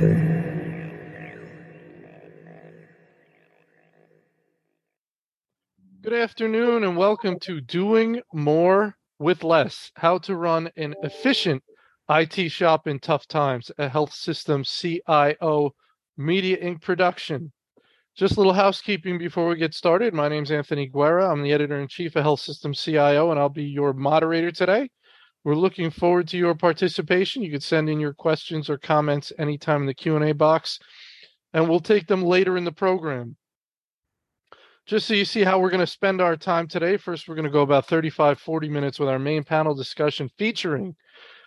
Good 0.00 0.14
afternoon 6.14 6.84
and 6.84 6.96
welcome 6.96 7.38
to 7.40 7.60
Doing 7.60 8.22
More 8.32 8.96
with 9.18 9.44
Less 9.44 9.92
How 9.96 10.16
to 10.16 10.36
Run 10.36 10.70
an 10.78 10.94
Efficient 11.02 11.62
IT 12.08 12.48
Shop 12.48 12.86
in 12.86 12.98
Tough 12.98 13.28
Times, 13.28 13.70
a 13.76 13.90
Health 13.90 14.14
System 14.14 14.64
CIO 14.64 15.74
Media 16.16 16.56
Inc. 16.56 16.80
production. 16.80 17.52
Just 18.16 18.36
a 18.36 18.40
little 18.40 18.54
housekeeping 18.54 19.18
before 19.18 19.48
we 19.48 19.56
get 19.56 19.74
started. 19.74 20.14
My 20.14 20.30
name 20.30 20.44
is 20.44 20.50
Anthony 20.50 20.86
Guerra. 20.86 21.30
I'm 21.30 21.42
the 21.42 21.52
editor 21.52 21.78
in 21.78 21.88
chief 21.88 22.16
of 22.16 22.22
Health 22.22 22.40
System 22.40 22.72
CIO, 22.72 23.32
and 23.32 23.38
I'll 23.38 23.50
be 23.50 23.64
your 23.64 23.92
moderator 23.92 24.50
today. 24.50 24.88
We're 25.44 25.54
looking 25.54 25.90
forward 25.90 26.28
to 26.28 26.38
your 26.38 26.54
participation. 26.54 27.42
You 27.42 27.50
can 27.50 27.60
send 27.60 27.88
in 27.88 28.00
your 28.00 28.12
questions 28.12 28.68
or 28.68 28.78
comments 28.78 29.32
anytime 29.38 29.82
in 29.82 29.86
the 29.86 29.94
Q&A 29.94 30.32
box, 30.32 30.78
and 31.52 31.68
we'll 31.68 31.80
take 31.80 32.06
them 32.06 32.22
later 32.22 32.56
in 32.56 32.64
the 32.64 32.72
program 32.72 33.36
just 34.90 35.06
so 35.06 35.14
you 35.14 35.24
see 35.24 35.44
how 35.44 35.58
we're 35.60 35.70
going 35.70 35.78
to 35.78 35.86
spend 35.86 36.20
our 36.20 36.36
time 36.36 36.66
today. 36.66 36.96
First, 36.96 37.28
we're 37.28 37.36
going 37.36 37.44
to 37.44 37.50
go 37.50 37.62
about 37.62 37.86
35, 37.86 38.40
40 38.40 38.68
minutes 38.68 38.98
with 38.98 39.08
our 39.08 39.20
main 39.20 39.44
panel 39.44 39.72
discussion 39.72 40.28
featuring 40.36 40.96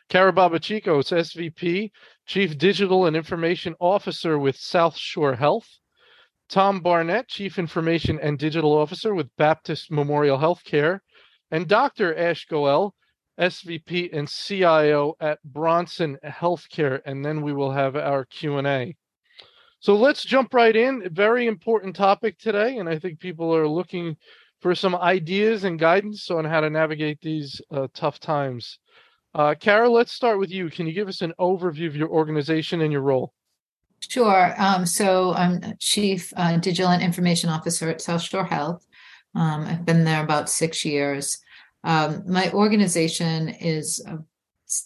Cara 0.07 0.32
Babachicos, 0.32 1.12
SVP, 1.12 1.91
Chief 2.26 2.57
Digital 2.57 3.05
and 3.05 3.18
Information 3.18 3.76
Officer 3.82 4.40
with 4.40 4.55
South 4.55 4.96
Shore 4.96 5.35
Health, 5.35 5.68
Tom 6.48 6.80
Barnett, 6.80 7.27
Chief 7.27 7.60
Information 7.60 8.18
and 8.21 8.40
Digital 8.40 8.71
Officer 8.71 9.13
with 9.13 9.27
Baptist 9.38 9.91
Memorial 9.91 10.38
Healthcare, 10.38 10.99
and 11.52 11.68
Dr. 11.68 12.16
Ash 12.18 12.46
Goel, 12.46 12.96
SVP 13.40 14.16
and 14.16 14.30
CIO 14.30 15.16
at 15.20 15.44
Bronson 15.44 16.18
Healthcare, 16.24 17.02
and 17.05 17.24
then 17.24 17.41
we 17.41 17.54
will 17.54 17.72
have 17.72 17.96
our 17.96 18.26
Q&A. 18.26 18.96
So 19.80 19.96
let's 19.96 20.24
jump 20.24 20.54
right 20.54 20.76
in. 20.76 21.10
Very 21.12 21.48
important 21.48 21.96
topic 21.96 22.38
today, 22.40 22.77
and 22.77 22.88
I 22.88 22.99
think 22.99 23.20
people 23.20 23.54
are 23.55 23.68
looking 23.68 24.16
for 24.62 24.74
some 24.76 24.96
ideas 24.96 25.66
and 25.66 25.77
guidance 25.77 26.32
on 26.32 26.46
how 26.46 26.62
to 26.62 26.70
navigate 26.70 27.20
these 27.22 27.62
uh, 27.70 27.88
tough 27.94 28.20
times. 28.20 28.80
Uh, 29.35 29.55
Cara, 29.60 29.90
let's 29.90 30.13
start 30.13 30.40
with 30.40 30.52
you. 30.52 30.70
Can 30.70 30.88
you 30.88 30.94
give 30.94 31.10
us 31.10 31.22
an 31.22 31.34
overview 31.40 31.88
of 31.88 31.96
your 31.96 32.10
organization 32.10 32.82
and 32.82 32.91
your 32.91 33.02
role? 33.02 33.34
Sure. 34.00 34.54
Um, 34.57 34.85
so 34.85 35.34
I'm 35.34 35.62
Chief 35.79 36.32
uh, 36.38 36.57
Digital 36.57 36.91
and 36.91 37.02
Information 37.02 37.50
Officer 37.50 37.90
at 37.90 38.02
South 38.02 38.22
Shore 38.22 38.46
Health. 38.46 38.85
Um, 39.35 39.66
I've 39.66 39.85
been 39.85 40.04
there 40.04 40.24
about 40.24 40.50
six 40.50 40.85
years. 40.85 41.40
Um, 41.84 42.23
my 42.27 42.51
organization 42.51 43.49
is 43.49 44.03
a 44.07 44.20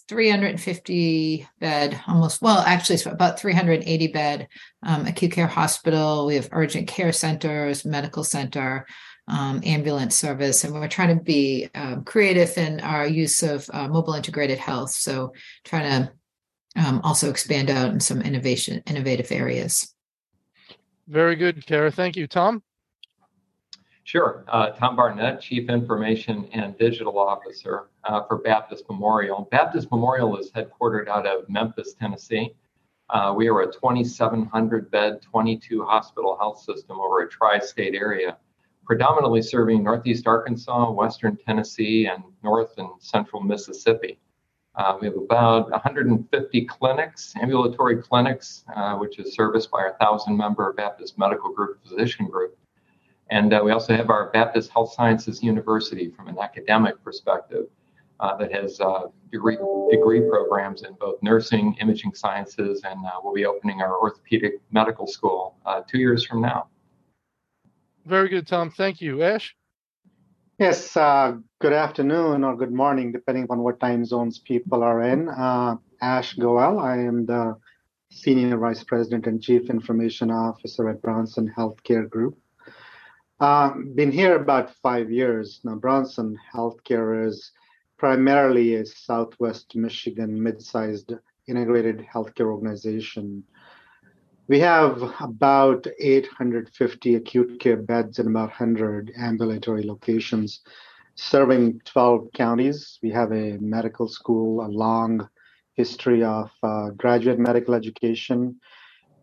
350 0.08 1.48
bed, 1.60 2.00
almost, 2.06 2.42
well, 2.42 2.58
actually, 2.58 2.96
it's 2.96 3.06
about 3.06 3.40
380 3.40 4.08
bed 4.08 4.48
um, 4.82 5.06
acute 5.06 5.32
care 5.32 5.46
hospital. 5.46 6.26
We 6.26 6.34
have 6.34 6.48
urgent 6.52 6.88
care 6.88 7.12
centers, 7.12 7.84
medical 7.84 8.24
center, 8.24 8.86
um, 9.28 9.62
ambulance 9.64 10.14
service, 10.14 10.64
and 10.64 10.74
we're 10.74 10.88
trying 10.88 11.16
to 11.16 11.22
be 11.22 11.68
um, 11.74 12.04
creative 12.04 12.56
in 12.58 12.80
our 12.80 13.06
use 13.06 13.42
of 13.42 13.68
uh, 13.72 13.88
mobile 13.88 14.14
integrated 14.14 14.58
health. 14.58 14.90
So, 14.90 15.32
trying 15.64 16.04
to 16.04 16.12
um, 16.76 17.00
also 17.02 17.30
expand 17.30 17.70
out 17.70 17.92
in 17.92 18.00
some 18.00 18.22
innovation, 18.22 18.82
innovative 18.86 19.30
areas. 19.32 19.94
Very 21.06 21.36
good, 21.36 21.66
Cara. 21.66 21.90
Thank 21.90 22.16
you, 22.16 22.26
Tom. 22.26 22.62
Sure. 24.08 24.42
Uh, 24.48 24.70
Tom 24.70 24.96
Barnett, 24.96 25.38
Chief 25.38 25.68
Information 25.68 26.48
and 26.54 26.78
Digital 26.78 27.18
Officer 27.18 27.90
uh, 28.04 28.22
for 28.22 28.38
Baptist 28.38 28.84
Memorial. 28.88 29.46
Baptist 29.50 29.90
Memorial 29.90 30.38
is 30.38 30.50
headquartered 30.50 31.08
out 31.08 31.26
of 31.26 31.46
Memphis, 31.50 31.92
Tennessee. 31.92 32.54
Uh, 33.10 33.34
we 33.36 33.50
are 33.50 33.60
a 33.60 33.66
2,700 33.70 34.90
bed, 34.90 35.20
22 35.20 35.84
hospital 35.84 36.38
health 36.38 36.58
system 36.58 36.98
over 36.98 37.20
a 37.20 37.28
tri 37.28 37.58
state 37.58 37.94
area, 37.94 38.38
predominantly 38.86 39.42
serving 39.42 39.82
Northeast 39.82 40.26
Arkansas, 40.26 40.90
Western 40.90 41.36
Tennessee, 41.36 42.06
and 42.06 42.24
North 42.42 42.78
and 42.78 42.88
Central 43.00 43.42
Mississippi. 43.42 44.18
Uh, 44.74 44.96
we 44.98 45.06
have 45.06 45.18
about 45.18 45.70
150 45.70 46.64
clinics, 46.64 47.34
ambulatory 47.42 48.00
clinics, 48.00 48.64
uh, 48.74 48.94
which 48.94 49.18
is 49.18 49.34
serviced 49.34 49.70
by 49.70 49.80
our 49.80 49.96
1,000 49.98 50.34
member 50.34 50.72
Baptist 50.72 51.18
Medical 51.18 51.52
Group 51.52 51.78
physician 51.86 52.26
group. 52.26 52.56
And 53.30 53.52
uh, 53.52 53.60
we 53.62 53.72
also 53.72 53.94
have 53.94 54.10
our 54.10 54.30
Baptist 54.30 54.70
Health 54.70 54.92
Sciences 54.92 55.42
University 55.42 56.10
from 56.10 56.28
an 56.28 56.38
academic 56.38 57.02
perspective 57.04 57.66
uh, 58.20 58.36
that 58.36 58.52
has 58.52 58.80
uh, 58.80 59.06
degree, 59.30 59.58
degree 59.90 60.22
programs 60.28 60.82
in 60.82 60.94
both 60.94 61.22
nursing, 61.22 61.76
imaging 61.80 62.14
sciences, 62.14 62.82
and 62.84 63.04
uh, 63.06 63.12
we'll 63.22 63.34
be 63.34 63.44
opening 63.44 63.80
our 63.80 63.98
orthopedic 64.00 64.54
medical 64.70 65.06
school 65.06 65.56
uh, 65.66 65.82
two 65.88 65.98
years 65.98 66.24
from 66.24 66.40
now. 66.40 66.68
Very 68.06 68.28
good, 68.28 68.46
Tom. 68.46 68.70
Thank 68.70 69.00
you. 69.00 69.22
Ash? 69.22 69.54
Yes, 70.58 70.96
uh, 70.96 71.36
good 71.60 71.72
afternoon 71.72 72.42
or 72.42 72.56
good 72.56 72.72
morning, 72.72 73.12
depending 73.12 73.46
on 73.50 73.60
what 73.60 73.78
time 73.78 74.04
zones 74.04 74.38
people 74.38 74.82
are 74.82 75.02
in. 75.02 75.28
Ash 76.00 76.34
Goel, 76.34 76.78
I 76.80 76.96
am 76.96 77.26
the 77.26 77.56
Senior 78.10 78.56
Vice 78.56 78.82
President 78.82 79.26
and 79.26 79.42
Chief 79.42 79.68
Information 79.68 80.30
Officer 80.30 80.88
at 80.88 81.02
Bronson 81.02 81.52
Healthcare 81.56 82.08
Group. 82.08 82.38
Uh, 83.40 83.72
been 83.94 84.10
here 84.10 84.34
about 84.34 84.74
five 84.82 85.12
years 85.12 85.60
now. 85.62 85.76
Bronson 85.76 86.36
Healthcare 86.52 87.24
is 87.26 87.52
primarily 87.96 88.74
a 88.74 88.84
Southwest 88.84 89.76
Michigan 89.76 90.42
mid-sized 90.42 91.12
integrated 91.46 92.04
healthcare 92.12 92.46
organization. 92.46 93.44
We 94.48 94.58
have 94.60 95.14
about 95.20 95.86
850 96.00 97.14
acute 97.14 97.60
care 97.60 97.76
beds 97.76 98.18
and 98.18 98.28
about 98.28 98.48
100 98.48 99.12
ambulatory 99.16 99.84
locations 99.84 100.60
serving 101.14 101.80
12 101.84 102.28
counties. 102.34 102.98
We 103.02 103.10
have 103.10 103.32
a 103.32 103.58
medical 103.58 104.08
school, 104.08 104.64
a 104.64 104.68
long 104.68 105.28
history 105.74 106.24
of 106.24 106.50
uh, 106.62 106.90
graduate 106.90 107.38
medical 107.38 107.74
education, 107.74 108.60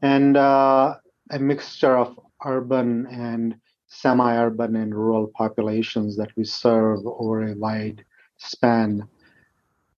and 0.02 0.38
uh, 0.38 0.96
a 1.32 1.40
mixture 1.40 1.98
of 1.98 2.18
urban 2.46 3.08
and 3.08 3.56
semi-urban 4.02 4.76
and 4.76 4.94
rural 4.94 5.28
populations 5.36 6.18
that 6.18 6.32
we 6.36 6.44
serve 6.44 7.00
over 7.06 7.48
a 7.48 7.56
wide 7.56 8.04
span. 8.38 9.08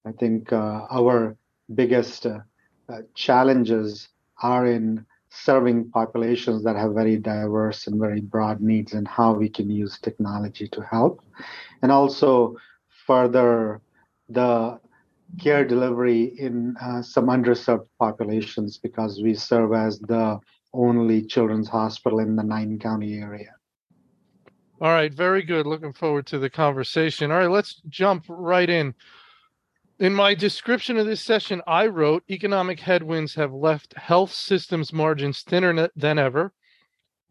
I 0.06 0.12
think 0.13 0.53
uh, 0.53 0.88
our 0.90 1.35
biggest 1.74 2.25
uh, 2.25 2.40
uh, 2.90 3.02
challenges 3.16 4.09
are 4.41 4.66
in 4.66 5.06
serving 5.30 5.90
populations 5.91 6.63
that 6.63 6.75
have 6.75 6.94
very 6.94 7.18
diverse 7.18 7.88
and 7.88 8.00
very 8.00 8.22
broad 8.22 8.62
needs 8.62 8.94
and 8.94 9.08
how 9.08 9.34
we 9.34 9.50
can 9.50 9.69
use 9.69 10.00
technology 10.00 10.68
to 10.69 10.81
help. 10.81 11.22
And 11.81 11.91
also 11.91 12.56
further 13.06 13.81
the 14.29 14.79
care 15.40 15.66
delivery 15.66 16.24
in 16.40 16.75
uh, 16.81 17.02
some 17.02 17.28
underserved 17.28 17.88
populations 18.00 18.78
because 18.78 19.22
we 19.22 19.34
serve 19.34 19.74
as 19.74 20.00
the 20.00 20.40
only 20.74 21.22
children's 21.24 21.68
hospital 21.68 22.19
in 22.19 22.35
the 22.35 22.44
nine 22.44 22.79
county 22.79 23.19
area. 23.19 23.56
All 24.79 24.91
right, 24.91 25.11
very 25.11 25.41
good. 25.41 25.65
Looking 25.65 25.93
forward 25.93 26.27
to 26.27 26.38
the 26.38 26.51
conversation. 26.51 27.31
All 27.31 27.39
right, 27.39 27.49
let's 27.49 27.81
jump 27.89 28.25
right 28.29 28.69
in. 28.69 28.93
In 29.99 30.13
my 30.13 30.35
description 30.35 30.97
of 30.97 31.07
this 31.07 31.23
session, 31.23 31.63
I 31.65 31.88
wrote 31.88 32.23
economic 32.29 32.79
headwinds 32.79 33.33
have 33.33 33.51
left 33.51 33.97
health 33.97 34.31
systems 34.31 34.93
margins 34.93 35.41
thinner 35.41 35.89
than 35.95 36.19
ever, 36.19 36.53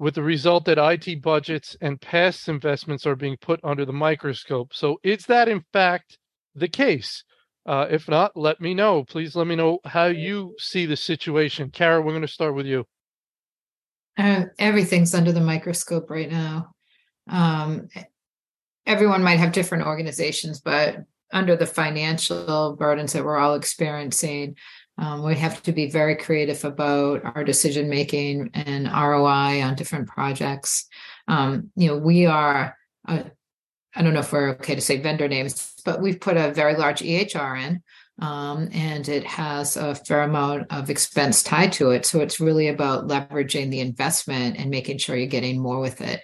with 0.00 0.16
the 0.16 0.24
result 0.24 0.64
that 0.64 0.78
IT 0.78 1.22
budgets 1.22 1.76
and 1.80 2.00
past 2.00 2.48
investments 2.48 3.06
are 3.06 3.14
being 3.14 3.36
put 3.36 3.60
under 3.62 3.84
the 3.84 3.92
microscope. 3.92 4.74
So, 4.74 4.98
is 5.04 5.26
that 5.26 5.48
in 5.48 5.64
fact 5.72 6.18
the 6.56 6.68
case? 6.68 7.22
Uh, 7.64 7.86
if 7.88 8.08
not, 8.08 8.36
let 8.36 8.60
me 8.60 8.74
know. 8.74 9.04
Please 9.04 9.36
let 9.36 9.46
me 9.46 9.54
know 9.54 9.78
how 9.84 10.06
you 10.06 10.56
see 10.58 10.86
the 10.86 10.96
situation. 10.96 11.70
Cara, 11.70 12.02
we're 12.02 12.12
going 12.12 12.22
to 12.22 12.28
start 12.28 12.56
with 12.56 12.66
you. 12.66 12.84
Uh, 14.18 14.46
everything's 14.58 15.14
under 15.14 15.30
the 15.30 15.40
microscope 15.40 16.10
right 16.10 16.30
now 16.30 16.72
um, 17.28 17.88
everyone 18.86 19.22
might 19.22 19.38
have 19.38 19.52
different 19.52 19.86
organizations, 19.86 20.60
but 20.60 21.04
under 21.32 21.56
the 21.56 21.66
financial 21.66 22.76
burdens 22.76 23.12
that 23.12 23.24
we're 23.24 23.38
all 23.38 23.54
experiencing, 23.54 24.56
um, 24.98 25.22
we 25.22 25.34
have 25.34 25.62
to 25.64 25.72
be 25.72 25.90
very 25.90 26.16
creative 26.16 26.64
about 26.64 27.22
our 27.24 27.44
decision 27.44 27.88
making 27.88 28.50
and 28.54 28.86
ROI 28.86 29.62
on 29.62 29.74
different 29.74 30.08
projects. 30.08 30.86
Um, 31.28 31.70
you 31.76 31.88
know, 31.88 31.98
we 31.98 32.26
are, 32.26 32.76
I 33.06 33.24
don't 33.96 34.14
know 34.14 34.20
if 34.20 34.32
we're 34.32 34.50
okay 34.50 34.74
to 34.74 34.80
say 34.80 35.00
vendor 35.00 35.28
names, 35.28 35.74
but 35.84 36.00
we've 36.00 36.20
put 36.20 36.36
a 36.36 36.52
very 36.52 36.76
large 36.76 37.00
EHR 37.00 37.62
in. 37.62 37.82
Um, 38.18 38.70
and 38.72 39.06
it 39.10 39.26
has 39.26 39.76
a 39.76 39.94
fair 39.94 40.22
amount 40.22 40.72
of 40.72 40.88
expense 40.88 41.42
tied 41.42 41.72
to 41.72 41.90
it. 41.90 42.06
So 42.06 42.20
it's 42.20 42.40
really 42.40 42.68
about 42.68 43.08
leveraging 43.08 43.70
the 43.70 43.80
investment 43.80 44.56
and 44.58 44.70
making 44.70 44.98
sure 44.98 45.16
you're 45.16 45.26
getting 45.26 45.60
more 45.60 45.80
with 45.80 46.00
it. 46.00 46.22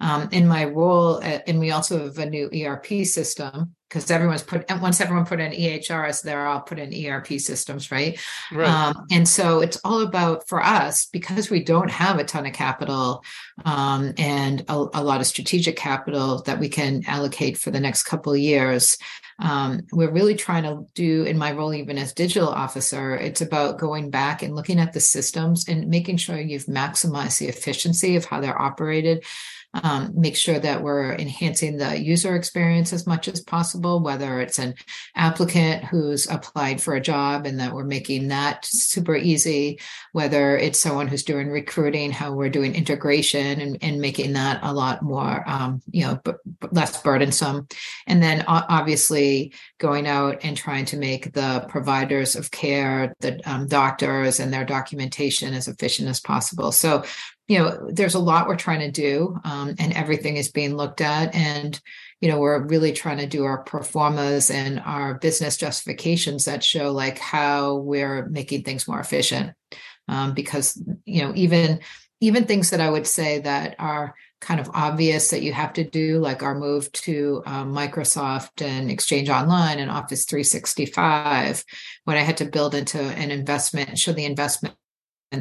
Um, 0.00 0.28
in 0.32 0.46
my 0.48 0.64
role, 0.64 1.22
at, 1.22 1.48
and 1.48 1.58
we 1.58 1.70
also 1.70 2.04
have 2.04 2.18
a 2.18 2.28
new 2.28 2.50
ERP 2.52 3.06
system 3.06 3.74
because 3.88 4.10
everyone's 4.10 4.42
put 4.42 4.64
once 4.80 5.00
everyone 5.00 5.26
put 5.26 5.40
in 5.40 5.52
EHRs, 5.52 6.22
they're 6.22 6.46
all 6.46 6.60
put 6.60 6.78
in 6.78 7.06
ERP 7.06 7.38
systems, 7.38 7.92
right? 7.92 8.18
Right. 8.50 8.68
Um, 8.68 9.06
and 9.10 9.28
so 9.28 9.60
it's 9.60 9.80
all 9.84 10.00
about 10.00 10.48
for 10.48 10.62
us 10.62 11.06
because 11.06 11.50
we 11.50 11.62
don't 11.62 11.90
have 11.90 12.18
a 12.18 12.24
ton 12.24 12.46
of 12.46 12.52
capital 12.52 13.22
um, 13.64 14.12
and 14.18 14.64
a, 14.68 14.74
a, 14.94 15.04
lot 15.04 15.20
of 15.20 15.26
strategic 15.26 15.76
capital 15.76 16.42
that 16.42 16.58
we 16.58 16.68
can 16.68 17.04
allocate 17.06 17.56
for 17.56 17.70
the 17.70 17.80
next 17.80 18.04
couple 18.04 18.32
of 18.32 18.38
years. 18.38 18.98
Um, 19.38 19.82
we're 19.92 20.12
really 20.12 20.34
trying 20.34 20.62
to 20.64 20.86
do 20.94 21.24
in 21.24 21.38
my 21.38 21.52
role, 21.52 21.74
even 21.74 21.98
as 21.98 22.12
digital 22.12 22.48
officer, 22.48 23.14
it's 23.16 23.40
about 23.40 23.78
going 23.78 24.10
back 24.10 24.42
and 24.42 24.54
looking 24.54 24.80
at 24.80 24.92
the 24.92 25.00
systems 25.00 25.68
and 25.68 25.88
making 25.88 26.16
sure 26.16 26.38
you've 26.38 26.66
maximized 26.66 27.38
the 27.38 27.48
efficiency 27.48 28.16
of 28.16 28.24
how 28.24 28.40
they're 28.40 28.60
operated 28.60 29.24
um, 29.82 30.12
make 30.14 30.36
sure 30.36 30.58
that 30.58 30.82
we're 30.82 31.14
enhancing 31.14 31.78
the 31.78 32.00
user 32.00 32.36
experience 32.36 32.92
as 32.92 33.06
much 33.06 33.26
as 33.26 33.40
possible, 33.40 33.73
whether 33.74 34.40
it's 34.40 34.58
an 34.58 34.74
applicant 35.14 35.84
who's 35.84 36.28
applied 36.28 36.80
for 36.80 36.94
a 36.94 37.00
job 37.00 37.46
and 37.46 37.60
that 37.60 37.72
we're 37.72 37.84
making 37.84 38.28
that 38.28 38.64
super 38.64 39.16
easy, 39.16 39.80
whether 40.12 40.56
it's 40.56 40.80
someone 40.80 41.08
who's 41.08 41.22
doing 41.22 41.48
recruiting, 41.48 42.10
how 42.10 42.32
we're 42.32 42.48
doing 42.48 42.74
integration 42.74 43.60
and, 43.60 43.78
and 43.82 44.00
making 44.00 44.32
that 44.32 44.60
a 44.62 44.72
lot 44.72 45.02
more, 45.02 45.42
um, 45.48 45.80
you 45.90 46.04
know, 46.04 46.20
b- 46.24 46.32
less 46.70 47.00
burdensome. 47.02 47.66
And 48.06 48.22
then 48.22 48.44
obviously 48.46 49.52
going 49.78 50.06
out 50.06 50.38
and 50.42 50.56
trying 50.56 50.84
to 50.86 50.96
make 50.96 51.32
the 51.32 51.66
providers 51.68 52.36
of 52.36 52.50
care, 52.50 53.14
the 53.20 53.40
um, 53.50 53.66
doctors 53.66 54.40
and 54.40 54.52
their 54.52 54.64
documentation 54.64 55.54
as 55.54 55.68
efficient 55.68 56.08
as 56.08 56.20
possible. 56.20 56.72
So 56.72 57.04
you 57.48 57.58
know 57.58 57.90
there's 57.90 58.14
a 58.14 58.18
lot 58.18 58.46
we're 58.46 58.56
trying 58.56 58.80
to 58.80 58.90
do 58.90 59.38
um, 59.44 59.74
and 59.78 59.92
everything 59.92 60.36
is 60.36 60.50
being 60.50 60.76
looked 60.76 61.00
at 61.00 61.34
and 61.34 61.80
you 62.20 62.28
know 62.28 62.38
we're 62.38 62.62
really 62.66 62.92
trying 62.92 63.18
to 63.18 63.26
do 63.26 63.44
our 63.44 63.62
pro 63.62 63.82
formas 63.82 64.50
and 64.50 64.80
our 64.80 65.14
business 65.14 65.56
justifications 65.56 66.44
that 66.44 66.64
show 66.64 66.90
like 66.92 67.18
how 67.18 67.76
we're 67.76 68.26
making 68.28 68.62
things 68.62 68.88
more 68.88 69.00
efficient. 69.00 69.52
Um, 70.06 70.34
because 70.34 70.80
you 71.06 71.22
know 71.22 71.32
even 71.34 71.80
even 72.20 72.44
things 72.44 72.70
that 72.70 72.80
i 72.80 72.88
would 72.88 73.06
say 73.06 73.40
that 73.40 73.74
are 73.78 74.14
kind 74.40 74.60
of 74.60 74.70
obvious 74.74 75.30
that 75.30 75.42
you 75.42 75.52
have 75.52 75.72
to 75.74 75.84
do 75.84 76.18
like 76.18 76.42
our 76.42 76.54
move 76.54 76.90
to 76.92 77.42
um, 77.46 77.74
microsoft 77.74 78.62
and 78.62 78.90
exchange 78.90 79.28
online 79.28 79.78
and 79.78 79.90
office 79.90 80.24
365 80.24 81.64
when 82.04 82.16
i 82.16 82.20
had 82.20 82.36
to 82.38 82.44
build 82.44 82.74
into 82.74 83.00
an 83.00 83.30
investment 83.30 83.98
show 83.98 84.12
the 84.12 84.24
investment 84.24 84.74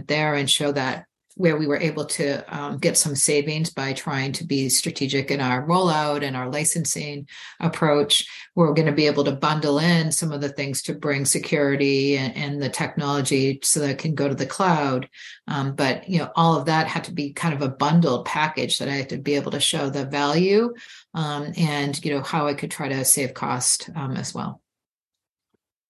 there 0.07 0.35
and 0.35 0.49
show 0.49 0.71
that 0.71 1.05
where 1.35 1.57
we 1.57 1.67
were 1.67 1.79
able 1.79 2.05
to 2.05 2.55
um, 2.55 2.77
get 2.77 2.97
some 2.97 3.15
savings 3.15 3.69
by 3.69 3.93
trying 3.93 4.31
to 4.33 4.45
be 4.45 4.69
strategic 4.69 5.31
in 5.31 5.41
our 5.41 5.65
rollout 5.65 6.23
and 6.23 6.35
our 6.35 6.49
licensing 6.49 7.27
approach. 7.59 8.27
We're 8.55 8.73
going 8.73 8.87
to 8.87 8.91
be 8.91 9.07
able 9.07 9.23
to 9.23 9.31
bundle 9.31 9.79
in 9.79 10.11
some 10.11 10.31
of 10.31 10.41
the 10.41 10.49
things 10.49 10.81
to 10.83 10.93
bring 10.93 11.25
security 11.25 12.17
and, 12.17 12.35
and 12.35 12.61
the 12.61 12.69
technology 12.69 13.59
so 13.63 13.79
that 13.79 13.89
it 13.89 13.97
can 13.97 14.15
go 14.15 14.27
to 14.27 14.35
the 14.35 14.45
cloud. 14.45 15.09
Um, 15.47 15.75
but 15.75 16.07
you 16.07 16.19
know, 16.19 16.31
all 16.35 16.55
of 16.55 16.65
that 16.65 16.87
had 16.87 17.05
to 17.05 17.13
be 17.13 17.33
kind 17.33 17.53
of 17.53 17.61
a 17.61 17.69
bundled 17.69 18.25
package 18.25 18.77
that 18.77 18.89
I 18.89 18.93
had 18.93 19.09
to 19.09 19.17
be 19.17 19.35
able 19.35 19.51
to 19.51 19.59
show 19.59 19.89
the 19.89 20.05
value 20.05 20.73
um, 21.13 21.53
and 21.57 22.03
you 22.03 22.13
know 22.13 22.21
how 22.21 22.47
I 22.47 22.53
could 22.53 22.71
try 22.71 22.87
to 22.89 23.05
save 23.05 23.33
cost 23.33 23.89
um, 23.95 24.15
as 24.15 24.33
well. 24.33 24.61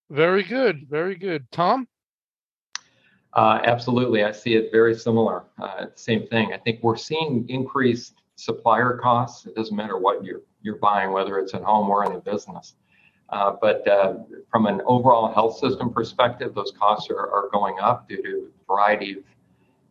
Very 0.10 0.44
good, 0.44 0.88
very 0.90 1.16
good, 1.16 1.50
Tom. 1.52 1.88
Uh, 3.36 3.60
absolutely, 3.64 4.24
I 4.24 4.32
see 4.32 4.56
it 4.56 4.72
very 4.72 4.94
similar. 4.94 5.44
Uh, 5.60 5.88
same 5.96 6.28
thing. 6.28 6.54
I 6.54 6.58
think 6.58 6.84
we're 6.84 6.98
seeing 6.98 7.46
increased 7.50 8.22
supplier 8.36 9.00
costs. 9.02 9.46
It 9.46 9.56
doesn't 9.56 9.76
matter 9.76 9.98
what 9.98 10.24
you're 10.24 10.42
you're 10.62 10.78
buying, 10.78 11.12
whether 11.12 11.40
it's 11.40 11.54
at 11.54 11.62
home 11.62 11.90
or 11.90 12.06
in 12.06 12.14
the 12.14 12.20
business. 12.20 12.76
Uh, 13.30 13.54
but 13.60 13.86
uh, 13.88 14.16
from 14.50 14.66
an 14.66 14.82
overall 14.86 15.34
health 15.34 15.58
system 15.58 15.92
perspective, 15.92 16.54
those 16.54 16.72
costs 16.80 17.10
are, 17.10 17.20
are 17.20 17.50
going 17.52 17.76
up 17.82 18.08
due 18.08 18.22
to 18.22 18.50
a 18.50 18.66
variety 18.72 19.18
of 19.18 19.24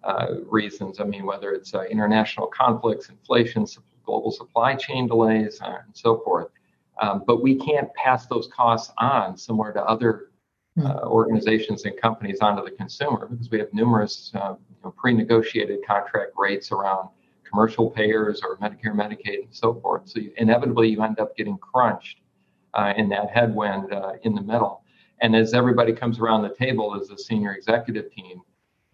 uh, 0.05 0.41
reasons. 0.49 1.00
I 1.00 1.05
mean, 1.05 1.27
whether 1.27 1.53
it's 1.53 1.75
uh, 1.75 1.83
international 1.83 2.47
conflicts, 2.47 3.09
inflation, 3.09 3.67
global 4.05 4.31
supply 4.31 4.75
chain 4.75 5.06
delays, 5.06 5.61
and 5.62 5.79
so 5.93 6.23
forth. 6.25 6.49
Um, 7.00 7.25
but 7.27 7.43
we 7.43 7.56
can't 7.56 7.93
pass 7.94 8.27
those 8.27 8.49
costs 8.55 8.93
on 8.99 9.37
similar 9.37 9.73
to 9.73 9.83
other. 9.85 10.29
Uh, 10.81 11.01
organizations 11.05 11.85
and 11.85 11.97
companies 12.01 12.41
onto 12.41 12.65
the 12.65 12.71
consumer 12.71 13.27
because 13.27 13.51
we 13.51 13.59
have 13.59 13.73
numerous 13.73 14.33
uh, 14.35 14.55
you 14.59 14.77
know, 14.85 14.91
pre-negotiated 14.93 15.81
contract 15.87 16.33
rates 16.37 16.73
around 16.73 17.09
commercial 17.49 17.91
payers 17.91 18.41
or 18.43 18.57
Medicare, 18.57 18.95
Medicaid, 18.95 19.45
and 19.45 19.55
so 19.55 19.75
forth. 19.75 20.09
So 20.09 20.21
you, 20.21 20.33
inevitably, 20.39 20.89
you 20.89 21.03
end 21.03 21.21
up 21.21 21.37
getting 21.37 21.59
crunched 21.59 22.21
uh, 22.75 22.95
in 22.97 23.09
that 23.11 23.31
headwind 23.31 23.93
uh, 23.93 24.13
in 24.23 24.35
the 24.35 24.41
middle. 24.41 24.83
And 25.21 25.37
as 25.37 25.55
everybody 25.55 25.93
comes 25.93 26.19
around 26.19 26.43
the 26.43 26.55
table 26.55 26.99
as 27.01 27.11
a 27.11 27.19
senior 27.19 27.53
executive 27.53 28.11
team, 28.11 28.41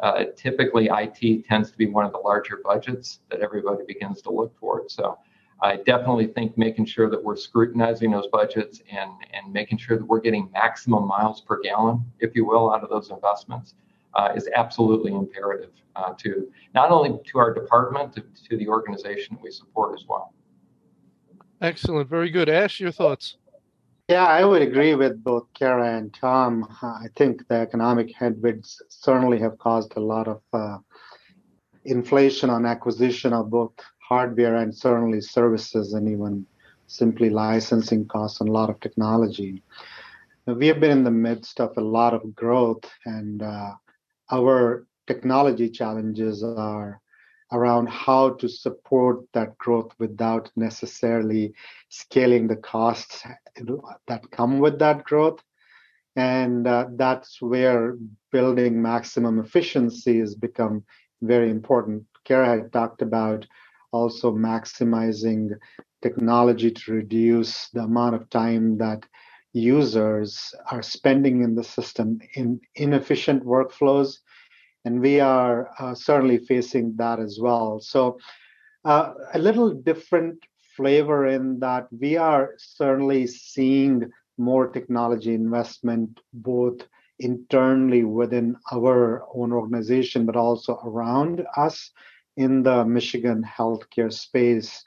uh, 0.00 0.24
typically 0.36 0.90
IT 0.92 1.46
tends 1.46 1.70
to 1.70 1.78
be 1.78 1.86
one 1.86 2.04
of 2.04 2.12
the 2.12 2.18
larger 2.18 2.60
budgets 2.64 3.20
that 3.30 3.40
everybody 3.40 3.84
begins 3.86 4.20
to 4.22 4.30
look 4.30 4.56
toward. 4.58 4.90
So 4.90 5.18
I 5.60 5.76
definitely 5.76 6.28
think 6.28 6.56
making 6.56 6.86
sure 6.86 7.10
that 7.10 7.22
we're 7.22 7.36
scrutinizing 7.36 8.10
those 8.10 8.28
budgets 8.28 8.80
and, 8.90 9.10
and 9.32 9.52
making 9.52 9.78
sure 9.78 9.96
that 9.96 10.04
we're 10.04 10.20
getting 10.20 10.48
maximum 10.52 11.06
miles 11.06 11.40
per 11.40 11.60
gallon, 11.60 12.04
if 12.20 12.36
you 12.36 12.44
will, 12.44 12.72
out 12.72 12.84
of 12.84 12.90
those 12.90 13.10
investments 13.10 13.74
uh, 14.14 14.32
is 14.36 14.48
absolutely 14.54 15.12
imperative 15.12 15.70
uh, 15.96 16.14
to 16.18 16.50
not 16.74 16.90
only 16.90 17.18
to 17.24 17.38
our 17.38 17.52
department, 17.52 18.12
to, 18.14 18.22
to 18.48 18.56
the 18.56 18.68
organization 18.68 19.36
that 19.36 19.42
we 19.42 19.50
support 19.50 19.98
as 19.98 20.06
well. 20.08 20.32
Excellent. 21.60 22.08
Very 22.08 22.30
good. 22.30 22.48
Ash, 22.48 22.78
your 22.78 22.92
thoughts. 22.92 23.36
Yeah, 24.08 24.24
I 24.24 24.44
would 24.44 24.62
agree 24.62 24.94
with 24.94 25.22
both 25.22 25.48
Cara 25.54 25.98
and 25.98 26.14
Tom. 26.14 26.66
I 26.80 27.08
think 27.16 27.46
the 27.48 27.56
economic 27.56 28.14
headwinds 28.14 28.80
certainly 28.88 29.38
have 29.40 29.58
caused 29.58 29.96
a 29.96 30.00
lot 30.00 30.28
of 30.28 30.40
uh, 30.52 30.78
inflation 31.84 32.48
on 32.48 32.64
acquisition 32.64 33.32
of 33.32 33.50
both 33.50 33.72
hardware 34.08 34.56
and 34.56 34.74
certainly 34.74 35.20
services 35.20 35.92
and 35.92 36.08
even 36.08 36.46
simply 36.86 37.28
licensing 37.28 38.06
costs 38.06 38.40
and 38.40 38.48
a 38.48 38.52
lot 38.52 38.70
of 38.70 38.80
technology. 38.80 39.62
We 40.46 40.66
have 40.68 40.80
been 40.80 40.90
in 40.90 41.04
the 41.04 41.10
midst 41.10 41.60
of 41.60 41.76
a 41.76 41.82
lot 41.82 42.14
of 42.14 42.34
growth, 42.34 42.84
and 43.04 43.42
uh, 43.42 43.72
our 44.30 44.86
technology 45.06 45.68
challenges 45.68 46.42
are 46.42 47.00
around 47.52 47.88
how 47.88 48.30
to 48.30 48.48
support 48.48 49.20
that 49.32 49.56
growth 49.58 49.92
without 49.98 50.50
necessarily 50.56 51.52
scaling 51.88 52.46
the 52.46 52.56
costs 52.56 53.24
that 54.06 54.30
come 54.30 54.58
with 54.58 54.78
that 54.78 55.04
growth. 55.04 55.40
And 56.16 56.66
uh, 56.66 56.86
that's 56.96 57.40
where 57.40 57.96
building 58.32 58.80
maximum 58.80 59.38
efficiency 59.38 60.18
has 60.20 60.34
become 60.34 60.84
very 61.22 61.50
important. 61.50 62.04
Cara 62.24 62.48
had 62.48 62.72
talked 62.72 63.02
about 63.02 63.46
also 63.92 64.32
maximizing 64.32 65.50
technology 66.02 66.70
to 66.70 66.92
reduce 66.92 67.68
the 67.70 67.80
amount 67.80 68.14
of 68.14 68.30
time 68.30 68.78
that 68.78 69.04
users 69.52 70.54
are 70.70 70.82
spending 70.82 71.42
in 71.42 71.54
the 71.54 71.64
system 71.64 72.20
in 72.34 72.60
inefficient 72.74 73.44
workflows. 73.44 74.18
And 74.84 75.00
we 75.00 75.20
are 75.20 75.70
uh, 75.78 75.94
certainly 75.94 76.38
facing 76.38 76.94
that 76.96 77.18
as 77.18 77.38
well. 77.40 77.80
So, 77.80 78.18
uh, 78.84 79.12
a 79.34 79.38
little 79.38 79.74
different 79.74 80.38
flavor 80.76 81.26
in 81.26 81.58
that 81.58 81.88
we 81.90 82.16
are 82.16 82.54
certainly 82.58 83.26
seeing 83.26 84.10
more 84.38 84.68
technology 84.68 85.34
investment 85.34 86.20
both 86.32 86.86
internally 87.18 88.04
within 88.04 88.56
our 88.72 89.24
own 89.34 89.52
organization, 89.52 90.24
but 90.24 90.36
also 90.36 90.78
around 90.84 91.44
us 91.56 91.90
in 92.38 92.62
the 92.62 92.84
Michigan 92.84 93.44
healthcare 93.44 94.12
space. 94.12 94.84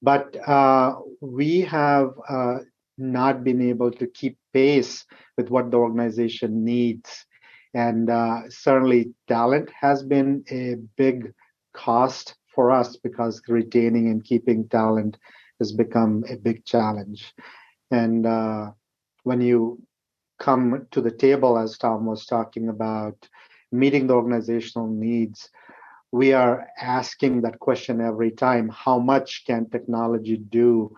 But 0.00 0.36
uh, 0.48 0.94
we 1.20 1.62
have 1.62 2.12
uh, 2.28 2.58
not 2.96 3.44
been 3.44 3.60
able 3.60 3.90
to 3.90 4.06
keep 4.06 4.38
pace 4.54 5.04
with 5.36 5.50
what 5.50 5.70
the 5.70 5.76
organization 5.76 6.64
needs. 6.64 7.26
And 7.74 8.08
uh, 8.08 8.48
certainly, 8.48 9.12
talent 9.28 9.70
has 9.78 10.02
been 10.02 10.44
a 10.50 10.76
big 10.96 11.32
cost 11.74 12.34
for 12.54 12.70
us 12.70 12.96
because 12.96 13.42
retaining 13.48 14.08
and 14.08 14.24
keeping 14.24 14.68
talent 14.68 15.18
has 15.58 15.72
become 15.72 16.24
a 16.28 16.36
big 16.36 16.64
challenge. 16.64 17.32
And 17.90 18.26
uh, 18.26 18.70
when 19.24 19.40
you 19.40 19.82
come 20.38 20.86
to 20.92 21.00
the 21.00 21.10
table, 21.10 21.58
as 21.58 21.78
Tom 21.78 22.06
was 22.06 22.26
talking 22.26 22.68
about, 22.68 23.28
meeting 23.72 24.06
the 24.06 24.14
organizational 24.14 24.88
needs, 24.88 25.50
we 26.12 26.32
are 26.32 26.66
asking 26.80 27.42
that 27.42 27.60
question 27.60 28.00
every 28.00 28.30
time 28.30 28.68
how 28.68 28.98
much 28.98 29.44
can 29.46 29.68
technology 29.70 30.36
do 30.36 30.94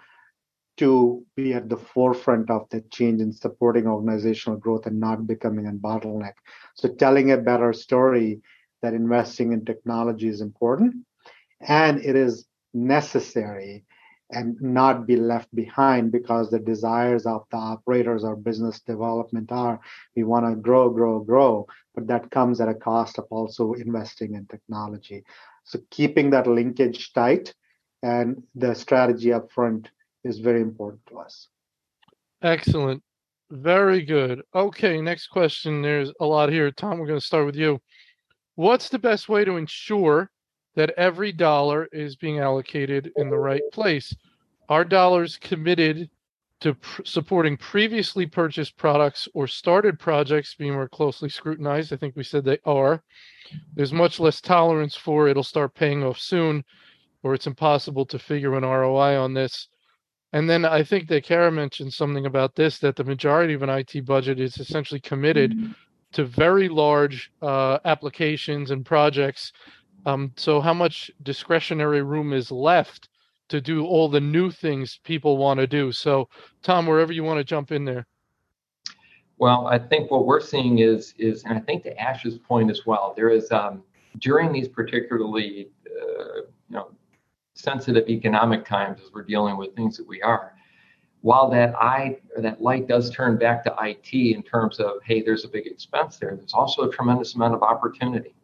to 0.79 1.25
be 1.37 1.53
at 1.53 1.69
the 1.69 1.77
forefront 1.77 2.51
of 2.51 2.67
the 2.71 2.81
change 2.91 3.21
in 3.21 3.33
supporting 3.33 3.87
organizational 3.87 4.59
growth 4.59 4.87
and 4.87 4.99
not 4.99 5.27
becoming 5.27 5.67
a 5.67 5.73
bottleneck? 5.73 6.33
So 6.75 6.89
telling 6.95 7.31
a 7.31 7.37
better 7.37 7.73
story 7.73 8.41
that 8.81 8.95
investing 8.95 9.53
in 9.53 9.65
technology 9.65 10.29
is 10.29 10.41
important 10.41 10.95
and 11.61 12.05
it 12.05 12.17
is 12.17 12.47
necessary 12.75 13.85
and 14.33 14.61
not 14.61 15.07
be 15.07 15.17
left 15.17 15.55
behind 15.55 16.11
because 16.11 16.51
the 16.51 16.59
desires 16.59 17.27
of 17.27 17.45
the 17.51 17.57
operators 17.57 18.25
or 18.25 18.35
business 18.35 18.81
development 18.81 19.53
are 19.53 19.79
we 20.17 20.25
want 20.25 20.47
to 20.47 20.57
grow, 20.57 20.91
grow, 20.91 21.21
grow, 21.21 21.67
but 21.95 22.07
that 22.07 22.31
comes 22.31 22.61
at 22.61 22.69
a 22.69 22.75
cost 22.75 23.19
of 23.19 23.27
also 23.31 23.75
investing 23.75 24.35
in 24.35 24.47
technology. 24.47 25.23
So 25.65 25.79
keeping 25.91 26.31
that 26.31 26.47
linkage 26.47 27.13
tight 27.13 27.55
and 28.03 28.43
the 28.55 28.75
strategy 28.75 29.33
up 29.33 29.53
front 29.53 29.91
is 30.25 30.39
very 30.39 30.61
important 30.61 31.05
to 31.09 31.19
us. 31.19 31.49
Excellent. 32.43 33.03
Very 33.51 34.03
good. 34.03 34.43
Okay, 34.55 35.01
next 35.01 35.29
question. 35.29 35.83
There's 35.83 36.11
a 36.21 36.25
lot 36.25 36.51
here. 36.51 36.71
Tom, 36.71 36.99
we're 36.99 37.07
going 37.07 37.21
to 37.21 37.25
start 37.25 37.47
with 37.47 37.57
you. 37.57 37.81
What's 38.55 38.89
the 38.89 38.99
best 38.99 39.29
way 39.29 39.45
to 39.45 39.57
ensure 39.57 40.31
that 40.75 40.91
every 40.97 41.33
dollar 41.33 41.89
is 41.93 42.17
being 42.17 42.39
allocated 42.39 43.13
in 43.17 43.31
the 43.31 43.39
right 43.39 43.63
place. 43.73 44.15
Are 44.69 44.85
dollars 44.85 45.37
committed 45.37 46.09
to 46.61 46.75
pr- 46.75 47.03
supporting 47.05 47.57
previously 47.57 48.25
purchased 48.25 48.77
products 48.77 49.29
or 49.35 49.47
started 49.47 49.99
projects 49.99 50.55
being 50.55 50.73
more 50.73 50.89
closely 50.89 51.29
scrutinized? 51.29 51.93
I 51.93 51.97
think 51.97 52.17
we 52.17 52.23
said 52.23 52.45
they 52.45 52.59
are. 52.65 53.03
There's 53.75 53.93
much 53.93 54.19
less 54.19 54.41
tolerance 54.41 54.97
for 54.97 55.29
it'll 55.29 55.43
start 55.43 55.75
paying 55.75 56.03
off 56.03 56.19
soon, 56.19 56.65
or 57.23 57.35
it's 57.35 57.47
impossible 57.47 58.07
to 58.07 58.19
figure 58.19 58.55
an 58.55 58.65
ROI 58.65 59.19
on 59.19 59.35
this. 59.35 59.69
And 60.33 60.49
then 60.49 60.65
I 60.65 60.83
think 60.83 61.09
that 61.09 61.25
Cara 61.25 61.53
mentioned 61.53 61.93
something 61.93 62.25
about 62.25 62.55
this 62.55 62.79
that 62.79 62.97
the 62.97 63.05
majority 63.05 63.53
of 63.53 63.63
an 63.63 63.69
IT 63.69 64.07
budget 64.07 64.41
is 64.41 64.57
essentially 64.57 65.01
committed 65.01 65.53
mm-hmm. 65.53 65.73
to 66.13 66.25
very 66.25 66.69
large 66.69 67.31
uh, 67.43 67.79
applications 67.85 68.71
and 68.71 68.87
projects 68.87 69.53
um, 70.07 70.33
so 70.37 70.61
how 70.61 70.75
much 70.75 71.11
discretionary 71.23 72.03
room 72.03 72.33
is 72.33 72.51
left 72.51 73.09
to 73.49 73.61
do 73.61 73.85
all 73.85 74.09
the 74.09 74.21
new 74.21 74.51
things 74.51 75.01
people 75.05 75.37
want 75.37 75.61
to 75.61 75.67
do? 75.67 75.93
So 75.93 76.29
Tom, 76.63 76.87
wherever 76.87 77.13
you 77.13 77.25
want 77.25 77.39
to 77.39 77.45
jump 77.45 77.73
in 77.73 77.85
there. 77.85 78.07
Well, 79.39 79.67
I 79.67 79.79
think 79.79 80.11
what 80.11 80.27
we're 80.27 80.41
seeing 80.41 80.79
is 80.79 81.15
is, 81.19 81.45
and 81.45 81.55
I 81.55 81.61
think 81.61 81.83
to 81.85 81.99
Ash's 82.01 82.39
point 82.39 82.71
as 82.71 82.87
well, 82.87 83.13
there 83.17 83.29
is 83.29 83.51
um, 83.51 83.83
during 84.19 84.53
these 84.53 84.69
particularly 84.69 85.69
uh, 85.87 86.43
you 86.69 86.77
know 86.77 86.91
sensitive 87.55 88.09
economic 88.09 88.65
times 88.65 89.01
as 89.05 89.13
we're 89.13 89.25
dealing 89.25 89.57
with 89.57 89.75
things 89.75 89.97
that 89.97 90.07
we 90.07 90.23
are. 90.23 90.55
While 91.23 91.51
that 91.51 91.75
eye 91.77 92.19
or 92.37 92.43
that 92.43 92.61
light 92.61 92.89
does 92.89 93.11
turn 93.11 93.37
back 93.37 93.65
to 93.65 93.75
IT 93.81 94.13
in 94.13 94.43
terms 94.43 94.81
of 94.81 95.03
hey, 95.05 95.23
there's 95.23 95.45
a 95.45 95.49
big 95.49 95.67
expense 95.67 96.19
there. 96.19 96.37
There's 96.37 96.55
also 96.55 96.83
a 96.83 96.93
tremendous 96.93 97.35
amount 97.35 97.55
of 97.55 97.63
opportunity 97.63 98.35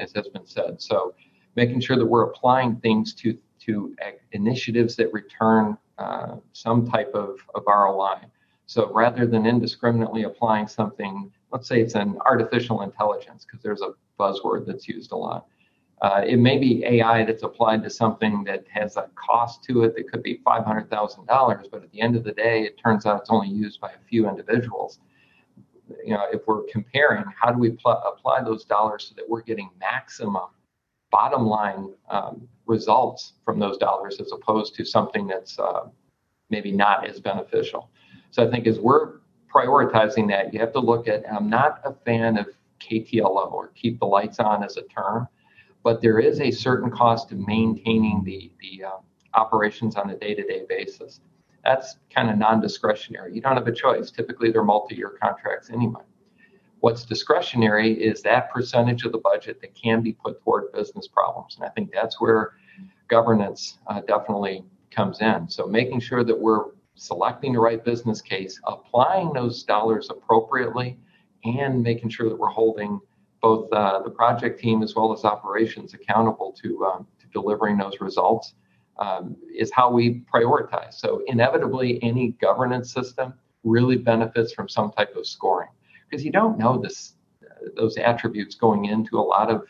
as 0.00 0.12
has 0.12 0.28
been 0.28 0.46
said. 0.46 0.80
So 0.80 1.14
making 1.56 1.80
sure 1.80 1.96
that 1.96 2.06
we're 2.06 2.24
applying 2.24 2.76
things 2.76 3.14
to 3.14 3.36
to 3.60 3.94
initiatives 4.32 4.96
that 4.96 5.12
return 5.12 5.78
uh, 5.98 6.36
some 6.52 6.84
type 6.88 7.12
of, 7.14 7.38
of 7.54 7.62
ROI. 7.66 8.16
So 8.66 8.92
rather 8.92 9.24
than 9.24 9.46
indiscriminately 9.46 10.24
applying 10.24 10.66
something, 10.66 11.30
let's 11.52 11.68
say 11.68 11.80
it's 11.80 11.94
an 11.94 12.18
artificial 12.26 12.82
intelligence, 12.82 13.44
because 13.44 13.62
there's 13.62 13.82
a 13.82 13.94
buzzword 14.18 14.66
that's 14.66 14.88
used 14.88 15.12
a 15.12 15.16
lot. 15.16 15.46
Uh, 16.00 16.22
it 16.26 16.38
may 16.38 16.58
be 16.58 16.84
AI 16.84 17.24
that's 17.24 17.44
applied 17.44 17.84
to 17.84 17.90
something 17.90 18.42
that 18.42 18.64
has 18.68 18.96
a 18.96 19.08
cost 19.14 19.62
to 19.62 19.84
it 19.84 19.94
that 19.94 20.10
could 20.10 20.22
be 20.24 20.40
$500,000, 20.44 21.70
but 21.70 21.84
at 21.84 21.92
the 21.92 22.00
end 22.00 22.16
of 22.16 22.24
the 22.24 22.32
day, 22.32 22.62
it 22.62 22.76
turns 22.82 23.06
out 23.06 23.20
it's 23.20 23.30
only 23.30 23.48
used 23.48 23.80
by 23.80 23.90
a 23.90 24.08
few 24.08 24.28
individuals 24.28 24.98
you 26.04 26.14
know, 26.14 26.26
if 26.32 26.42
we're 26.46 26.62
comparing, 26.70 27.24
how 27.40 27.50
do 27.52 27.58
we 27.58 27.70
pl- 27.70 28.02
apply 28.06 28.42
those 28.42 28.64
dollars 28.64 29.06
so 29.08 29.14
that 29.16 29.28
we're 29.28 29.42
getting 29.42 29.70
maximum 29.80 30.46
bottom 31.10 31.46
line 31.46 31.92
um, 32.08 32.48
results 32.66 33.34
from 33.44 33.58
those 33.58 33.76
dollars 33.76 34.20
as 34.20 34.32
opposed 34.32 34.74
to 34.74 34.84
something 34.84 35.26
that's 35.26 35.58
uh, 35.58 35.84
maybe 36.50 36.72
not 36.72 37.06
as 37.06 37.20
beneficial. 37.20 37.90
So 38.30 38.46
I 38.46 38.50
think 38.50 38.66
as 38.66 38.80
we're 38.80 39.18
prioritizing 39.54 40.26
that, 40.28 40.52
you 40.52 40.60
have 40.60 40.72
to 40.72 40.80
look 40.80 41.06
at. 41.06 41.24
I'm 41.30 41.50
not 41.50 41.80
a 41.84 41.92
fan 41.92 42.38
of 42.38 42.46
KTLO 42.80 43.52
or 43.52 43.68
keep 43.68 44.00
the 44.00 44.06
lights 44.06 44.40
on 44.40 44.64
as 44.64 44.76
a 44.76 44.82
term, 44.82 45.28
but 45.84 46.00
there 46.00 46.18
is 46.18 46.40
a 46.40 46.50
certain 46.50 46.90
cost 46.90 47.28
to 47.28 47.36
maintaining 47.36 48.22
the 48.24 48.50
the 48.60 48.84
uh, 48.84 48.90
operations 49.34 49.96
on 49.96 50.10
a 50.10 50.16
day-to-day 50.16 50.64
basis 50.68 51.20
that's 51.64 51.96
kind 52.14 52.30
of 52.30 52.38
non-discretionary. 52.38 53.34
You 53.34 53.40
don't 53.40 53.56
have 53.56 53.66
a 53.66 53.72
choice. 53.72 54.10
Typically, 54.10 54.50
they're 54.50 54.64
multi-year 54.64 55.16
contracts 55.22 55.70
anyway. 55.70 56.02
What's 56.80 57.04
discretionary 57.04 57.92
is 57.92 58.22
that 58.22 58.50
percentage 58.50 59.04
of 59.04 59.12
the 59.12 59.18
budget 59.18 59.60
that 59.60 59.74
can 59.74 60.02
be 60.02 60.12
put 60.12 60.42
toward 60.42 60.72
business 60.72 61.06
problems, 61.06 61.54
and 61.56 61.64
I 61.64 61.68
think 61.68 61.92
that's 61.92 62.20
where 62.20 62.54
governance 63.08 63.78
uh, 63.86 64.00
definitely 64.00 64.64
comes 64.90 65.20
in. 65.20 65.48
So 65.48 65.66
making 65.66 66.00
sure 66.00 66.24
that 66.24 66.38
we're 66.38 66.70
selecting 66.96 67.52
the 67.52 67.60
right 67.60 67.84
business 67.84 68.20
case, 68.20 68.60
applying 68.66 69.32
those 69.32 69.62
dollars 69.62 70.08
appropriately, 70.10 70.98
and 71.44 71.82
making 71.82 72.08
sure 72.10 72.28
that 72.28 72.38
we're 72.38 72.48
holding 72.48 73.00
both 73.40 73.72
uh, 73.72 74.00
the 74.02 74.10
project 74.10 74.60
team 74.60 74.82
as 74.82 74.94
well 74.94 75.12
as 75.12 75.24
operations 75.24 75.94
accountable 75.94 76.52
to, 76.62 76.84
um, 76.84 77.06
to 77.20 77.26
delivering 77.28 77.76
those 77.76 78.00
results 78.00 78.54
um, 78.98 79.36
is 79.54 79.70
how 79.72 79.90
we 79.90 80.22
prioritize. 80.32 80.94
So 80.94 81.22
inevitably, 81.26 82.02
any 82.02 82.30
governance 82.40 82.92
system 82.92 83.34
really 83.64 83.96
benefits 83.96 84.52
from 84.52 84.68
some 84.68 84.90
type 84.92 85.14
of 85.16 85.26
scoring 85.26 85.68
because 86.08 86.24
you 86.24 86.32
don't 86.32 86.58
know 86.58 86.78
this 86.78 87.14
those 87.76 87.96
attributes 87.96 88.56
going 88.56 88.86
into 88.86 89.18
a 89.18 89.22
lot 89.22 89.50
of 89.50 89.66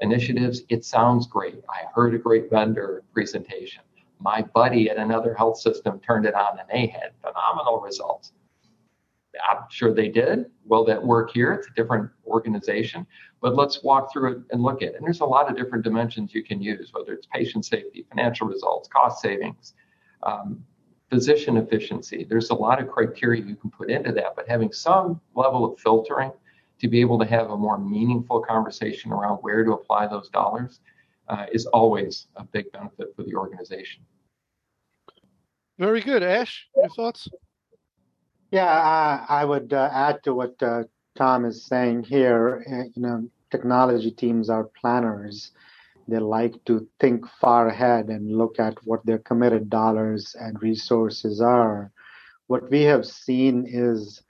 initiatives. 0.00 0.62
It 0.68 0.84
sounds 0.84 1.26
great. 1.26 1.62
I 1.68 1.86
heard 1.94 2.14
a 2.14 2.18
great 2.18 2.50
vendor 2.50 3.02
presentation. 3.12 3.82
My 4.18 4.42
buddy 4.42 4.90
at 4.90 4.98
another 4.98 5.34
health 5.34 5.58
system 5.58 5.98
turned 6.00 6.26
it 6.26 6.34
on 6.34 6.58
and 6.58 6.68
they 6.70 6.86
had 6.86 7.12
phenomenal 7.22 7.80
results. 7.80 8.32
I'm 9.48 9.64
sure 9.70 9.94
they 9.94 10.08
did. 10.08 10.46
Will 10.64 10.84
that 10.86 11.02
work 11.02 11.30
here? 11.32 11.52
It's 11.52 11.68
a 11.68 11.74
different 11.74 12.10
organization, 12.26 13.06
but 13.40 13.54
let's 13.54 13.82
walk 13.82 14.12
through 14.12 14.32
it 14.32 14.38
and 14.50 14.62
look 14.62 14.82
at 14.82 14.90
it. 14.90 14.94
And 14.96 15.04
there's 15.04 15.20
a 15.20 15.26
lot 15.26 15.50
of 15.50 15.56
different 15.56 15.84
dimensions 15.84 16.34
you 16.34 16.42
can 16.42 16.60
use, 16.60 16.90
whether 16.92 17.12
it's 17.12 17.26
patient 17.32 17.64
safety, 17.64 18.06
financial 18.08 18.46
results, 18.46 18.88
cost 18.88 19.22
savings, 19.22 19.74
um, 20.22 20.64
physician 21.10 21.56
efficiency. 21.56 22.26
There's 22.28 22.50
a 22.50 22.54
lot 22.54 22.80
of 22.80 22.88
criteria 22.88 23.42
you 23.42 23.56
can 23.56 23.70
put 23.70 23.90
into 23.90 24.12
that, 24.12 24.34
but 24.36 24.48
having 24.48 24.72
some 24.72 25.20
level 25.34 25.64
of 25.64 25.78
filtering 25.78 26.32
to 26.80 26.88
be 26.88 27.00
able 27.00 27.18
to 27.18 27.26
have 27.26 27.50
a 27.50 27.56
more 27.56 27.78
meaningful 27.78 28.40
conversation 28.40 29.12
around 29.12 29.36
where 29.38 29.64
to 29.64 29.72
apply 29.72 30.06
those 30.06 30.28
dollars 30.30 30.80
uh, 31.28 31.46
is 31.52 31.66
always 31.66 32.26
a 32.36 32.44
big 32.44 32.70
benefit 32.72 33.14
for 33.14 33.22
the 33.22 33.34
organization. 33.34 34.02
Very 35.78 36.00
good. 36.00 36.22
Ash, 36.22 36.68
your 36.76 36.88
thoughts? 36.90 37.28
Yeah, 38.50 38.66
I, 38.66 39.40
I 39.42 39.44
would 39.44 39.72
uh, 39.72 39.90
add 39.92 40.22
to 40.24 40.34
what 40.34 40.60
uh, 40.62 40.84
Tom 41.16 41.44
is 41.44 41.66
saying 41.66 42.04
here. 42.04 42.64
Uh, 42.70 42.84
you 42.94 43.02
know, 43.02 43.28
technology 43.50 44.10
teams 44.10 44.48
are 44.50 44.70
planners. 44.80 45.52
They 46.08 46.18
like 46.18 46.54
to 46.66 46.88
think 47.00 47.26
far 47.40 47.68
ahead 47.68 48.08
and 48.08 48.36
look 48.36 48.58
at 48.60 48.78
what 48.84 49.04
their 49.06 49.18
committed 49.18 49.70
dollars 49.70 50.34
and 50.38 50.60
resources 50.62 51.40
are. 51.40 51.92
What 52.48 52.70
we 52.70 52.82
have 52.82 53.06
seen 53.06 53.66
is 53.68 54.22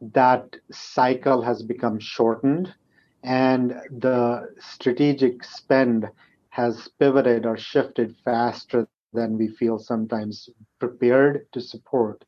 that 0.00 0.56
cycle 0.72 1.42
has 1.42 1.62
become 1.62 1.98
shortened 1.98 2.74
and 3.22 3.70
the 3.90 4.48
strategic 4.60 5.44
spend 5.44 6.08
has 6.50 6.88
pivoted 6.98 7.46
or 7.46 7.56
shifted 7.56 8.14
faster 8.24 8.86
than 9.12 9.38
we 9.38 9.48
feel 9.48 9.78
sometimes 9.78 10.48
prepared 10.78 11.46
to 11.52 11.60
support. 11.60 12.24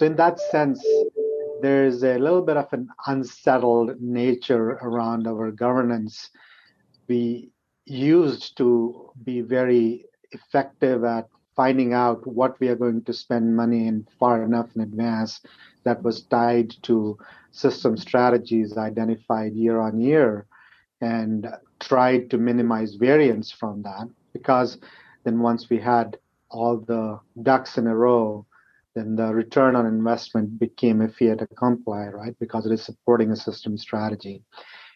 So, 0.00 0.06
in 0.06 0.16
that 0.16 0.40
sense, 0.40 0.82
there's 1.60 2.02
a 2.04 2.16
little 2.16 2.40
bit 2.40 2.56
of 2.56 2.72
an 2.72 2.88
unsettled 3.06 4.00
nature 4.00 4.78
around 4.80 5.26
our 5.26 5.50
governance. 5.50 6.30
We 7.06 7.50
used 7.84 8.56
to 8.56 9.10
be 9.22 9.42
very 9.42 10.06
effective 10.32 11.04
at 11.04 11.28
finding 11.54 11.92
out 11.92 12.26
what 12.26 12.58
we 12.60 12.68
are 12.68 12.76
going 12.76 13.04
to 13.04 13.12
spend 13.12 13.54
money 13.54 13.88
in 13.88 14.06
far 14.18 14.42
enough 14.42 14.70
in 14.74 14.80
advance 14.80 15.42
that 15.84 16.02
was 16.02 16.22
tied 16.22 16.74
to 16.84 17.18
system 17.50 17.98
strategies 17.98 18.78
identified 18.78 19.52
year 19.52 19.80
on 19.80 20.00
year 20.00 20.46
and 21.02 21.46
tried 21.78 22.30
to 22.30 22.38
minimize 22.38 22.94
variance 22.94 23.52
from 23.52 23.82
that 23.82 24.08
because 24.32 24.78
then 25.24 25.40
once 25.40 25.68
we 25.68 25.76
had 25.76 26.16
all 26.48 26.78
the 26.78 27.20
ducks 27.42 27.76
in 27.76 27.86
a 27.86 27.94
row 27.94 28.46
then 28.94 29.16
the 29.16 29.32
return 29.34 29.76
on 29.76 29.86
investment 29.86 30.58
became 30.58 31.00
a 31.00 31.08
fiat 31.08 31.42
accompli, 31.42 32.08
right? 32.08 32.36
Because 32.40 32.66
it 32.66 32.72
is 32.72 32.82
supporting 32.84 33.30
a 33.30 33.36
system 33.36 33.76
strategy. 33.78 34.42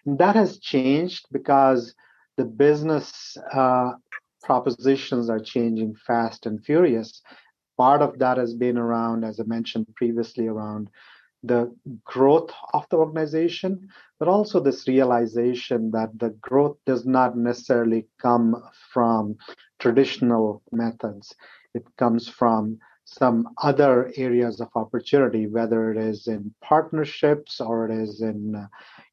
And 0.06 0.18
that 0.18 0.36
has 0.36 0.58
changed 0.58 1.26
because 1.32 1.94
the 2.36 2.44
business 2.44 3.36
uh, 3.52 3.92
propositions 4.42 5.30
are 5.30 5.40
changing 5.40 5.94
fast 6.06 6.46
and 6.46 6.64
furious. 6.64 7.22
Part 7.78 8.02
of 8.02 8.18
that 8.18 8.38
has 8.38 8.54
been 8.54 8.78
around, 8.78 9.24
as 9.24 9.40
I 9.40 9.44
mentioned 9.44 9.86
previously, 9.96 10.48
around 10.48 10.88
the 11.42 11.74
growth 12.04 12.50
of 12.72 12.86
the 12.90 12.96
organization, 12.96 13.88
but 14.18 14.28
also 14.28 14.60
this 14.60 14.88
realization 14.88 15.90
that 15.92 16.18
the 16.18 16.30
growth 16.40 16.76
does 16.86 17.04
not 17.06 17.36
necessarily 17.36 18.06
come 18.20 18.56
from 18.92 19.36
traditional 19.78 20.62
methods 20.72 21.34
It 21.74 21.84
comes 21.98 22.28
from 22.28 22.78
some 23.04 23.48
other 23.62 24.12
areas 24.16 24.60
of 24.60 24.68
opportunity, 24.74 25.46
whether 25.46 25.90
it 25.92 25.98
is 25.98 26.26
in 26.26 26.54
partnerships 26.62 27.60
or 27.60 27.88
it 27.88 27.92
is 27.92 28.22
in 28.22 28.54
uh, 28.56 28.66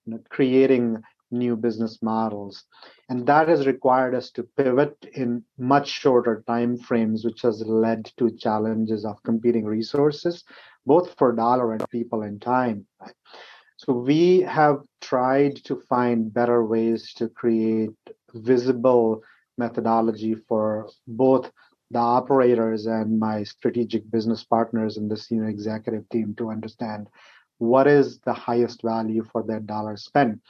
you 0.05 0.13
know, 0.13 0.19
creating 0.29 1.01
new 1.31 1.55
business 1.55 1.99
models. 2.01 2.65
And 3.09 3.25
that 3.27 3.47
has 3.47 3.65
required 3.67 4.15
us 4.15 4.31
to 4.31 4.43
pivot 4.43 4.97
in 5.13 5.43
much 5.57 5.87
shorter 5.87 6.43
time 6.47 6.77
frames, 6.77 7.23
which 7.25 7.41
has 7.41 7.61
led 7.65 8.11
to 8.17 8.35
challenges 8.37 9.05
of 9.05 9.21
competing 9.23 9.65
resources, 9.65 10.43
both 10.85 11.15
for 11.17 11.33
dollar 11.33 11.73
and 11.73 11.87
people 11.89 12.21
and 12.23 12.41
time. 12.41 12.85
So 13.77 13.93
we 13.93 14.41
have 14.41 14.81
tried 15.01 15.55
to 15.65 15.81
find 15.89 16.31
better 16.33 16.63
ways 16.63 17.13
to 17.15 17.29
create 17.29 17.95
visible 18.33 19.21
methodology 19.57 20.35
for 20.47 20.89
both 21.07 21.51
the 21.91 21.99
operators 21.99 22.85
and 22.85 23.19
my 23.19 23.43
strategic 23.43 24.09
business 24.09 24.43
partners 24.43 24.97
and 24.97 25.11
the 25.11 25.17
senior 25.17 25.49
executive 25.49 26.07
team 26.09 26.33
to 26.37 26.49
understand 26.49 27.07
what 27.57 27.85
is 27.85 28.19
the 28.21 28.33
highest 28.33 28.81
value 28.81 29.23
for 29.31 29.43
their 29.43 29.59
dollar 29.59 29.95
spent. 29.95 30.41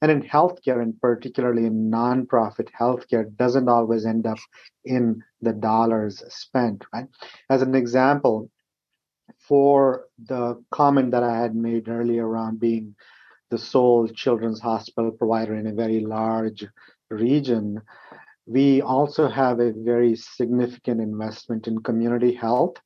And 0.00 0.10
in 0.10 0.22
healthcare, 0.22 0.80
and 0.80 0.98
particularly 1.00 1.66
in 1.66 1.90
nonprofit 1.90 2.68
healthcare, 2.78 3.36
doesn't 3.36 3.68
always 3.68 4.06
end 4.06 4.26
up 4.26 4.38
in 4.84 5.24
the 5.40 5.52
dollars 5.52 6.22
spent, 6.28 6.84
right? 6.92 7.08
As 7.48 7.62
an 7.62 7.74
example, 7.74 8.50
for 9.38 10.06
the 10.26 10.62
comment 10.70 11.10
that 11.10 11.24
I 11.24 11.36
had 11.40 11.56
made 11.56 11.88
earlier 11.88 12.26
around 12.26 12.60
being 12.60 12.94
the 13.50 13.58
sole 13.58 14.06
children's 14.06 14.60
hospital 14.60 15.10
provider 15.10 15.56
in 15.56 15.66
a 15.66 15.72
very 15.72 16.00
large 16.00 16.64
region, 17.10 17.82
we 18.50 18.82
also 18.82 19.28
have 19.28 19.60
a 19.60 19.72
very 19.72 20.16
significant 20.16 21.00
investment 21.00 21.68
in 21.68 21.84
community 21.84 22.34
health. 22.34 22.76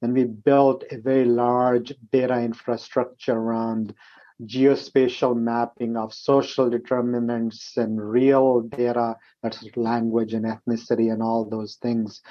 And 0.00 0.14
we 0.14 0.24
built 0.24 0.82
a 0.90 0.96
very 0.96 1.26
large 1.26 1.92
data 2.10 2.38
infrastructure 2.40 3.34
around 3.34 3.94
geospatial 4.46 5.36
mapping 5.36 5.98
of 5.98 6.14
social 6.14 6.70
determinants 6.70 7.76
and 7.76 8.00
real 8.00 8.62
data, 8.62 9.16
that's 9.42 9.62
language 9.76 10.32
and 10.32 10.46
ethnicity 10.46 11.12
and 11.12 11.22
all 11.22 11.44
those 11.44 11.76
things, 11.82 12.22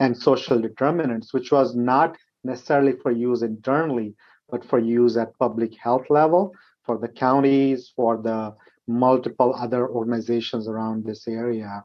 and 0.00 0.16
social 0.16 0.58
determinants, 0.58 1.34
which 1.34 1.52
was 1.52 1.76
not 1.76 2.16
necessarily 2.44 2.94
for 3.02 3.10
use 3.10 3.42
internally, 3.42 4.14
but 4.48 4.64
for 4.64 4.78
use 4.78 5.18
at 5.18 5.38
public 5.38 5.74
health 5.76 6.06
level, 6.08 6.54
for 6.86 6.96
the 6.96 7.08
counties, 7.08 7.92
for 7.94 8.16
the 8.16 8.54
multiple 8.86 9.54
other 9.54 9.86
organizations 9.86 10.66
around 10.66 11.04
this 11.04 11.28
area. 11.28 11.84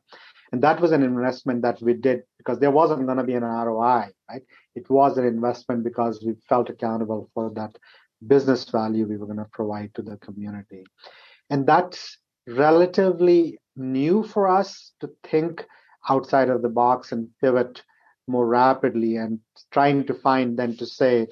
And 0.53 0.61
that 0.61 0.79
was 0.79 0.91
an 0.91 1.01
investment 1.01 1.63
that 1.63 1.81
we 1.81 1.95
did 1.95 2.21
because 2.37 2.59
there 2.59 2.69
wasn't 2.69 3.07
going 3.07 3.17
to 3.17 3.23
be 3.23 3.33
an 3.33 3.43
ROI, 3.43 4.09
right? 4.29 4.43
It 4.75 4.87
was 4.87 5.17
an 5.17 5.25
investment 5.25 5.83
because 5.83 6.23
we 6.23 6.35
felt 6.47 6.69
accountable 6.69 7.27
for 7.33 7.51
that 7.55 7.75
business 8.27 8.69
value 8.69 9.07
we 9.07 9.17
were 9.17 9.25
going 9.25 9.39
to 9.39 9.49
provide 9.51 9.95
to 9.95 10.03
the 10.03 10.15
community. 10.17 10.83
And 11.49 11.65
that's 11.65 12.19
relatively 12.47 13.57
new 13.75 14.23
for 14.23 14.47
us 14.47 14.91
to 14.99 15.09
think 15.23 15.65
outside 16.07 16.49
of 16.49 16.61
the 16.61 16.69
box 16.69 17.11
and 17.11 17.29
pivot 17.41 17.81
more 18.27 18.45
rapidly 18.45 19.15
and 19.17 19.39
trying 19.71 20.05
to 20.05 20.13
find 20.13 20.55
then 20.55 20.77
to 20.77 20.85
say 20.85 21.27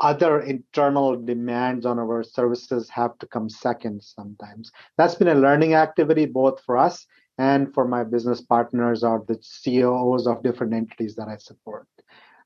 other 0.00 0.40
internal 0.40 1.16
demands 1.16 1.86
on 1.86 1.98
our 1.98 2.22
services 2.22 2.90
have 2.90 3.16
to 3.20 3.26
come 3.26 3.48
second 3.48 4.02
sometimes. 4.02 4.70
That's 4.98 5.14
been 5.14 5.28
a 5.28 5.34
learning 5.34 5.72
activity 5.72 6.26
both 6.26 6.60
for 6.66 6.76
us 6.76 7.06
and 7.38 7.72
for 7.74 7.86
my 7.86 8.04
business 8.04 8.40
partners 8.40 9.02
or 9.02 9.24
the 9.26 9.38
CEOs 9.40 10.26
of 10.26 10.42
different 10.42 10.72
entities 10.72 11.16
that 11.16 11.28
I 11.28 11.36
support. 11.36 11.86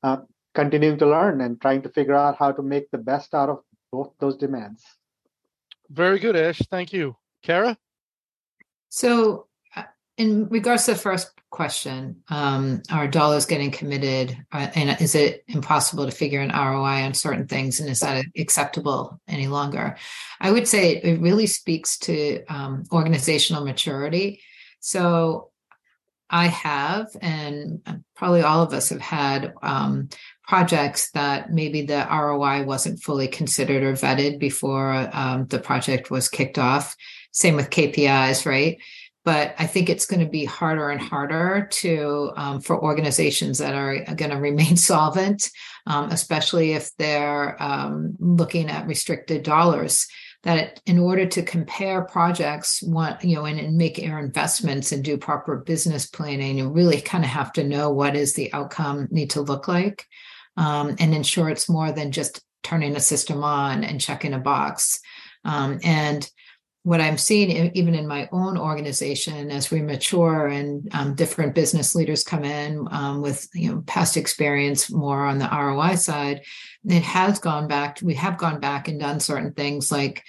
Uh, 0.01 0.17
continuing 0.55 0.97
to 0.97 1.07
learn 1.07 1.41
and 1.41 1.61
trying 1.61 1.81
to 1.83 1.89
figure 1.89 2.15
out 2.15 2.37
how 2.37 2.51
to 2.51 2.61
make 2.61 2.89
the 2.91 2.97
best 2.97 3.33
out 3.33 3.49
of 3.49 3.59
both 3.91 4.13
those 4.19 4.37
demands. 4.37 4.83
Very 5.89 6.19
good, 6.19 6.35
Ash. 6.35 6.59
Thank 6.69 6.93
you. 6.93 7.15
Cara? 7.43 7.77
So, 8.89 9.47
uh, 9.75 9.83
in 10.17 10.47
regards 10.49 10.85
to 10.85 10.93
the 10.93 10.99
first 10.99 11.31
question, 11.49 12.17
um, 12.29 12.81
are 12.91 13.07
dollars 13.07 13.45
getting 13.45 13.71
committed? 13.71 14.37
Uh, 14.51 14.67
and 14.75 15.01
is 15.01 15.15
it 15.15 15.43
impossible 15.47 16.05
to 16.05 16.11
figure 16.11 16.41
an 16.41 16.49
ROI 16.49 17.03
on 17.03 17.13
certain 17.13 17.47
things? 17.47 17.79
And 17.79 17.89
is 17.89 18.01
that 18.01 18.25
acceptable 18.37 19.19
any 19.27 19.47
longer? 19.47 19.95
I 20.39 20.51
would 20.51 20.67
say 20.67 20.97
it 20.97 21.21
really 21.21 21.47
speaks 21.47 21.97
to 21.99 22.43
um, 22.45 22.83
organizational 22.91 23.65
maturity 23.65 24.41
so 24.79 25.49
I 26.29 26.47
have, 26.47 27.07
and 27.21 27.81
probably 28.15 28.43
all 28.43 28.61
of 28.61 28.73
us 28.73 28.89
have 28.89 29.01
had 29.01 29.53
um, 29.63 30.09
projects 30.47 31.09
that 31.11 31.51
maybe 31.51 31.81
the 31.81 32.07
ROI 32.09 32.63
wasn't 32.63 33.01
fully 33.01 33.27
considered 33.27 33.83
or 33.83 33.93
vetted 33.93 34.39
before 34.39 35.09
um, 35.11 35.47
the 35.47 35.59
project 35.59 36.11
was 36.11 36.29
kicked 36.29 36.59
off. 36.59 36.95
Same 37.31 37.55
with 37.55 37.71
KPIs, 37.71 38.45
right? 38.45 38.77
But 39.25 39.55
I 39.57 39.65
think 39.65 39.89
it's 39.89 40.05
going 40.05 40.21
to 40.21 40.29
be 40.29 40.45
harder 40.45 40.89
and 40.89 41.01
harder 41.01 41.67
to 41.71 42.31
um, 42.35 42.61
for 42.61 42.81
organizations 42.81 43.57
that 43.57 43.73
are 43.73 44.03
going 44.15 44.31
to 44.31 44.37
remain 44.37 44.77
solvent, 44.77 45.49
um, 45.87 46.09
especially 46.11 46.73
if 46.73 46.95
they're 46.97 47.61
um, 47.61 48.15
looking 48.19 48.69
at 48.69 48.87
restricted 48.87 49.43
dollars 49.43 50.07
that 50.43 50.81
in 50.85 50.97
order 50.97 51.25
to 51.25 51.43
compare 51.43 52.03
projects 52.03 52.81
want 52.81 53.23
you 53.23 53.35
know 53.35 53.45
and, 53.45 53.59
and 53.59 53.77
make 53.77 53.97
your 53.97 54.19
investments 54.19 54.91
and 54.91 55.03
do 55.03 55.17
proper 55.17 55.57
business 55.57 56.05
planning 56.05 56.57
you 56.57 56.69
really 56.69 57.01
kind 57.01 57.23
of 57.23 57.29
have 57.29 57.51
to 57.51 57.63
know 57.63 57.91
what 57.91 58.15
is 58.15 58.33
the 58.33 58.51
outcome 58.53 59.07
need 59.11 59.29
to 59.31 59.41
look 59.41 59.67
like 59.67 60.05
um, 60.59 60.95
and 60.99 61.15
ensure 61.15 61.49
it's 61.49 61.69
more 61.69 61.91
than 61.91 62.11
just 62.11 62.41
turning 62.63 62.95
a 62.95 62.99
system 62.99 63.43
on 63.43 63.83
and 63.83 64.01
checking 64.01 64.33
a 64.33 64.39
box. 64.39 64.99
Um, 65.45 65.79
and 65.83 66.29
what 66.83 67.01
I'm 67.01 67.17
seeing, 67.17 67.71
even 67.75 67.93
in 67.93 68.07
my 68.07 68.29
own 68.31 68.57
organization, 68.57 69.51
as 69.51 69.69
we 69.69 69.81
mature 69.81 70.47
and 70.47 70.87
um, 70.93 71.13
different 71.13 71.53
business 71.53 71.93
leaders 71.93 72.23
come 72.23 72.45
in 72.45 72.87
um, 72.91 73.21
with 73.21 73.47
you 73.53 73.71
know 73.71 73.83
past 73.85 74.15
experience 74.15 74.91
more 74.91 75.25
on 75.25 75.39
the 75.39 75.49
ROI 75.51 75.95
side, 75.95 76.41
it 76.85 77.03
has 77.03 77.39
gone 77.39 77.67
back. 77.67 77.99
We 78.01 78.13
have 78.15 78.37
gone 78.37 78.59
back 78.59 78.87
and 78.87 78.99
done 78.99 79.19
certain 79.19 79.53
things 79.53 79.91
like 79.91 80.23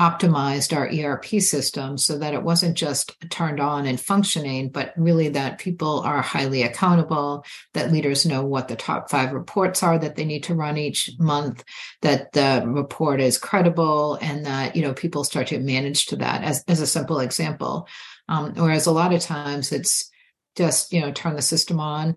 optimized 0.00 0.76
our 0.76 0.88
ERP 0.88 1.40
system 1.40 1.96
so 1.96 2.18
that 2.18 2.34
it 2.34 2.42
wasn't 2.42 2.76
just 2.76 3.14
turned 3.30 3.60
on 3.60 3.86
and 3.86 4.00
functioning, 4.00 4.68
but 4.68 4.92
really 4.96 5.28
that 5.28 5.60
people 5.60 6.00
are 6.00 6.20
highly 6.20 6.62
accountable, 6.62 7.44
that 7.74 7.92
leaders 7.92 8.26
know 8.26 8.44
what 8.44 8.66
the 8.66 8.74
top 8.74 9.08
five 9.08 9.32
reports 9.32 9.84
are 9.84 9.96
that 9.96 10.16
they 10.16 10.24
need 10.24 10.42
to 10.42 10.54
run 10.54 10.76
each 10.76 11.12
month, 11.20 11.62
that 12.02 12.32
the 12.32 12.64
report 12.66 13.20
is 13.20 13.38
credible, 13.38 14.18
and 14.20 14.44
that 14.46 14.74
you 14.74 14.82
know 14.82 14.94
people 14.94 15.22
start 15.22 15.46
to 15.46 15.60
manage 15.60 16.06
to 16.06 16.16
that 16.16 16.42
as, 16.42 16.64
as 16.66 16.80
a 16.80 16.86
simple 16.86 17.20
example. 17.20 17.86
Um, 18.28 18.52
whereas 18.54 18.86
a 18.86 18.92
lot 18.92 19.14
of 19.14 19.20
times 19.20 19.70
it's 19.70 20.10
just 20.56 20.92
you 20.92 21.00
know 21.00 21.12
turn 21.12 21.36
the 21.36 21.42
system 21.42 21.78
on 21.78 22.16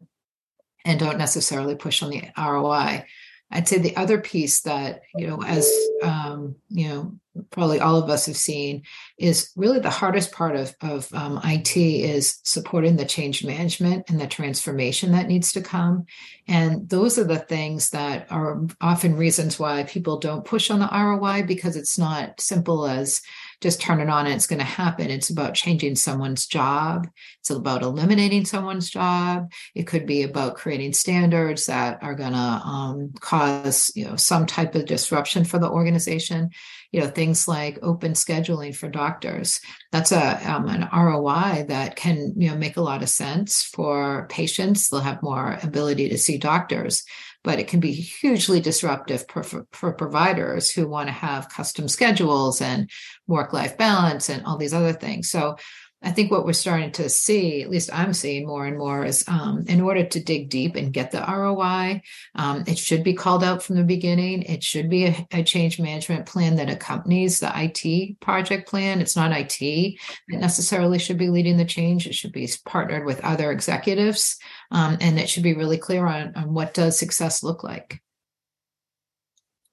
and 0.84 1.00
don't 1.00 1.18
necessarily 1.20 1.76
push 1.76 2.02
on 2.02 2.10
the 2.10 2.24
ROI. 2.36 3.06
I'd 3.52 3.68
say 3.68 3.78
the 3.78 3.96
other 3.96 4.20
piece 4.20 4.62
that, 4.62 5.02
you 5.16 5.28
know, 5.28 5.42
as, 5.44 5.72
um, 6.04 6.56
you 6.70 6.90
know, 6.90 7.14
probably 7.50 7.80
all 7.80 7.96
of 7.96 8.10
us 8.10 8.26
have 8.26 8.36
seen 8.36 8.84
is 9.18 9.52
really 9.56 9.80
the 9.80 9.90
hardest 9.90 10.32
part 10.32 10.56
of, 10.56 10.76
of 10.82 11.14
um, 11.14 11.40
IT 11.44 11.78
is 11.78 12.40
supporting 12.44 12.98
the 12.98 13.06
change 13.06 13.46
management 13.46 14.10
and 14.10 14.20
the 14.20 14.28
transformation 14.28 15.12
that 15.12 15.28
needs 15.28 15.54
to 15.54 15.62
come. 15.62 16.06
And 16.48 16.90
those 16.90 17.18
are 17.18 17.24
the 17.24 17.40
things 17.40 17.92
that 17.92 18.28
are 18.32 18.62
often 18.82 19.16
reasons 19.16 19.60
why 19.60 19.84
people 19.84 20.20
don't 20.20 20.46
push 20.46 20.70
on 20.70 20.80
the 20.80 20.90
ROI 20.92 21.44
because 21.44 21.76
it's 21.76 21.98
not 21.98 22.42
simple 22.42 22.86
as, 22.86 23.22
just 23.60 23.82
turn 23.82 24.00
it 24.00 24.10
on 24.10 24.26
and 24.26 24.36
it's 24.36 24.48
going 24.48 24.60
to 24.60 24.66
happen. 24.66 25.10
It's 25.10 25.32
about 25.32 25.56
changing 25.56 25.96
someone's 25.96 26.46
job. 26.46 27.08
It's 27.40 27.50
about 27.50 27.82
eliminating 27.82 28.46
someone's 28.46 28.90
job. 28.90 29.52
It 29.74 29.88
could 29.88 30.06
be 30.06 30.22
about 30.22 30.56
creating 30.56 30.94
standards 30.94 31.66
that 31.66 31.98
are 32.04 32.14
going 32.14 32.34
to 32.34 32.38
um, 32.38 33.14
cause 33.20 33.92
you 33.96 34.06
know 34.06 34.16
some 34.16 34.46
type 34.46 34.76
of 34.76 34.86
disruption 34.86 35.44
for 35.44 35.58
the 35.58 35.70
organization. 35.70 36.52
You 36.92 37.02
know 37.02 37.08
things 37.08 37.48
like 37.48 37.80
open 37.82 38.14
scheduling 38.14 38.76
for 38.76 38.90
doctors. 38.90 39.60
That's 39.92 40.12
a 40.12 40.52
um, 40.52 40.68
an 40.70 40.88
ROI 40.94 41.66
that 41.70 41.96
can 41.96 42.34
you 42.38 42.50
know 42.50 42.58
make 42.58 42.78
a 42.78 42.82
lot 42.82 43.02
of 43.02 43.10
sense 43.10 43.64
for 43.64 44.28
patients. 44.30 44.90
They'll 44.90 45.00
have 45.02 45.24
more 45.24 45.58
ability 45.64 46.10
to 46.10 46.18
see 46.18 46.38
doctors 46.38 47.04
but 47.48 47.60
it 47.60 47.68
can 47.70 47.80
be 47.80 47.94
hugely 47.94 48.60
disruptive 48.60 49.24
for, 49.30 49.42
for, 49.72 49.94
providers 49.94 50.70
who 50.70 50.86
want 50.86 51.08
to 51.08 51.14
have 51.14 51.48
custom 51.48 51.88
schedules 51.88 52.60
and 52.60 52.90
work 53.26 53.54
life 53.54 53.78
balance 53.78 54.28
and 54.28 54.46
all 54.46 54.58
these 54.58 54.74
other 54.74 54.92
things. 54.92 55.30
So 55.30 55.56
I 56.04 56.12
think 56.12 56.30
what 56.30 56.46
we're 56.46 56.54
starting 56.54 56.92
to 56.94 57.10
see, 57.10 57.64
at 57.64 57.72
least 57.72 57.90
I'm 57.92 58.14
seeing 58.14 58.46
more 58.46 58.68
and 58.68 58.78
more, 58.78 59.04
is 59.04 59.26
um, 59.28 59.66
in 59.68 59.82
order 59.82 60.06
to 60.06 60.24
dig 60.24 60.50
deep 60.50 60.76
and 60.76 60.94
get 60.94 61.10
the 61.10 61.26
ROI, 61.28 62.02
um, 62.36 62.64
it 62.68 62.78
should 62.78 63.04
be 63.04 63.16
called 63.16 63.44
out 63.44 63.64
from 63.64 63.78
the 63.78 63.84
beginning. 63.84 64.44
It 64.44 64.64
should 64.64 64.92
be 64.92 65.08
a, 65.08 65.28
a, 65.32 65.44
change 65.44 65.80
management 65.80 66.28
plan 66.28 66.56
that 66.58 66.70
accompanies 66.70 67.40
the 67.40 67.52
IT 67.56 68.20
project 68.20 68.70
plan. 68.70 69.02
It's 69.02 69.16
not 69.16 69.32
IT 69.32 70.00
that 70.30 70.38
necessarily 70.40 71.00
should 71.00 71.18
be 71.18 71.30
leading 71.30 71.58
the 71.58 71.66
change. 71.66 72.06
It 72.06 72.14
should 72.14 72.32
be 72.32 72.48
partnered 72.66 73.06
with 73.06 73.20
other 73.22 73.52
executives, 73.52 74.38
um, 74.70 74.98
and 75.02 75.18
it 75.18 75.28
should 75.28 75.44
be 75.44 75.56
really 75.56 75.78
clear 75.78 76.06
on, 76.06 76.32
on 76.36 76.54
what 76.54 76.76
does 76.76 77.00
success 77.00 77.42
look 77.42 77.64
like. 77.64 78.02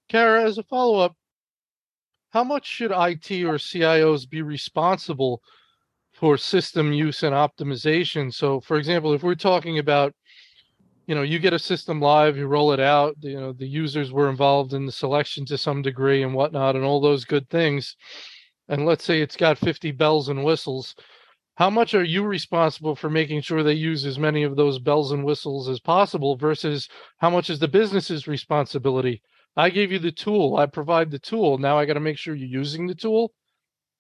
Cara, 0.09 0.45
as 0.45 0.57
a 0.57 0.63
follow 0.63 1.01
up, 1.01 1.15
how 2.31 2.45
much 2.45 2.67
should 2.67 2.93
IT 2.93 3.31
or 3.45 3.59
CIOs 3.59 4.29
be 4.29 4.41
responsible 4.41 5.43
for 6.25 6.39
system 6.39 6.91
use 6.91 7.23
and 7.23 7.35
optimization? 7.35 8.33
So, 8.33 8.59
for 8.59 8.79
example, 8.79 9.13
if 9.13 9.23
we're 9.23 9.35
talking 9.35 9.79
about, 9.79 10.15
you 11.07 11.15
know, 11.15 11.21
you 11.21 11.39
get 11.39 11.53
a 11.53 11.59
system 11.59 12.01
live, 12.01 12.39
you 12.39 12.47
roll 12.47 12.73
it 12.73 12.81
out, 12.81 13.15
you 13.21 13.39
know, 13.39 13.53
the 13.53 13.69
users 13.69 14.11
were 14.11 14.31
involved 14.31 14.73
in 14.73 14.87
the 14.87 14.91
selection 14.93 15.45
to 15.45 15.59
some 15.59 15.83
degree 15.83 16.23
and 16.23 16.33
whatnot, 16.33 16.77
and 16.77 16.85
all 16.85 16.99
those 16.99 17.27
good 17.27 17.47
things. 17.51 17.95
And 18.71 18.87
let's 18.87 19.05
say 19.05 19.21
it's 19.21 19.37
got 19.37 19.59
50 19.59 19.93
bells 19.93 20.31
and 20.31 20.43
whistles. 20.43 20.95
How 21.57 21.69
much 21.69 21.93
are 21.93 22.03
you 22.03 22.23
responsible 22.23 22.97
for 22.97 23.11
making 23.11 23.43
sure 23.43 23.63
they 23.63 23.75
use 23.75 24.07
as 24.07 24.19
many 24.19 24.45
of 24.45 24.57
those 24.57 24.79
bells 24.79 25.13
and 25.13 25.27
whistles 25.27 25.69
as 25.69 25.79
possible 25.79 26.37
versus 26.37 26.89
how 27.19 27.29
much 27.29 27.51
is 27.51 27.59
the 27.59 27.69
business's 27.69 28.27
responsibility? 28.27 29.21
I 29.59 29.69
gave 29.69 29.93
you 29.93 29.99
the 29.99 30.11
tool. 30.11 30.57
I 30.57 30.65
provide 30.65 31.11
the 31.11 31.19
tool. 31.19 31.59
Now 31.59 31.79
I 31.79 31.85
got 31.85 31.95
to 31.95 32.01
make 32.01 32.17
sure 32.17 32.35
you're 32.35 32.49
using 32.49 32.87
the 32.87 32.95
tool. 32.95 33.35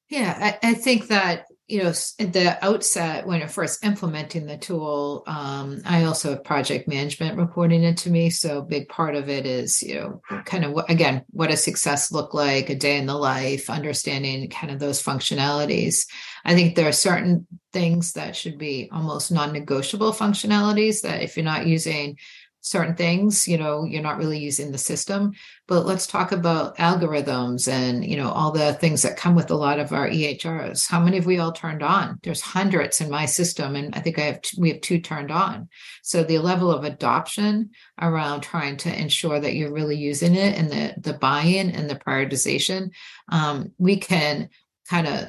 Yeah, 0.08 0.56
I, 0.62 0.70
I, 0.70 0.74
think 0.74 1.08
that 1.08 1.46
you 1.66 1.82
know 1.82 1.92
at 2.18 2.32
the 2.32 2.64
outset 2.64 3.26
when 3.26 3.38
you're 3.38 3.48
first 3.48 3.84
implementing 3.84 4.46
the 4.46 4.58
tool, 4.58 5.22
um, 5.26 5.80
I 5.84 6.04
also 6.04 6.30
have 6.30 6.44
project 6.44 6.86
management 6.88 7.38
reporting 7.38 7.82
into 7.82 8.10
me. 8.10 8.30
So 8.30 8.62
big 8.62 8.88
part 8.88 9.14
of 9.14 9.28
it 9.28 9.46
is 9.46 9.82
you 9.82 9.94
know 9.94 10.22
kind 10.44 10.64
of 10.64 10.84
again 10.88 11.24
what 11.30 11.50
does 11.50 11.64
success 11.64 12.12
look 12.12 12.34
like, 12.34 12.70
a 12.70 12.74
day 12.74 12.98
in 12.98 13.06
the 13.06 13.16
life, 13.16 13.70
understanding 13.70 14.48
kind 14.50 14.72
of 14.72 14.78
those 14.78 15.02
functionalities. 15.02 16.06
I 16.44 16.54
think 16.54 16.74
there 16.74 16.88
are 16.88 16.92
certain 16.92 17.46
things 17.72 18.12
that 18.12 18.36
should 18.36 18.58
be 18.58 18.88
almost 18.92 19.32
non-negotiable 19.32 20.12
functionalities 20.12 21.00
that 21.02 21.22
if 21.22 21.36
you're 21.36 21.44
not 21.44 21.66
using 21.66 22.18
certain 22.64 22.96
things 22.96 23.46
you 23.46 23.58
know 23.58 23.84
you're 23.84 24.02
not 24.02 24.16
really 24.16 24.38
using 24.38 24.72
the 24.72 24.78
system. 24.78 25.32
But 25.68 25.86
let's 25.86 26.06
talk 26.06 26.32
about 26.32 26.76
algorithms 26.78 27.68
and 27.68 28.04
you 28.04 28.16
know 28.16 28.30
all 28.30 28.50
the 28.52 28.72
things 28.74 29.02
that 29.02 29.18
come 29.18 29.34
with 29.34 29.50
a 29.50 29.54
lot 29.54 29.78
of 29.78 29.92
our 29.92 30.08
ehrs 30.08 30.88
how 30.88 30.98
many 30.98 31.16
have 31.16 31.26
we 31.26 31.38
all 31.38 31.52
turned 31.52 31.82
on? 31.82 32.18
There's 32.22 32.40
hundreds 32.40 33.00
in 33.00 33.10
my 33.10 33.26
system 33.26 33.76
and 33.76 33.94
i 33.94 34.00
think 34.00 34.18
i 34.18 34.22
have 34.22 34.40
t- 34.40 34.60
we 34.60 34.70
have 34.70 34.80
two 34.80 34.98
turned 34.98 35.30
on. 35.30 35.68
So 36.02 36.24
the 36.24 36.38
level 36.38 36.70
of 36.70 36.84
adoption 36.84 37.70
around 38.00 38.40
trying 38.40 38.78
to 38.78 39.00
ensure 39.00 39.38
that 39.38 39.54
you're 39.54 39.72
really 39.72 39.96
using 39.96 40.34
it 40.34 40.58
and 40.58 40.70
the 40.70 40.94
the 40.98 41.18
buy-in 41.18 41.70
and 41.70 41.88
the 41.88 41.96
prioritization 41.96 42.90
um, 43.28 43.72
we 43.78 43.98
can 43.98 44.48
kind 44.88 45.06
of 45.06 45.28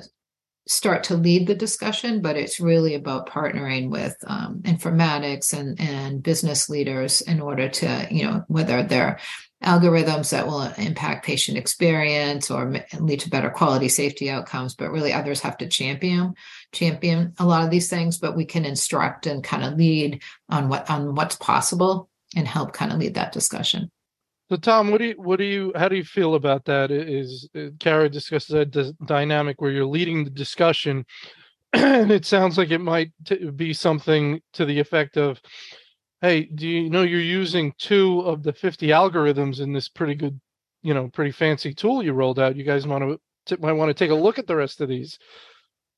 start 0.67 1.03
to 1.05 1.15
lead 1.15 1.47
the 1.47 1.55
discussion, 1.55 2.21
but 2.21 2.35
it's 2.35 2.59
really 2.59 2.95
about 2.95 3.29
partnering 3.29 3.89
with 3.89 4.15
um, 4.25 4.61
informatics 4.63 5.57
and, 5.57 5.79
and 5.79 6.23
business 6.23 6.69
leaders 6.69 7.21
in 7.21 7.39
order 7.39 7.69
to, 7.69 8.07
you 8.09 8.23
know, 8.23 8.43
whether 8.47 8.81
they're 8.81 9.19
algorithms 9.63 10.31
that 10.31 10.45
will 10.45 10.61
impact 10.77 11.25
patient 11.25 11.57
experience 11.57 12.51
or 12.51 12.73
lead 12.99 13.19
to 13.19 13.29
better 13.29 13.49
quality 13.49 13.89
safety 13.89 14.29
outcomes, 14.29 14.75
but 14.75 14.91
really 14.91 15.13
others 15.13 15.39
have 15.41 15.57
to 15.57 15.67
champion 15.67 16.33
champion 16.71 17.33
a 17.39 17.45
lot 17.45 17.63
of 17.63 17.71
these 17.71 17.89
things, 17.89 18.17
but 18.17 18.35
we 18.35 18.45
can 18.45 18.65
instruct 18.65 19.25
and 19.27 19.43
kind 19.43 19.63
of 19.63 19.75
lead 19.75 20.21
on 20.49 20.69
what 20.69 20.89
on 20.89 21.15
what's 21.15 21.37
possible 21.37 22.09
and 22.35 22.47
help 22.47 22.73
kind 22.73 22.91
of 22.91 22.99
lead 22.99 23.15
that 23.15 23.31
discussion. 23.31 23.89
So, 24.49 24.57
Tom, 24.57 24.91
what 24.91 24.99
do 24.99 25.05
you, 25.05 25.15
what 25.17 25.37
do 25.37 25.43
you, 25.43 25.71
how 25.75 25.87
do 25.89 25.95
you 25.95 26.03
feel 26.03 26.35
about 26.35 26.65
that? 26.65 26.91
Is 26.91 27.49
uh, 27.55 27.69
Cara 27.79 28.09
discusses 28.09 28.49
that 28.49 28.95
dynamic 29.07 29.59
where 29.59 29.71
you're 29.71 29.85
leading 29.85 30.23
the 30.23 30.29
discussion, 30.29 31.03
and 31.73 32.11
it 32.11 32.25
sounds 32.25 32.55
like 32.57 32.69
it 32.69 32.79
might 32.81 33.11
t- 33.25 33.49
be 33.49 33.73
something 33.73 34.39
to 34.53 34.65
the 34.65 34.79
effect 34.79 35.17
of, 35.17 35.41
"Hey, 36.21 36.43
do 36.43 36.67
you 36.67 36.91
know 36.91 37.01
you're 37.01 37.19
using 37.19 37.73
two 37.79 38.19
of 38.19 38.43
the 38.43 38.53
50 38.53 38.87
algorithms 38.89 39.61
in 39.61 39.73
this 39.73 39.89
pretty 39.89 40.13
good, 40.13 40.39
you 40.83 40.93
know, 40.93 41.09
pretty 41.09 41.31
fancy 41.31 41.73
tool 41.73 42.03
you 42.03 42.13
rolled 42.13 42.39
out? 42.39 42.55
You 42.55 42.63
guys 42.63 42.85
want 42.85 43.19
to 43.47 43.57
might 43.59 43.73
want 43.73 43.89
to 43.89 43.95
take 43.95 44.11
a 44.11 44.15
look 44.15 44.37
at 44.37 44.45
the 44.45 44.55
rest 44.55 44.79
of 44.79 44.89
these." 44.89 45.17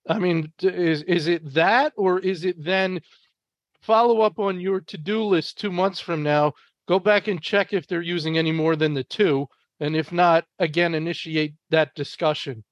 I 0.07 0.19
mean, 0.19 0.53
is 0.61 1.03
is 1.03 1.27
it 1.27 1.53
that, 1.53 1.91
or 1.97 2.19
is 2.19 2.45
it 2.45 2.63
then 2.63 3.01
follow 3.81 4.21
up 4.21 4.39
on 4.39 4.59
your 4.59 4.79
to 4.81 4.97
do 4.97 5.23
list 5.23 5.59
two 5.59 5.71
months 5.71 5.99
from 5.99 6.23
now? 6.23 6.53
Go 6.87 6.99
back 6.99 7.27
and 7.27 7.41
check 7.41 7.73
if 7.73 7.85
they're 7.85 8.01
using 8.01 8.37
any 8.37 8.51
more 8.51 8.75
than 8.75 8.93
the 8.93 9.03
two. 9.03 9.47
And 9.79 9.95
if 9.95 10.11
not, 10.11 10.45
again, 10.59 10.95
initiate 10.95 11.53
that 11.69 11.93
discussion. 11.95 12.63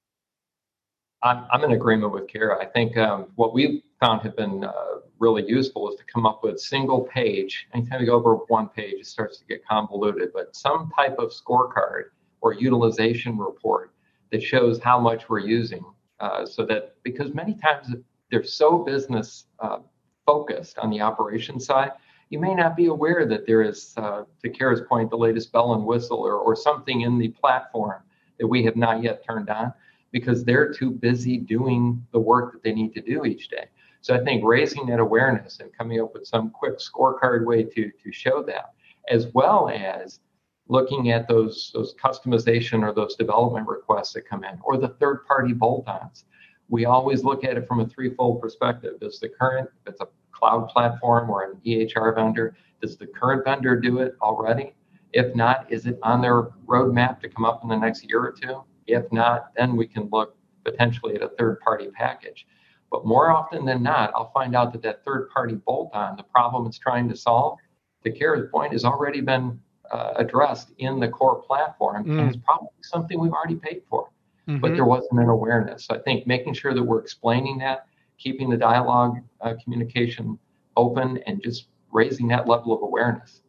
I'm, 1.21 1.45
I'm 1.51 1.63
in 1.63 1.71
agreement 1.71 2.13
with 2.13 2.28
Cara. 2.28 2.62
I 2.62 2.65
think 2.65 2.97
um, 2.97 3.28
what 3.36 3.54
we've 3.54 3.82
found 3.99 4.21
have 4.21 4.36
been 4.36 4.63
uh, 4.63 4.73
really 5.19 5.43
useful 5.47 5.89
is 5.91 5.97
to 5.97 6.04
come 6.06 6.25
up 6.25 6.43
with 6.43 6.60
single 6.60 7.01
page. 7.01 7.67
Anytime 7.73 7.99
you 8.01 8.08
go 8.08 8.13
over 8.13 8.36
one 8.47 8.69
page, 8.69 8.95
it 8.99 9.06
starts 9.06 9.38
to 9.39 9.45
get 9.45 9.65
convoluted, 9.65 10.30
but 10.34 10.56
some 10.56 10.91
type 10.95 11.15
of 11.19 11.32
scorecard 11.32 12.06
or 12.41 12.54
utilization 12.54 13.38
report 13.38 13.91
that 14.32 14.41
shows 14.41 14.80
how 14.80 14.99
much 14.99 15.30
we're 15.30 15.39
using. 15.39 15.84
Uh, 16.19 16.45
so 16.45 16.65
that 16.65 16.95
because 17.04 17.34
many 17.34 17.54
times 17.56 17.93
they're 18.32 18.43
so 18.43 18.80
business 18.80 19.45
uh, 19.60 19.80
focused 20.25 20.78
on 20.80 20.89
the 20.89 21.01
operation 21.01 21.60
side 21.60 21.91
you 22.30 22.40
may 22.40 22.54
not 22.54 22.76
be 22.76 22.88
aware 22.88 23.26
that 23.26 23.46
there 23.46 23.62
is, 23.62 23.94
uh, 23.98 24.24
to 24.42 24.50
Cara's 24.50 24.82
point, 24.82 25.10
the 25.10 25.18
latest 25.18 25.52
bell 25.52 25.74
and 25.74 25.86
whistle 25.86 26.20
or, 26.20 26.36
or 26.36 26.56
something 26.56 27.02
in 27.02 27.18
the 27.18 27.30
platform 27.30 28.02
that 28.40 28.48
we 28.48 28.64
have 28.64 28.76
not 28.76 29.04
yet 29.04 29.24
turned 29.26 29.50
on 29.50 29.74
because 30.12 30.44
they're 30.44 30.74
too 30.74 30.92
busy 30.92 31.38
doing 31.38 32.06
the 32.12 32.20
work 32.20 32.54
that 32.54 32.64
they 32.64 32.74
need 32.74 32.94
to 32.94 33.02
do 33.02 33.26
each 33.26 33.50
day. 33.50 33.66
So 34.02 34.16
I 34.16 34.24
think 34.24 34.44
raising 34.46 34.86
that 34.88 35.00
awareness 35.00 35.60
and 35.60 35.76
coming 35.76 36.00
up 36.02 36.14
with 36.14 36.28
some 36.28 36.52
quick 36.52 36.78
scorecard 36.80 37.46
way 37.46 37.64
to, 37.64 37.92
to 37.92 38.12
show 38.12 38.44
that, 38.44 38.74
as 39.10 39.28
well 39.34 39.70
as 39.70 40.20
looking 40.68 41.12
at 41.12 41.28
those, 41.28 41.72
those 41.74 41.94
customization 41.96 42.82
or 42.82 42.94
those 42.94 43.16
development 43.16 43.68
requests 43.68 44.14
that 44.14 44.28
come 44.28 44.44
in 44.44 44.60
or 44.64 44.78
the 44.78 44.90
third 45.00 45.26
party 45.26 45.54
bolt-ons. 45.54 46.26
We 46.70 46.86
always 46.86 47.24
look 47.24 47.44
at 47.44 47.58
it 47.58 47.68
from 47.68 47.80
a 47.80 47.88
threefold 47.88 48.42
perspective. 48.42 48.94
Is 49.02 49.20
the 49.20 49.30
current, 49.30 49.70
if 49.86 49.94
it's 49.94 50.02
a 50.02 50.08
cloud 50.38 50.67
platform 50.69 51.30
or 51.30 51.43
an 51.43 51.62
EHR 51.65 52.15
vendor? 52.15 52.56
Does 52.82 52.98
the 52.98 53.08
current 53.08 53.45
vendor 53.45 53.80
do 53.80 54.00
it 54.00 54.15
already? 54.21 54.74
If 55.13 55.34
not, 55.36 55.71
is 55.71 55.86
it 55.86 55.98
on 56.04 56.21
their 56.21 56.43
roadmap 56.67 57.21
to 57.21 57.30
come 57.30 57.45
up 57.45 57.63
in 57.63 57.69
the 57.69 57.78
next 57.78 58.08
year 58.08 58.19
or 58.19 58.32
two? 58.32 58.63
If 58.88 59.10
not, 59.12 59.52
then 59.56 59.76
we 59.76 59.88
can 59.88 60.10
look 60.12 60.36
potentially 60.63 61.15
at 61.15 61.21
a 61.21 61.30
third 61.30 61.60
party 61.62 61.89
package. 61.93 62.45
But 62.91 63.06
more 63.06 63.32
often 63.32 63.65
than 63.65 63.82
not, 63.82 64.12
I'll 64.15 64.32
find 64.32 64.56
out 64.56 64.74
that 64.74 64.82
that 64.84 65.04
third 65.06 65.30
party 65.30 65.56
bolt 65.56 65.91
on, 65.93 66.17
the 66.17 66.24
problem 66.24 66.67
it's 66.67 66.78
trying 66.78 67.10
to 67.10 67.15
solve, 67.15 67.58
to 68.04 68.12
Cara's 68.12 68.50
point, 68.52 68.74
has 68.74 68.86
already 68.86 69.21
been 69.21 69.60
uh, 69.91 70.13
addressed 70.17 70.71
in 70.78 71.00
the 71.00 71.08
core 71.08 71.41
platform 71.41 72.06
mm. 72.06 72.19
and 72.19 72.30
it's 72.30 72.43
probably 72.43 72.69
something 72.82 73.19
we've 73.19 73.32
already 73.32 73.56
paid 73.56 73.82
for. 73.89 74.10
Mm-hmm. 74.48 74.60
But 74.60 74.76
there 74.76 74.86
wasn't 74.86 75.19
an 75.19 75.30
awareness. 75.30 75.86
So 75.86 75.95
I 75.95 76.00
think 76.00 76.28
making 76.28 76.54
sure 76.54 76.74
that 76.74 76.84
we're 76.84 77.00
explaining 77.00 77.58
that 77.60 77.88
keeping 78.17 78.49
the 78.49 78.58
dialogue 78.58 79.17
uh, 79.41 79.54
communication 79.63 80.38
open 80.78 81.19
and 81.25 81.41
just 81.41 81.67
raising 81.91 82.28
that 82.30 82.47
level 82.47 82.73
of 82.73 82.82
awareness. 82.82 83.41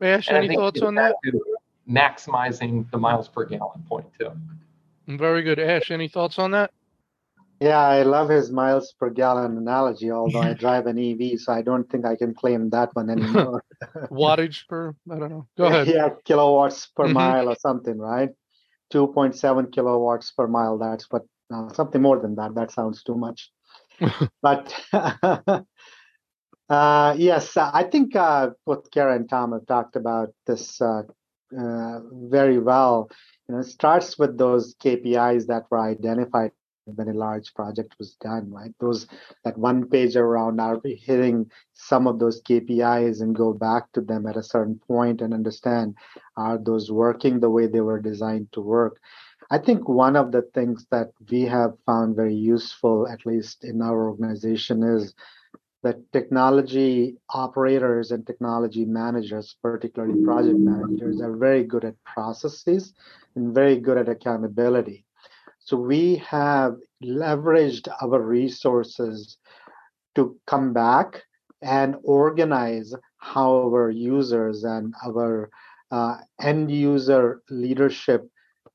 Ash, 0.00 0.28
and 0.28 0.36
any 0.36 0.54
thoughts 0.54 0.82
on 0.82 0.94
that? 0.96 1.16
Maximizing 1.88 2.90
the 2.90 2.98
miles 2.98 3.28
per 3.28 3.44
gallon 3.44 3.82
point 3.88 4.06
too. 4.18 4.30
Very 5.06 5.42
good, 5.42 5.58
Ash. 5.58 5.90
Any 5.90 6.08
thoughts 6.08 6.38
on 6.38 6.50
that? 6.52 6.70
Yeah, 7.60 7.78
I 7.78 8.02
love 8.02 8.28
his 8.28 8.50
miles 8.50 8.92
per 8.98 9.10
gallon 9.10 9.56
analogy. 9.56 10.10
Although 10.10 10.42
I 10.42 10.52
drive 10.64 10.86
an 10.86 10.98
EV, 10.98 11.38
so 11.40 11.52
I 11.52 11.62
don't 11.62 11.88
think 11.88 12.04
I 12.04 12.16
can 12.16 12.34
claim 12.34 12.70
that 12.70 12.94
one 12.94 13.10
anymore. 13.16 13.62
Wattage 14.10 14.66
per, 14.68 14.94
I 15.10 15.18
don't 15.18 15.30
know. 15.30 15.46
Go 15.56 15.66
ahead. 15.66 15.86
Yeah, 15.88 16.10
kilowatts 16.24 16.86
per 16.86 17.04
mm-hmm. 17.04 17.14
mile 17.14 17.48
or 17.48 17.56
something, 17.56 17.98
right? 17.98 18.30
2.7 18.92 19.72
kilowatts 19.72 20.30
per 20.32 20.46
mile. 20.46 20.78
That's 20.78 21.10
what 21.10 21.22
uh, 21.52 21.68
something 21.72 22.02
more 22.02 22.18
than 22.18 22.34
that. 22.36 22.54
That 22.54 22.70
sounds 22.70 23.02
too 23.02 23.14
much. 23.14 23.50
but 24.42 24.74
uh, 26.68 27.14
yes, 27.18 27.56
I 27.56 27.84
think 27.84 28.16
uh, 28.16 28.50
both 28.66 28.90
Cara 28.90 29.16
and 29.16 29.28
Tom 29.28 29.52
have 29.52 29.66
talked 29.66 29.96
about 29.96 30.30
this 30.46 30.80
uh, 30.80 31.02
uh, 31.56 32.00
very 32.12 32.58
well. 32.58 33.10
You 33.48 33.54
know, 33.54 33.60
it 33.60 33.64
starts 33.66 34.18
with 34.18 34.38
those 34.38 34.74
KPIs 34.82 35.46
that 35.46 35.64
were 35.70 35.80
identified 35.80 36.52
when 36.86 37.08
a 37.08 37.14
large 37.14 37.54
project 37.54 37.94
was 37.98 38.14
done, 38.20 38.50
right? 38.52 38.74
Those 38.78 39.06
that 39.44 39.56
one 39.56 39.88
page 39.88 40.16
around 40.16 40.60
are 40.60 40.78
we 40.84 40.94
hitting 40.96 41.50
some 41.72 42.06
of 42.06 42.18
those 42.18 42.42
KPIs 42.42 43.20
and 43.20 43.34
go 43.34 43.52
back 43.52 43.90
to 43.92 44.00
them 44.00 44.26
at 44.26 44.36
a 44.36 44.42
certain 44.42 44.78
point 44.86 45.20
and 45.22 45.32
understand 45.32 45.96
are 46.36 46.58
those 46.58 46.90
working 46.90 47.40
the 47.40 47.50
way 47.50 47.66
they 47.66 47.80
were 47.80 48.00
designed 48.00 48.52
to 48.52 48.60
work. 48.60 49.00
I 49.54 49.58
think 49.58 49.88
one 49.88 50.16
of 50.16 50.32
the 50.32 50.42
things 50.52 50.84
that 50.90 51.12
we 51.30 51.42
have 51.42 51.74
found 51.86 52.16
very 52.16 52.34
useful, 52.34 53.06
at 53.06 53.24
least 53.24 53.62
in 53.62 53.82
our 53.82 54.08
organization, 54.08 54.82
is 54.82 55.14
that 55.84 56.12
technology 56.12 57.18
operators 57.28 58.10
and 58.10 58.26
technology 58.26 58.84
managers, 58.84 59.54
particularly 59.62 60.24
project 60.24 60.58
managers, 60.58 61.20
are 61.20 61.36
very 61.36 61.62
good 61.62 61.84
at 61.84 61.94
processes 62.02 62.94
and 63.36 63.54
very 63.54 63.78
good 63.78 63.96
at 63.96 64.08
accountability. 64.08 65.04
So 65.60 65.76
we 65.76 66.16
have 66.16 66.74
leveraged 67.04 67.86
our 68.02 68.20
resources 68.20 69.38
to 70.16 70.36
come 70.48 70.72
back 70.72 71.22
and 71.62 71.94
organize 72.02 72.92
how 73.18 73.52
our 73.52 73.88
users 73.88 74.64
and 74.64 74.92
our 75.06 75.48
uh, 75.92 76.16
end 76.40 76.72
user 76.72 77.40
leadership 77.50 78.28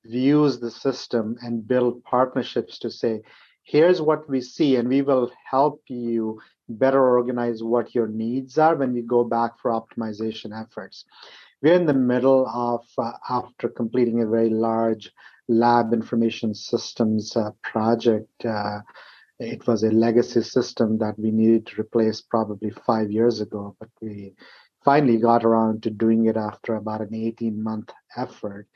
views 0.06 0.60
the 0.60 0.72
system 0.72 1.38
and 1.42 1.68
build 1.68 2.04
partnerships 2.04 2.80
to 2.80 2.90
say, 2.90 3.22
here's 3.64 4.02
what 4.02 4.28
we 4.30 4.42
see, 4.42 4.76
and 4.78 4.88
we 4.88 5.02
will 5.02 5.32
help 5.50 5.82
you 5.88 6.40
better 6.68 7.04
organize 7.04 7.64
what 7.64 7.94
your 7.96 8.08
needs 8.08 8.58
are 8.58 8.76
when 8.76 8.94
we 8.94 9.02
go 9.02 9.24
back 9.24 9.60
for 9.60 9.72
optimization 9.72 10.60
efforts. 10.60 11.06
We're 11.62 11.74
in 11.74 11.86
the 11.86 11.94
middle 11.94 12.48
of, 12.48 12.86
uh, 12.98 13.14
after 13.30 13.68
completing 13.70 14.22
a 14.22 14.28
very 14.28 14.50
large 14.50 15.12
lab 15.48 15.94
information 15.94 16.54
systems 16.54 17.36
uh, 17.36 17.52
project. 17.64 18.46
Uh, 18.46 18.80
it 19.40 19.66
was 19.68 19.84
a 19.84 19.92
legacy 19.92 20.44
system 20.44 20.98
that 21.00 21.18
we 21.18 21.32
needed 21.32 21.66
to 21.68 21.82
replace 21.82 22.22
probably 22.22 22.70
five 22.70 23.12
years 23.12 23.42
ago, 23.42 23.76
but 23.80 23.90
we 24.02 24.34
finally 24.84 25.18
got 25.18 25.44
around 25.44 25.84
to 25.84 25.90
doing 25.90 26.26
it 26.26 26.38
after 26.38 26.76
about 26.76 27.02
an 27.02 27.14
18 27.14 27.62
month 27.62 27.92
effort. 28.16 28.68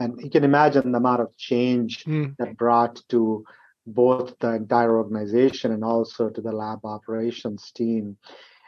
And 0.00 0.18
you 0.20 0.30
can 0.30 0.44
imagine 0.44 0.90
the 0.90 0.98
amount 0.98 1.20
of 1.20 1.36
change 1.36 2.04
mm. 2.04 2.34
that 2.38 2.56
brought 2.56 3.00
to 3.10 3.44
both 3.86 4.38
the 4.38 4.54
entire 4.54 4.96
organization 4.96 5.72
and 5.72 5.84
also 5.84 6.30
to 6.30 6.40
the 6.40 6.52
lab 6.52 6.84
operations 6.84 7.70
team. 7.70 8.16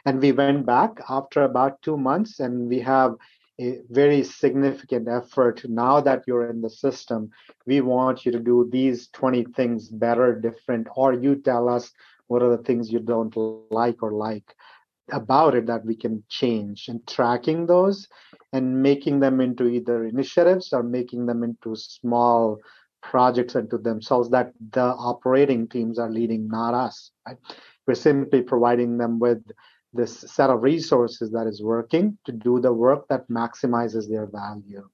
And 0.05 0.21
we 0.21 0.31
went 0.31 0.65
back 0.65 0.99
after 1.09 1.41
about 1.41 1.81
two 1.81 1.97
months 1.97 2.39
and 2.39 2.69
we 2.69 2.79
have 2.81 3.15
a 3.59 3.79
very 3.89 4.23
significant 4.23 5.07
effort. 5.07 5.61
Now 5.67 6.01
that 6.01 6.23
you're 6.27 6.49
in 6.49 6.61
the 6.61 6.69
system, 6.69 7.31
we 7.65 7.81
want 7.81 8.25
you 8.25 8.31
to 8.31 8.39
do 8.39 8.69
these 8.71 9.07
20 9.09 9.45
things 9.55 9.89
better, 9.89 10.39
different, 10.39 10.87
or 10.95 11.13
you 11.13 11.35
tell 11.35 11.67
us 11.67 11.91
what 12.27 12.41
are 12.41 12.55
the 12.55 12.63
things 12.63 12.91
you 12.91 12.99
don't 12.99 13.35
like 13.71 14.03
or 14.03 14.11
like 14.11 14.55
about 15.11 15.55
it 15.55 15.67
that 15.67 15.85
we 15.85 15.95
can 15.95 16.23
change 16.29 16.87
and 16.87 17.05
tracking 17.07 17.65
those 17.65 18.07
and 18.53 18.81
making 18.81 19.19
them 19.19 19.41
into 19.41 19.67
either 19.67 20.05
initiatives 20.05 20.71
or 20.71 20.83
making 20.83 21.25
them 21.25 21.43
into 21.43 21.75
small 21.75 22.59
projects 23.01 23.55
into 23.55 23.77
themselves 23.77 24.29
that 24.29 24.53
the 24.71 24.81
operating 24.81 25.67
teams 25.67 25.99
are 25.99 26.09
leading, 26.09 26.47
not 26.47 26.73
us. 26.73 27.11
Right? 27.27 27.37
We're 27.85 27.95
simply 27.95 28.41
providing 28.41 28.97
them 28.97 29.19
with 29.19 29.43
this 29.91 30.19
set 30.19 30.49
of 30.49 30.63
resources 30.63 31.31
that 31.31 31.47
is 31.47 31.61
working 31.61 32.17
to 32.25 32.31
do 32.31 32.59
the 32.61 32.71
work 32.71 33.07
that 33.09 33.27
maximizes 33.29 34.09
their 34.09 34.27
value. 34.27 34.87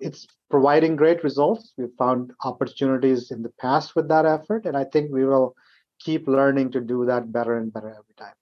It's 0.00 0.26
providing 0.50 0.96
great 0.96 1.22
results. 1.22 1.72
We've 1.76 1.94
found 1.98 2.32
opportunities 2.44 3.30
in 3.30 3.42
the 3.42 3.52
past 3.60 3.94
with 3.94 4.08
that 4.08 4.26
effort, 4.26 4.66
and 4.66 4.76
I 4.76 4.84
think 4.84 5.12
we 5.12 5.24
will 5.24 5.54
keep 6.00 6.26
learning 6.26 6.72
to 6.72 6.80
do 6.80 7.04
that 7.06 7.30
better 7.30 7.56
and 7.56 7.72
better 7.72 7.90
every 7.90 8.14
time. 8.16 8.34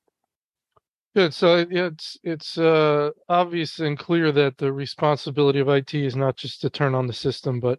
Good. 1.15 1.35
So 1.35 1.67
it's 1.71 2.17
it's 2.23 2.57
uh, 2.57 3.11
obvious 3.29 3.81
and 3.81 3.99
clear 3.99 4.33
that 4.33 4.57
the 4.57 4.73
responsibility 4.73 5.59
of 5.59 5.69
IT 5.69 5.93
is 5.95 6.17
not 6.17 6.37
just 6.37 6.63
to 6.63 6.71
turn 6.71 6.95
on 6.95 7.07
the 7.07 7.13
system, 7.13 7.61
but 7.61 7.79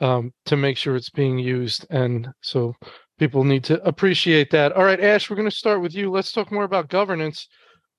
um, 0.00 0.32
to 0.44 0.56
make 0.58 0.76
sure 0.76 0.94
it's 0.94 1.08
being 1.08 1.38
used. 1.38 1.86
And 1.88 2.28
so 2.42 2.74
people 3.18 3.44
need 3.44 3.64
to 3.64 3.82
appreciate 3.82 4.50
that. 4.50 4.72
All 4.72 4.84
right, 4.84 5.00
Ash, 5.00 5.30
we're 5.30 5.36
going 5.36 5.48
to 5.48 5.56
start 5.56 5.80
with 5.80 5.94
you. 5.94 6.10
Let's 6.10 6.32
talk 6.32 6.52
more 6.52 6.64
about 6.64 6.90
governance. 6.90 7.48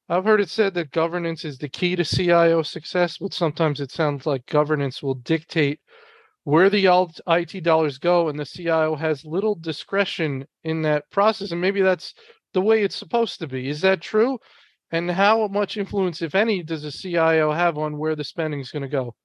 I've 0.10 0.26
heard 0.26 0.42
it 0.42 0.50
said 0.50 0.76
that 0.76 0.92
governance 0.92 1.44
is 1.44 1.58
the 1.58 1.70
key 1.70 1.96
to 1.96 2.06
CIO 2.06 2.62
success, 2.62 3.18
but 3.18 3.34
sometimes 3.34 3.82
it 3.82 3.92
sounds 3.92 4.28
like 4.28 4.46
governance 4.46 5.02
will 5.02 5.16
dictate 5.16 5.80
where 6.44 6.70
the 6.70 6.86
IT 7.28 7.64
dollars 7.64 7.98
go, 7.98 8.30
and 8.30 8.40
the 8.40 8.46
CIO 8.46 8.96
has 8.96 9.26
little 9.26 9.56
discretion 9.56 10.46
in 10.64 10.84
that 10.84 11.10
process. 11.10 11.52
And 11.52 11.60
maybe 11.60 11.82
that's 11.82 12.14
the 12.54 12.62
way 12.62 12.84
it's 12.84 12.96
supposed 12.96 13.40
to 13.40 13.48
be. 13.48 13.70
Is 13.70 13.82
that 13.82 14.02
true? 14.02 14.38
And 14.92 15.12
how 15.12 15.48
much 15.48 15.76
influence, 15.76 16.22
if 16.22 16.34
any, 16.34 16.64
does 16.64 16.86
a 16.86 16.92
CIO 16.92 17.52
have 17.52 17.78
on 17.78 17.98
where 17.98 18.16
the 18.16 18.24
spending 18.24 18.62
is 18.62 18.72
going 18.72 18.84
to 18.84 18.88
go? 18.88 19.16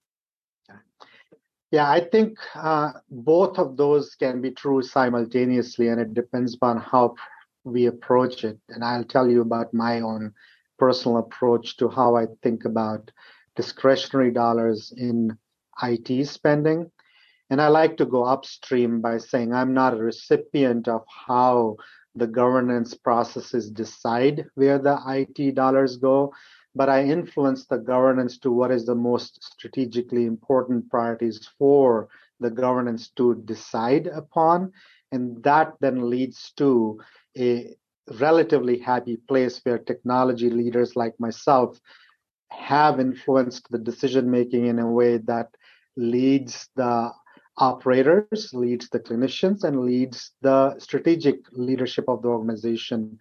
Yeah, 1.71 1.91
I 1.91 2.01
think 2.01 2.39
uh, 2.55 2.93
both 3.11 3.59
of 3.59 3.77
those 3.77 4.15
can 4.15 4.43
be 4.43 4.51
true 4.51 4.83
simultaneously, 4.83 5.89
and 5.89 6.01
it 6.01 6.13
depends 6.13 6.55
upon 6.55 6.79
how 6.79 7.15
we 7.65 7.87
approach 7.87 8.45
it. 8.45 8.59
And 8.69 8.85
I'll 8.85 9.05
tell 9.05 9.29
you 9.29 9.41
about 9.41 9.73
my 9.73 10.01
own 10.01 10.35
personal 10.79 11.19
approach 11.19 11.77
to 11.79 11.89
how 11.89 12.17
I 12.17 12.27
think 12.43 12.65
about 12.65 13.11
discretionary 13.57 14.33
dollars 14.33 14.93
in 14.97 15.39
IT 15.83 16.27
spending. 16.27 16.91
And 17.49 17.61
I 17.61 17.69
like 17.69 17.97
to 17.99 18.07
go 18.07 18.25
upstream 18.25 19.01
by 19.01 19.19
saying 19.19 19.53
I'm 19.53 19.75
not 19.75 19.95
a 19.95 19.99
recipient 19.99 20.89
of 20.89 21.03
how 21.27 21.77
the 22.15 22.27
governance 22.27 22.95
processes 22.95 23.71
decide 23.71 24.47
where 24.55 24.79
the 24.79 24.99
IT 25.07 25.55
dollars 25.55 25.97
go 25.97 26.33
but 26.75 26.89
I 26.89 27.05
influence 27.05 27.67
the 27.67 27.79
governance 27.79 28.39
to 28.39 28.51
what 28.51 28.71
is 28.71 28.87
the 28.87 28.95
most 28.95 29.43
strategically 29.45 30.25
important 30.25 30.89
priorities 30.91 31.49
for 31.59 32.09
the 32.41 32.51
governance 32.51 33.11
to 33.17 33.35
decide 33.45 34.07
upon. 34.07 34.73
And 35.11 35.43
that 35.45 35.75
then 35.81 36.09
leads 36.09 36.53
to 36.57 36.99
a 37.37 37.75
relatively 38.19 38.79
happy 38.79 39.19
place 39.29 39.61
where 39.63 39.79
technology 39.79 40.49
leaders 40.49 40.97
like 40.97 41.15
myself 41.21 41.79
have 42.49 43.01
influenced 43.01 43.71
the 43.71 43.79
decision 43.79 44.31
making 44.31 44.67
in 44.67 44.79
a 44.79 44.91
way 44.91 45.19
that 45.19 45.49
leads 45.97 46.69
the 46.75 47.13
operators, 47.57 48.51
leads 48.53 48.89
the 48.89 49.01
clinicians, 49.01 49.65
and 49.65 49.81
leads 49.81 50.33
the 50.41 50.79
strategic 50.79 51.37
leadership 51.53 52.07
of 52.09 52.23
the 52.23 52.29
organization 52.29 53.19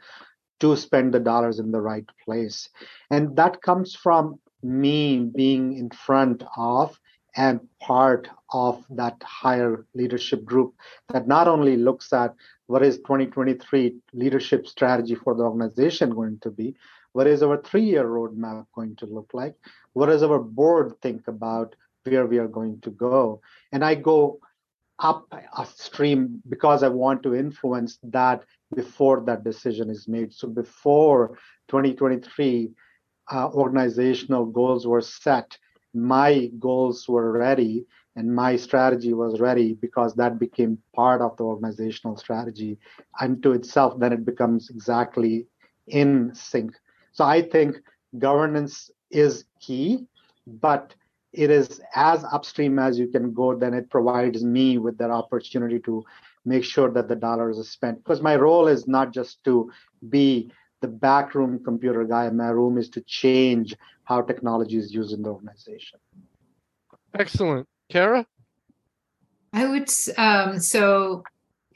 to 0.59 0.75
spend 0.75 1.13
the 1.13 1.19
dollars 1.19 1.59
in 1.59 1.71
the 1.71 1.81
right 1.81 2.05
place. 2.23 2.69
And 3.09 3.35
that 3.35 3.61
comes 3.61 3.95
from 3.95 4.39
me 4.63 5.19
being 5.19 5.77
in 5.77 5.89
front 5.89 6.43
of 6.55 6.97
and 7.35 7.61
part 7.79 8.27
of 8.51 8.85
that 8.89 9.21
higher 9.23 9.85
leadership 9.93 10.43
group 10.43 10.75
that 11.09 11.27
not 11.27 11.47
only 11.47 11.77
looks 11.77 12.11
at 12.11 12.35
what 12.67 12.83
is 12.83 12.97
2023 12.97 13.95
leadership 14.13 14.67
strategy 14.67 15.15
for 15.15 15.33
the 15.33 15.43
organization 15.43 16.09
going 16.09 16.39
to 16.41 16.51
be, 16.51 16.75
what 17.13 17.27
is 17.27 17.41
our 17.41 17.61
three-year 17.61 18.05
roadmap 18.05 18.65
going 18.75 18.95
to 18.97 19.05
look 19.05 19.29
like, 19.33 19.55
what 19.93 20.07
does 20.07 20.23
our 20.23 20.39
board 20.39 20.93
think 21.01 21.27
about 21.27 21.75
where 22.03 22.25
we 22.25 22.37
are 22.37 22.47
going 22.47 22.79
to 22.81 22.89
go, 22.91 23.41
and 23.71 23.83
I 23.83 23.95
go 23.95 24.39
up 24.99 25.27
a 25.57 25.65
stream 25.65 26.41
because 26.47 26.83
I 26.83 26.87
want 26.87 27.23
to 27.23 27.35
influence 27.35 27.97
that 28.03 28.43
before 28.75 29.21
that 29.21 29.43
decision 29.43 29.89
is 29.89 30.07
made. 30.07 30.31
So 30.33 30.47
before 30.47 31.39
2023 31.69 32.69
uh, 33.31 33.49
organizational 33.49 34.45
goals 34.45 34.85
were 34.85 35.01
set, 35.01 35.57
my 35.93 36.51
goals 36.59 37.07
were 37.09 37.31
ready 37.31 37.85
and 38.15 38.33
my 38.33 38.55
strategy 38.55 39.13
was 39.13 39.39
ready 39.39 39.73
because 39.73 40.13
that 40.15 40.37
became 40.37 40.77
part 40.95 41.21
of 41.21 41.35
the 41.37 41.43
organizational 41.43 42.15
strategy 42.17 42.77
unto 43.19 43.53
itself. 43.53 43.99
Then 43.99 44.13
it 44.13 44.25
becomes 44.25 44.69
exactly 44.69 45.47
in 45.87 46.31
sync. 46.33 46.75
So 47.13 47.25
i 47.25 47.41
think 47.41 47.77
governance 48.17 48.91
is 49.09 49.45
key 49.59 50.05
but 50.45 50.93
it 51.33 51.49
is 51.49 51.81
as 51.95 52.23
upstream 52.25 52.77
as 52.77 52.99
you 52.99 53.07
can 53.07 53.33
go 53.33 53.55
then 53.55 53.73
it 53.73 53.89
provides 53.89 54.43
me 54.43 54.77
with 54.77 54.97
that 54.97 55.11
opportunity 55.11 55.79
to 55.79 56.03
make 56.45 56.63
sure 56.63 56.91
that 56.91 57.07
the 57.07 57.15
dollars 57.15 57.59
are 57.59 57.63
spent. 57.63 58.03
Because 58.03 58.21
my 58.21 58.35
role 58.35 58.67
is 58.67 58.87
not 58.87 59.13
just 59.13 59.43
to 59.43 59.71
be 60.09 60.51
the 60.81 60.87
backroom 60.87 61.63
computer 61.63 62.03
guy. 62.03 62.29
My 62.29 62.49
room 62.49 62.77
is 62.77 62.89
to 62.89 63.01
change 63.01 63.75
how 64.03 64.21
technology 64.21 64.77
is 64.77 64.93
used 64.93 65.13
in 65.13 65.21
the 65.21 65.29
organization. 65.29 65.99
Excellent. 67.13 67.67
Cara? 67.89 68.25
I 69.53 69.67
would, 69.67 69.89
um, 70.17 70.59
so 70.59 71.23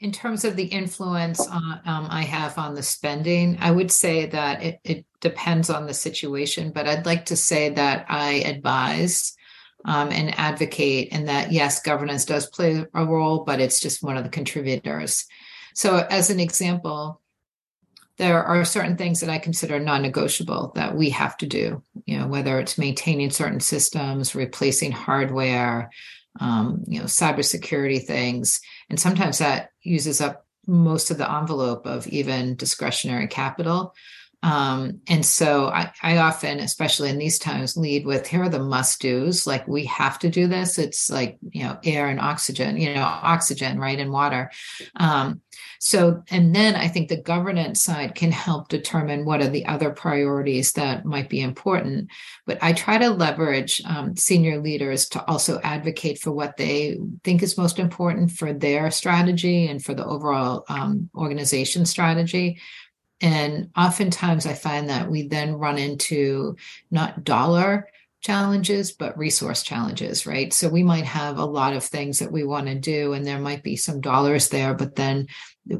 in 0.00 0.10
terms 0.10 0.44
of 0.44 0.56
the 0.56 0.64
influence 0.64 1.46
on, 1.46 1.80
um, 1.84 2.08
I 2.10 2.22
have 2.22 2.58
on 2.58 2.74
the 2.74 2.82
spending, 2.82 3.58
I 3.60 3.70
would 3.70 3.92
say 3.92 4.26
that 4.26 4.62
it, 4.62 4.80
it 4.82 5.06
depends 5.20 5.70
on 5.70 5.86
the 5.86 5.94
situation, 5.94 6.72
but 6.72 6.88
I'd 6.88 7.06
like 7.06 7.26
to 7.26 7.36
say 7.36 7.68
that 7.70 8.06
I 8.08 8.34
advise 8.46 9.35
um, 9.86 10.10
and 10.10 10.38
advocate, 10.38 11.08
and 11.12 11.28
that 11.28 11.52
yes, 11.52 11.80
governance 11.80 12.24
does 12.24 12.46
play 12.46 12.84
a 12.92 13.06
role, 13.06 13.44
but 13.44 13.60
it's 13.60 13.80
just 13.80 14.02
one 14.02 14.16
of 14.16 14.24
the 14.24 14.30
contributors. 14.30 15.24
So, 15.74 15.98
as 16.10 16.28
an 16.28 16.40
example, 16.40 17.22
there 18.18 18.42
are 18.42 18.64
certain 18.64 18.96
things 18.96 19.20
that 19.20 19.30
I 19.30 19.38
consider 19.38 19.78
non-negotiable 19.78 20.72
that 20.74 20.96
we 20.96 21.10
have 21.10 21.36
to 21.38 21.46
do. 21.46 21.82
You 22.04 22.18
know, 22.18 22.26
whether 22.26 22.58
it's 22.58 22.78
maintaining 22.78 23.30
certain 23.30 23.60
systems, 23.60 24.34
replacing 24.34 24.90
hardware, 24.90 25.90
um, 26.40 26.82
you 26.86 26.98
know, 26.98 27.04
cybersecurity 27.04 28.04
things, 28.04 28.60
and 28.90 28.98
sometimes 28.98 29.38
that 29.38 29.70
uses 29.82 30.20
up 30.20 30.46
most 30.66 31.12
of 31.12 31.18
the 31.18 31.32
envelope 31.32 31.86
of 31.86 32.08
even 32.08 32.56
discretionary 32.56 33.28
capital. 33.28 33.94
Um, 34.46 35.00
and 35.08 35.26
so 35.26 35.66
I, 35.66 35.90
I 36.04 36.18
often, 36.18 36.60
especially 36.60 37.10
in 37.10 37.18
these 37.18 37.36
times, 37.36 37.76
lead 37.76 38.06
with 38.06 38.28
here 38.28 38.44
are 38.44 38.48
the 38.48 38.60
must 38.60 39.00
do's. 39.00 39.44
Like 39.44 39.66
we 39.66 39.86
have 39.86 40.20
to 40.20 40.30
do 40.30 40.46
this. 40.46 40.78
It's 40.78 41.10
like, 41.10 41.36
you 41.50 41.64
know, 41.64 41.76
air 41.82 42.06
and 42.06 42.20
oxygen, 42.20 42.76
you 42.76 42.94
know, 42.94 43.02
oxygen, 43.02 43.80
right, 43.80 43.98
and 43.98 44.12
water. 44.12 44.52
Um, 44.94 45.40
so, 45.80 46.22
and 46.30 46.54
then 46.54 46.76
I 46.76 46.86
think 46.86 47.08
the 47.08 47.20
governance 47.20 47.82
side 47.82 48.14
can 48.14 48.30
help 48.30 48.68
determine 48.68 49.24
what 49.24 49.40
are 49.40 49.48
the 49.48 49.66
other 49.66 49.90
priorities 49.90 50.74
that 50.74 51.04
might 51.04 51.28
be 51.28 51.40
important. 51.40 52.08
But 52.46 52.58
I 52.62 52.72
try 52.72 52.98
to 52.98 53.10
leverage 53.10 53.82
um, 53.84 54.16
senior 54.16 54.60
leaders 54.60 55.08
to 55.08 55.24
also 55.24 55.58
advocate 55.64 56.20
for 56.20 56.30
what 56.30 56.56
they 56.56 56.98
think 57.24 57.42
is 57.42 57.58
most 57.58 57.80
important 57.80 58.30
for 58.30 58.52
their 58.52 58.92
strategy 58.92 59.66
and 59.66 59.82
for 59.82 59.92
the 59.92 60.06
overall 60.06 60.64
um, 60.68 61.10
organization 61.16 61.84
strategy 61.84 62.60
and 63.20 63.70
oftentimes 63.76 64.46
I 64.46 64.54
find 64.54 64.88
that 64.88 65.10
we 65.10 65.28
then 65.28 65.54
run 65.54 65.78
into 65.78 66.56
not 66.90 67.24
dollar 67.24 67.88
challenges, 68.20 68.92
but 68.92 69.16
resource 69.16 69.62
challenges, 69.62 70.26
right? 70.26 70.52
So 70.52 70.68
we 70.68 70.82
might 70.82 71.04
have 71.04 71.38
a 71.38 71.44
lot 71.44 71.74
of 71.74 71.84
things 71.84 72.18
that 72.18 72.32
we 72.32 72.44
want 72.44 72.66
to 72.66 72.74
do, 72.74 73.12
and 73.12 73.24
there 73.24 73.38
might 73.38 73.62
be 73.62 73.76
some 73.76 74.00
dollars 74.00 74.48
there, 74.48 74.74
but 74.74 74.96
then 74.96 75.28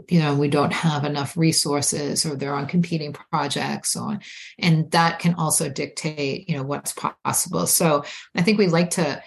you 0.08 0.20
know 0.20 0.34
we 0.34 0.48
don't 0.48 0.72
have 0.72 1.04
enough 1.04 1.36
resources 1.36 2.26
or 2.26 2.34
they're 2.34 2.54
on 2.54 2.66
competing 2.66 3.12
projects 3.12 3.94
or 3.94 4.18
and 4.58 4.90
that 4.90 5.18
can 5.18 5.34
also 5.34 5.68
dictate 5.68 6.48
you 6.48 6.56
know 6.56 6.64
what's 6.64 6.92
possible 7.24 7.66
so 7.66 8.04
i 8.34 8.42
think 8.42 8.58
we 8.58 8.66
like 8.66 8.90
to 8.90 9.22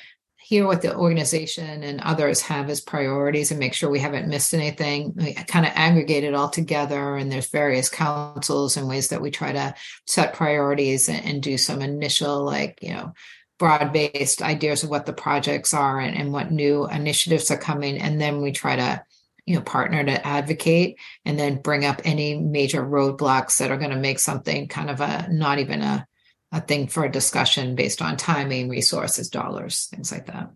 hear 0.49 0.65
what 0.65 0.81
the 0.81 0.95
organization 0.95 1.83
and 1.83 2.01
others 2.01 2.41
have 2.41 2.71
as 2.71 2.81
priorities 2.81 3.51
and 3.51 3.59
make 3.59 3.71
sure 3.71 3.88
we 3.88 3.99
haven't 3.99 4.27
missed 4.27 4.51
anything. 4.51 5.13
We 5.15 5.35
kind 5.35 5.63
of 5.63 5.71
aggregate 5.75 6.23
it 6.23 6.33
all 6.33 6.49
together, 6.49 7.17
and 7.17 7.31
there's 7.31 7.51
various 7.51 7.88
councils 7.88 8.75
and 8.75 8.88
ways 8.88 9.09
that 9.09 9.21
we 9.21 9.29
try 9.29 9.51
to 9.51 9.75
set 10.07 10.33
priorities 10.33 11.07
and, 11.07 11.23
and 11.23 11.43
do 11.43 11.55
some 11.55 11.83
initial, 11.83 12.43
like, 12.43 12.79
you 12.81 12.93
know, 12.93 13.13
broad 13.59 13.93
based 13.93 14.41
ideas 14.41 14.83
of 14.83 14.89
what 14.89 15.05
the 15.05 15.13
projects 15.13 15.71
are 15.71 15.99
and, 15.99 16.17
and 16.17 16.33
what 16.33 16.51
new 16.51 16.88
initiatives 16.88 17.51
are 17.51 17.57
coming. 17.57 18.01
And 18.01 18.19
then 18.19 18.41
we 18.41 18.51
try 18.51 18.75
to 18.75 19.03
you 19.45 19.55
know 19.55 19.62
partner 19.62 20.03
to 20.03 20.27
advocate 20.27 20.97
and 21.25 21.38
then 21.38 21.62
bring 21.62 21.85
up 21.85 22.01
any 22.05 22.39
major 22.39 22.83
roadblocks 22.83 23.59
that 23.59 23.69
are 23.69 23.77
going 23.77 23.89
to 23.91 23.97
make 23.97 24.17
something 24.17 24.67
kind 24.67 24.89
of 24.89 24.99
a 25.01 25.27
not 25.31 25.59
even 25.59 25.81
a 25.81 26.07
a 26.51 26.62
thing 26.62 26.88
for 26.88 27.03
a 27.05 27.12
discussion 27.12 27.75
based 27.75 28.01
on 28.01 28.17
timing, 28.17 28.69
resources, 28.69 29.29
dollars, 29.29 29.85
things 29.85 30.12
like 30.12 30.25
that. 30.27 30.49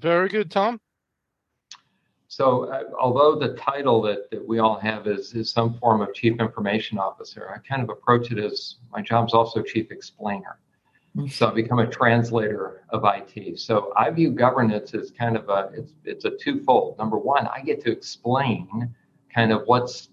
Very 0.00 0.28
good, 0.28 0.50
Tom. 0.50 0.80
So, 2.28 2.64
uh, 2.64 2.82
although 3.00 3.38
the 3.38 3.54
title 3.54 4.02
that, 4.02 4.30
that 4.30 4.46
we 4.46 4.58
all 4.58 4.78
have 4.78 5.06
is, 5.06 5.32
is 5.32 5.50
some 5.50 5.78
form 5.78 6.02
of 6.02 6.12
chief 6.12 6.38
information 6.38 6.98
officer, 6.98 7.50
I 7.50 7.66
kind 7.66 7.82
of 7.82 7.88
approach 7.88 8.30
it 8.30 8.38
as 8.38 8.76
my 8.92 9.00
job's 9.00 9.32
also 9.32 9.62
chief 9.62 9.90
explainer. 9.90 10.58
Mm-hmm. 11.16 11.28
So 11.28 11.48
I 11.48 11.54
become 11.54 11.78
a 11.78 11.86
translator 11.86 12.82
of 12.90 13.04
IT. 13.04 13.58
So 13.58 13.92
I 13.96 14.10
view 14.10 14.30
governance 14.30 14.92
as 14.92 15.10
kind 15.10 15.36
of 15.36 15.48
a 15.48 15.70
it's 15.72 15.92
it's 16.04 16.24
a 16.26 16.30
twofold. 16.36 16.98
Number 16.98 17.16
one, 17.16 17.46
I 17.46 17.62
get 17.62 17.80
to 17.84 17.90
explain 17.90 18.94
kind 19.34 19.50
of 19.50 19.62
what's 19.64 20.10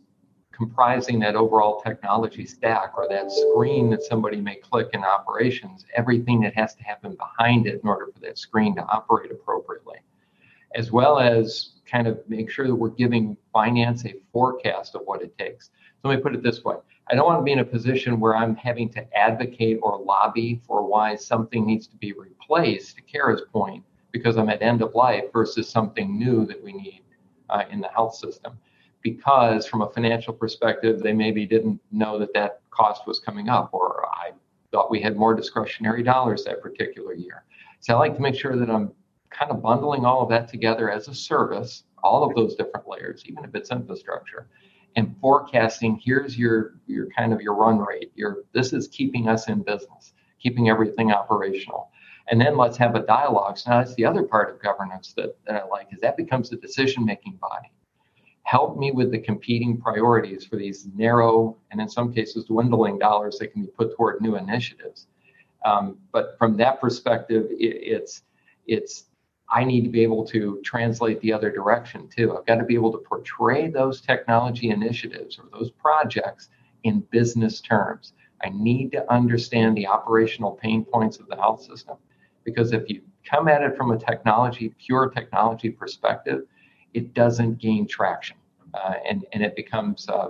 comprising 0.54 1.20
that 1.20 1.36
overall 1.36 1.82
technology 1.82 2.46
stack 2.46 2.94
or 2.96 3.08
that 3.10 3.32
screen 3.32 3.90
that 3.90 4.04
somebody 4.04 4.40
may 4.40 4.56
click 4.56 4.90
in 4.94 5.04
operations, 5.04 5.86
everything 5.96 6.40
that 6.42 6.54
has 6.54 6.76
to 6.76 6.84
happen 6.84 7.16
behind 7.16 7.66
it 7.66 7.82
in 7.82 7.90
order 7.90 8.08
for 8.14 8.20
that 8.20 8.38
screen 8.38 8.76
to 8.76 8.84
operate 8.84 9.32
appropriately, 9.32 9.98
as 10.76 10.92
well 10.92 11.20
as 11.20 11.72
kind 11.86 12.08
of 12.08 12.22
make 12.30 12.50
sure 12.50 12.68
that 12.68 12.76
we're 12.76 12.90
giving 12.90 13.36
finance 13.52 14.06
a 14.06 14.14
forecast 14.32 14.96
of 14.96 15.02
what 15.06 15.22
it 15.22 15.36
takes. 15.38 15.72
So 16.02 16.10
let 16.10 16.18
me 16.18 16.22
put 16.22 16.36
it 16.36 16.44
this 16.44 16.64
way. 16.64 16.76
I 17.10 17.16
don't 17.16 17.26
want 17.26 17.40
to 17.40 17.44
be 17.44 17.52
in 17.52 17.60
a 17.60 17.66
position 17.66 18.20
where 18.20 18.36
I'm 18.36 18.56
having 18.56 18.90
to 18.90 19.18
advocate 19.18 19.80
or 19.82 20.00
lobby 20.00 20.62
for 20.66 20.88
why 20.88 21.16
something 21.16 21.66
needs 21.66 21.88
to 21.88 21.98
be 21.98 22.14
replaced, 22.14 22.96
to 22.96 23.02
Cara's 23.02 23.42
point, 23.52 23.84
because 24.12 24.38
I'm 24.38 24.50
at 24.50 24.62
end 24.62 24.82
of 24.82 24.94
life 24.94 25.26
versus 25.34 25.68
something 25.68 26.18
new 26.18 26.46
that 26.46 26.64
we 26.64 26.74
need 26.74 27.04
uh, 27.50 27.64
in 27.72 27.82
the 27.82 27.90
health 27.90 28.16
system 28.16 28.54
because 29.04 29.68
from 29.68 29.82
a 29.82 29.90
financial 29.90 30.34
perspective, 30.34 31.02
they 31.02 31.14
maybe 31.14 31.46
didn't 31.46 31.80
know 31.92 32.18
that 32.18 32.34
that 32.34 32.62
cost 32.72 33.06
was 33.06 33.20
coming 33.20 33.50
up, 33.50 33.70
or 33.74 34.06
I 34.08 34.32
thought 34.72 34.90
we 34.90 35.02
had 35.02 35.18
more 35.18 35.36
discretionary 35.36 36.02
dollars 36.02 36.46
that 36.46 36.62
particular 36.62 37.14
year. 37.14 37.44
So 37.82 37.94
I 37.94 37.98
like 37.98 38.16
to 38.16 38.22
make 38.22 38.36
sure 38.36 38.56
that 38.58 38.70
I'm 38.70 38.92
kind 39.30 39.52
of 39.52 39.62
bundling 39.62 40.06
all 40.06 40.24
of 40.24 40.30
that 40.30 40.48
together 40.48 40.90
as 40.90 41.08
a 41.10 41.14
service, 41.14 41.84
all 42.02 42.24
of 42.24 42.34
those 42.36 42.56
different 42.56 42.88
layers, 42.88 43.24
even 43.26 43.44
if 43.44 43.54
it's 43.54 43.72
infrastructure, 43.72 44.48
and 44.96 45.16
forecasting. 45.20 46.00
Here's 46.04 46.38
your 46.38 46.76
your 46.88 47.08
kind 47.10 47.34
of 47.34 47.42
your 47.42 47.56
run 47.56 47.80
rate. 47.80 48.12
Your 48.16 48.44
this 48.54 48.72
is 48.72 48.88
keeping 48.88 49.28
us 49.28 49.50
in 49.50 49.64
business, 49.64 50.14
keeping 50.42 50.70
everything 50.70 51.12
operational. 51.12 51.90
And 52.30 52.40
then 52.40 52.56
let's 52.56 52.78
have 52.78 52.96
a 52.96 53.06
dialogue. 53.06 53.58
So 53.58 53.72
now 53.72 53.80
that's 53.80 53.96
the 53.96 54.06
other 54.06 54.24
part 54.24 54.50
of 54.50 54.62
governance 54.62 55.14
that, 55.18 55.36
that 55.46 55.62
I 55.62 55.68
like 55.68 55.88
is 55.92 56.00
that 56.00 56.16
becomes 56.16 56.54
a 56.54 56.56
decision 56.56 57.04
making 57.04 57.34
body 57.34 57.73
help 58.54 58.78
me 58.78 58.92
with 58.92 59.10
the 59.10 59.18
competing 59.18 59.82
priorities 59.82 60.46
for 60.46 60.58
these 60.58 60.88
narrow 60.94 61.58
and 61.72 61.82
in 61.82 61.90
some 61.90 62.14
cases 62.14 62.46
dwindling 62.46 63.00
dollars 63.00 63.40
that 63.40 63.48
can 63.48 63.64
be 63.64 63.68
put 63.68 63.96
toward 63.96 64.22
new 64.22 64.36
initiatives. 64.36 65.08
Um, 65.66 65.98
but 66.12 66.36
from 66.38 66.56
that 66.58 66.80
perspective, 66.80 67.48
it, 67.50 67.78
it's 67.96 68.22
it's 68.68 69.06
I 69.50 69.64
need 69.64 69.82
to 69.86 69.90
be 69.90 70.04
able 70.04 70.24
to 70.28 70.62
translate 70.64 71.20
the 71.22 71.34
other 71.34 71.50
direction 71.50 72.08
too. 72.16 72.38
I've 72.38 72.46
got 72.46 72.58
to 72.58 72.64
be 72.64 72.76
able 72.76 72.92
to 72.92 73.00
portray 73.00 73.70
those 73.72 74.02
technology 74.02 74.70
initiatives 74.70 75.40
or 75.40 75.46
those 75.52 75.72
projects 75.72 76.50
in 76.84 77.00
business 77.10 77.60
terms. 77.60 78.14
I 78.44 78.50
need 78.50 78.92
to 78.92 79.12
understand 79.12 79.76
the 79.76 79.88
operational 79.88 80.52
pain 80.52 80.86
points 80.86 81.18
of 81.18 81.28
the 81.28 81.38
health 81.38 81.64
system 81.64 81.98
because 82.44 82.72
if 82.72 82.88
you 82.88 83.02
come 83.28 83.48
at 83.48 83.64
it 83.64 83.76
from 83.76 83.90
a 83.90 83.98
technology, 83.98 84.76
pure 84.86 85.10
technology 85.10 85.72
perspective, 85.72 86.42
it 86.94 87.16
doesn't 87.16 87.58
gain 87.58 87.88
traction. 87.88 88.38
Uh, 88.74 88.96
and, 89.08 89.26
and 89.34 89.44
it 89.44 89.56
becomes 89.56 90.08
uh, 90.10 90.30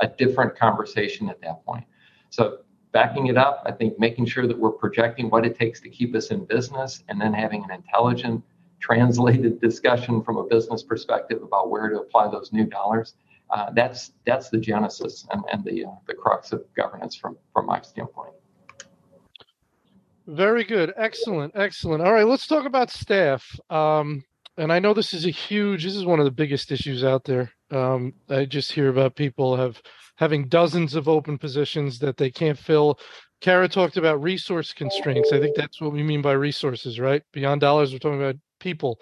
a 0.00 0.06
different 0.06 0.56
conversation 0.56 1.28
at 1.28 1.40
that 1.40 1.64
point. 1.64 1.84
So, 2.30 2.58
backing 2.92 3.26
it 3.26 3.36
up, 3.36 3.62
I 3.66 3.72
think 3.72 3.98
making 3.98 4.26
sure 4.26 4.46
that 4.46 4.58
we're 4.58 4.70
projecting 4.70 5.30
what 5.30 5.44
it 5.44 5.58
takes 5.58 5.80
to 5.80 5.88
keep 5.88 6.14
us 6.14 6.28
in 6.28 6.44
business 6.44 7.02
and 7.08 7.20
then 7.20 7.32
having 7.32 7.64
an 7.64 7.70
intelligent, 7.70 8.42
translated 8.80 9.60
discussion 9.68 10.22
from 10.22 10.36
a 10.36 10.44
business 10.44 10.82
perspective 10.82 11.42
about 11.42 11.70
where 11.70 11.88
to 11.88 12.00
apply 12.00 12.30
those 12.30 12.52
new 12.52 12.64
dollars. 12.64 13.14
Uh, 13.50 13.70
that's 13.74 14.12
that's 14.26 14.48
the 14.48 14.58
genesis 14.58 15.26
and, 15.30 15.42
and 15.52 15.62
the 15.64 15.84
uh, 15.84 15.90
the 16.06 16.14
crux 16.14 16.52
of 16.52 16.64
governance 16.74 17.14
from 17.14 17.36
from 17.52 17.66
my 17.66 17.80
standpoint. 17.82 18.32
Very 20.26 20.64
good, 20.64 20.92
excellent, 20.96 21.52
excellent. 21.54 22.02
All 22.02 22.12
right, 22.12 22.26
let's 22.26 22.46
talk 22.46 22.64
about 22.64 22.90
staff. 22.90 23.58
Um, 23.68 24.24
and 24.56 24.72
I 24.72 24.78
know 24.78 24.94
this 24.94 25.12
is 25.12 25.26
a 25.26 25.30
huge. 25.30 25.84
This 25.84 25.94
is 25.94 26.06
one 26.06 26.18
of 26.18 26.24
the 26.24 26.30
biggest 26.30 26.72
issues 26.72 27.04
out 27.04 27.24
there. 27.24 27.52
Um, 27.74 28.14
I 28.28 28.44
just 28.44 28.72
hear 28.72 28.88
about 28.88 29.16
people 29.16 29.56
have 29.56 29.82
having 30.16 30.48
dozens 30.48 30.94
of 30.94 31.08
open 31.08 31.38
positions 31.38 31.98
that 31.98 32.16
they 32.16 32.30
can't 32.30 32.58
fill. 32.58 32.98
Cara 33.40 33.68
talked 33.68 33.96
about 33.96 34.22
resource 34.22 34.72
constraints. 34.72 35.32
I 35.32 35.40
think 35.40 35.56
that's 35.56 35.80
what 35.80 35.92
we 35.92 36.02
mean 36.02 36.22
by 36.22 36.32
resources, 36.32 37.00
right? 37.00 37.22
Beyond 37.32 37.60
dollars, 37.60 37.92
we're 37.92 37.98
talking 37.98 38.22
about 38.22 38.36
people. 38.60 39.00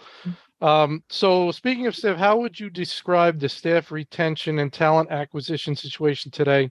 Um, 0.63 1.03
so, 1.11 1.51
speaking 1.51 1.87
of 1.87 1.95
staff, 1.95 2.17
how 2.17 2.39
would 2.39 2.59
you 2.59 2.71
describe 2.71 3.39
the 3.39 3.49
staff 3.49 3.91
retention 3.91 4.59
and 4.61 4.73
talent 4.73 5.11
acquisition 5.11 5.77
situation 5.77 6.31
today? 6.31 6.71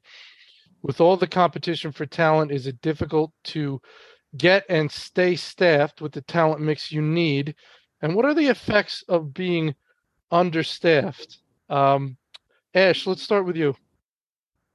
With 0.82 1.00
all 1.00 1.18
the 1.18 1.28
competition 1.28 1.92
for 1.92 2.06
talent, 2.06 2.52
is 2.52 2.66
it 2.66 2.82
difficult 2.82 3.32
to 3.46 3.80
get 4.38 4.66
and 4.68 4.92
stay 4.92 5.36
staffed 5.36 6.02
with 6.02 6.14
the 6.14 6.22
talent 6.22 6.62
mix 6.62 6.92
you 6.92 7.02
need? 7.02 7.56
And 8.02 8.16
what 8.16 8.26
are 8.26 8.34
the 8.34 8.48
effects 8.48 9.04
of 9.08 9.34
being 9.34 9.76
understaffed? 10.32 11.38
Um, 11.72 12.18
Ash, 12.76 13.08
let's 13.08 13.24
start 13.24 13.46
with 13.46 13.56
you. 13.56 13.76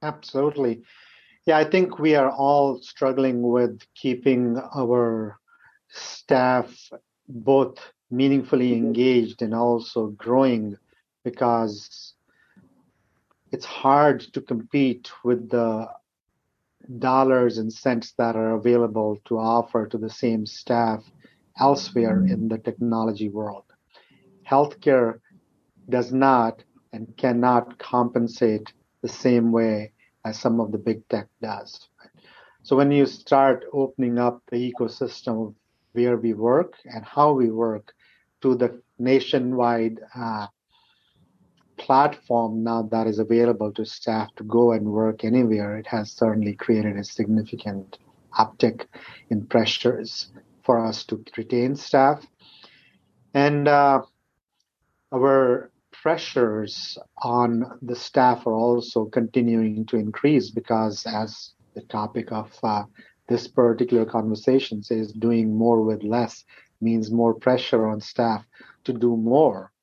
Absolutely. 0.01 0.81
Yeah, 1.45 1.57
I 1.57 1.63
think 1.63 1.99
we 1.99 2.15
are 2.15 2.31
all 2.31 2.81
struggling 2.81 3.41
with 3.43 3.79
keeping 3.95 4.59
our 4.75 5.37
staff 5.89 6.75
both 7.29 7.79
meaningfully 8.09 8.73
engaged 8.73 9.41
and 9.41 9.53
also 9.53 10.07
growing 10.07 10.75
because 11.23 12.13
it's 13.51 13.65
hard 13.65 14.21
to 14.33 14.41
compete 14.41 15.11
with 15.23 15.49
the 15.49 15.87
dollars 16.99 17.57
and 17.59 17.71
cents 17.71 18.13
that 18.17 18.35
are 18.35 18.55
available 18.55 19.19
to 19.25 19.37
offer 19.37 19.85
to 19.87 19.97
the 19.97 20.09
same 20.09 20.45
staff 20.45 21.03
elsewhere 21.59 22.25
in 22.25 22.47
the 22.47 22.57
technology 22.57 23.29
world. 23.29 23.65
Healthcare 24.49 25.19
does 25.89 26.11
not 26.11 26.63
and 26.93 27.15
cannot 27.17 27.77
compensate 27.77 28.73
the 29.01 29.07
same 29.07 29.51
way 29.51 29.91
as 30.25 30.39
some 30.39 30.59
of 30.59 30.71
the 30.71 30.77
big 30.77 31.07
tech 31.09 31.27
does. 31.41 31.87
So 32.63 32.75
when 32.75 32.91
you 32.91 33.05
start 33.05 33.65
opening 33.71 34.17
up 34.17 34.41
the 34.51 34.73
ecosystem 34.73 35.55
where 35.93 36.17
we 36.17 36.33
work 36.33 36.73
and 36.85 37.05
how 37.05 37.31
we 37.31 37.49
work 37.49 37.93
to 38.41 38.55
the 38.55 38.81
nationwide 38.99 39.99
uh, 40.15 40.47
platform 41.77 42.63
now 42.63 42.81
that 42.91 43.07
is 43.07 43.19
available 43.19 43.71
to 43.73 43.85
staff 43.85 44.33
to 44.35 44.43
go 44.43 44.71
and 44.73 44.85
work 44.85 45.23
anywhere, 45.23 45.77
it 45.77 45.87
has 45.87 46.11
certainly 46.11 46.53
created 46.53 46.97
a 46.97 47.03
significant 47.03 47.99
uptick 48.37 48.85
in 49.29 49.45
pressures 49.45 50.31
for 50.63 50.85
us 50.85 51.05
to 51.05 51.23
retain 51.37 51.75
staff. 51.75 52.25
And 53.33 53.67
uh, 53.67 54.01
our 55.13 55.71
pressures 56.07 56.97
on 57.21 57.77
the 57.81 57.93
staff 57.93 58.47
are 58.47 58.53
also 58.53 59.03
continuing 59.07 59.85
to 59.85 59.97
increase 59.97 60.49
because, 60.49 61.05
as 61.05 61.51
the 61.73 61.81
topic 61.97 62.31
of 62.31 62.49
uh, 62.63 62.83
this 63.27 63.49
particular 63.49 64.05
conversation 64.05 64.81
says, 64.81 65.11
doing 65.11 65.53
more 65.53 65.81
with 65.81 66.01
less 66.03 66.45
means 66.79 67.11
more 67.11 67.33
pressure 67.33 67.85
on 67.85 67.99
staff 67.99 68.41
to 68.85 68.93
do 68.93 69.17
more 69.17 69.73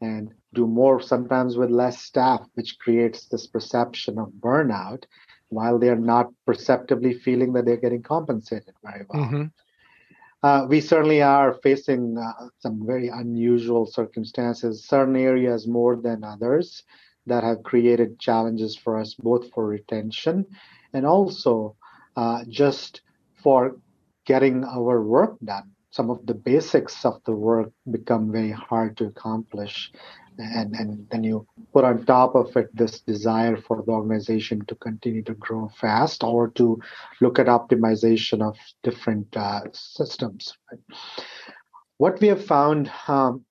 and 0.00 0.32
do 0.54 0.68
more 0.68 1.02
sometimes 1.02 1.56
with 1.56 1.70
less 1.70 2.00
staff, 2.00 2.46
which 2.54 2.78
creates 2.78 3.26
this 3.26 3.48
perception 3.48 4.20
of 4.20 4.28
burnout 4.38 5.02
while 5.48 5.80
they're 5.80 6.06
not 6.14 6.26
perceptibly 6.46 7.12
feeling 7.12 7.52
that 7.54 7.64
they're 7.64 7.84
getting 7.86 8.04
compensated 8.04 8.74
very 8.84 9.04
well. 9.08 9.24
Mm-hmm. 9.24 9.44
Uh, 10.42 10.66
we 10.68 10.80
certainly 10.80 11.22
are 11.22 11.54
facing 11.62 12.18
uh, 12.18 12.48
some 12.58 12.84
very 12.84 13.08
unusual 13.08 13.86
circumstances, 13.86 14.84
certain 14.84 15.16
areas 15.16 15.68
more 15.68 15.96
than 15.96 16.24
others 16.24 16.82
that 17.26 17.44
have 17.44 17.62
created 17.62 18.18
challenges 18.18 18.76
for 18.76 18.98
us, 18.98 19.14
both 19.14 19.48
for 19.52 19.66
retention 19.66 20.44
and 20.92 21.06
also 21.06 21.76
uh, 22.16 22.44
just 22.48 23.02
for 23.42 23.76
getting 24.24 24.64
our 24.64 25.02
work 25.02 25.36
done. 25.44 25.70
Some 25.90 26.10
of 26.10 26.24
the 26.26 26.34
basics 26.34 27.04
of 27.04 27.22
the 27.24 27.34
work 27.34 27.70
become 27.90 28.32
very 28.32 28.50
hard 28.50 28.96
to 28.96 29.06
accomplish 29.06 29.92
and 30.38 30.74
and 30.74 31.06
then 31.10 31.24
you 31.24 31.46
put 31.72 31.84
on 31.84 32.04
top 32.04 32.34
of 32.34 32.56
it 32.56 32.74
this 32.74 33.00
desire 33.00 33.56
for 33.56 33.82
the 33.82 33.92
organization 33.92 34.64
to 34.66 34.74
continue 34.76 35.22
to 35.22 35.34
grow 35.34 35.68
fast 35.68 36.22
or 36.24 36.48
to 36.48 36.80
look 37.20 37.38
at 37.38 37.46
optimization 37.46 38.42
of 38.42 38.56
different 38.82 39.26
uh, 39.36 39.60
systems 39.72 40.56
right? 40.70 40.80
what 41.98 42.20
we 42.20 42.28
have 42.28 42.44
found 42.44 42.90
um, 43.08 43.44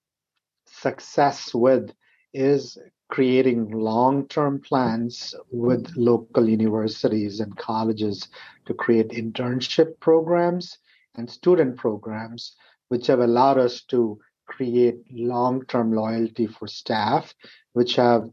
success 0.66 1.54
with 1.54 1.92
is 2.34 2.78
creating 3.10 3.70
long-term 3.70 4.62
plans 4.62 5.36
with 5.52 5.92
local 5.98 6.48
universities 6.48 7.42
and 7.42 7.56
colleges 7.58 8.30
to 8.66 8.74
create 8.74 9.10
internship 9.10 10.00
programs 10.00 10.78
and 11.16 11.30
student 11.30 11.76
programs 11.76 12.56
which 12.88 13.08
have 13.08 13.20
allowed 13.20 13.58
us 13.58 13.84
to 13.84 14.20
create 14.52 15.00
long-term 15.12 15.94
loyalty 15.94 16.46
for 16.46 16.68
staff, 16.68 17.34
which 17.74 17.96
have 17.96 18.30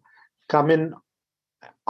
come 0.48 0.70
in 0.70 0.94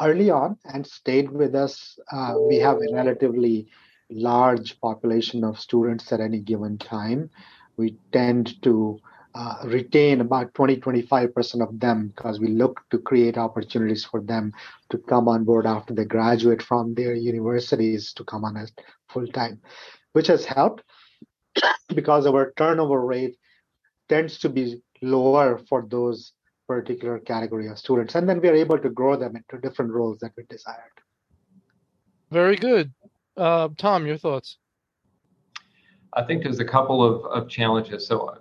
early 0.01 0.31
on 0.31 0.57
and 0.65 0.87
stayed 0.87 1.31
with 1.31 1.55
us. 1.55 1.99
Uh, 2.13 2.35
we 2.49 2.57
have 2.57 2.77
a 2.77 2.93
relatively 2.93 3.69
large 4.11 4.81
population 4.81 5.45
of 5.45 5.59
students 5.59 6.13
at 6.13 6.21
any 6.21 6.41
given 6.41 6.79
time. 6.79 7.31
We 7.77 7.97
tend 8.13 8.63
to 8.63 8.99
uh, 9.35 9.57
retain 9.65 10.21
about 10.21 10.53
20 10.55 10.77
25% 10.77 11.63
of 11.63 11.79
them 11.79 12.09
because 12.09 12.41
we 12.41 12.49
look 12.49 12.81
to 12.91 12.99
create 12.99 13.39
opportunities 13.39 14.05
for 14.05 14.21
them 14.21 14.53
to 14.91 14.99
come 14.99 15.29
on 15.29 15.45
board 15.45 15.67
after 15.67 15.95
they 15.95 16.05
graduate 16.05 16.63
from 16.63 16.95
their 16.95 17.15
universities 17.15 18.13
to 18.15 18.25
come 18.25 18.45
on 18.45 18.57
as 18.57 18.73
full 19.09 19.27
time, 19.29 19.61
which 20.13 20.27
has 20.27 20.45
helped 20.45 20.83
because 21.95 22.27
our 22.27 22.53
turnover 22.57 23.01
rate 23.01 23.37
tends 24.09 24.39
to 24.39 24.49
be 24.49 24.83
lower 25.03 25.59
for 25.69 25.87
those 25.89 26.33
particular 26.67 27.19
category 27.19 27.67
of 27.69 27.79
students 27.79 28.15
and 28.15 28.29
then 28.29 28.41
we 28.41 28.49
are 28.49 28.55
able 28.55 28.79
to 28.79 28.91
grow 28.91 29.17
them 29.17 29.37
into 29.37 29.59
different 29.67 29.91
roles 29.91 30.19
that 30.19 30.33
we 30.37 30.45
desired. 30.51 30.97
Very 32.31 32.57
good. 32.57 32.93
Uh, 33.37 33.69
tom 33.79 34.07
your 34.07 34.19
thoughts? 34.19 34.59
I 36.13 36.25
think 36.25 36.43
there's 36.43 36.61
a 36.61 36.65
couple 36.65 37.03
of, 37.03 37.25
of 37.27 37.49
challenges. 37.49 38.07
So 38.07 38.39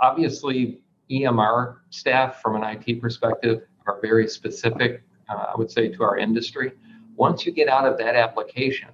obviously 0.00 0.80
emr 1.10 1.76
staff 1.90 2.40
from 2.40 2.60
an 2.62 2.82
it 2.86 3.00
perspective 3.00 3.62
are 3.86 3.98
very 4.00 4.26
specific 4.26 5.02
uh, 5.28 5.46
i 5.52 5.54
would 5.56 5.70
say 5.70 5.88
to 5.88 6.02
our 6.02 6.16
industry. 6.16 6.72
Once 7.16 7.46
you 7.46 7.52
get 7.52 7.68
out 7.68 7.86
of 7.86 7.98
that 7.98 8.16
application 8.16 8.88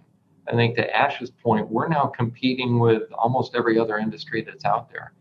i 0.48 0.52
think 0.52 0.76
to 0.76 0.96
ash's 0.96 1.30
point 1.30 1.68
we're 1.68 1.88
now 1.88 2.06
competing 2.06 2.78
with 2.78 3.04
almost 3.12 3.54
every 3.54 3.78
other 3.78 3.98
industry 3.98 4.42
that's 4.42 4.64
out 4.64 4.90
there 4.90 5.12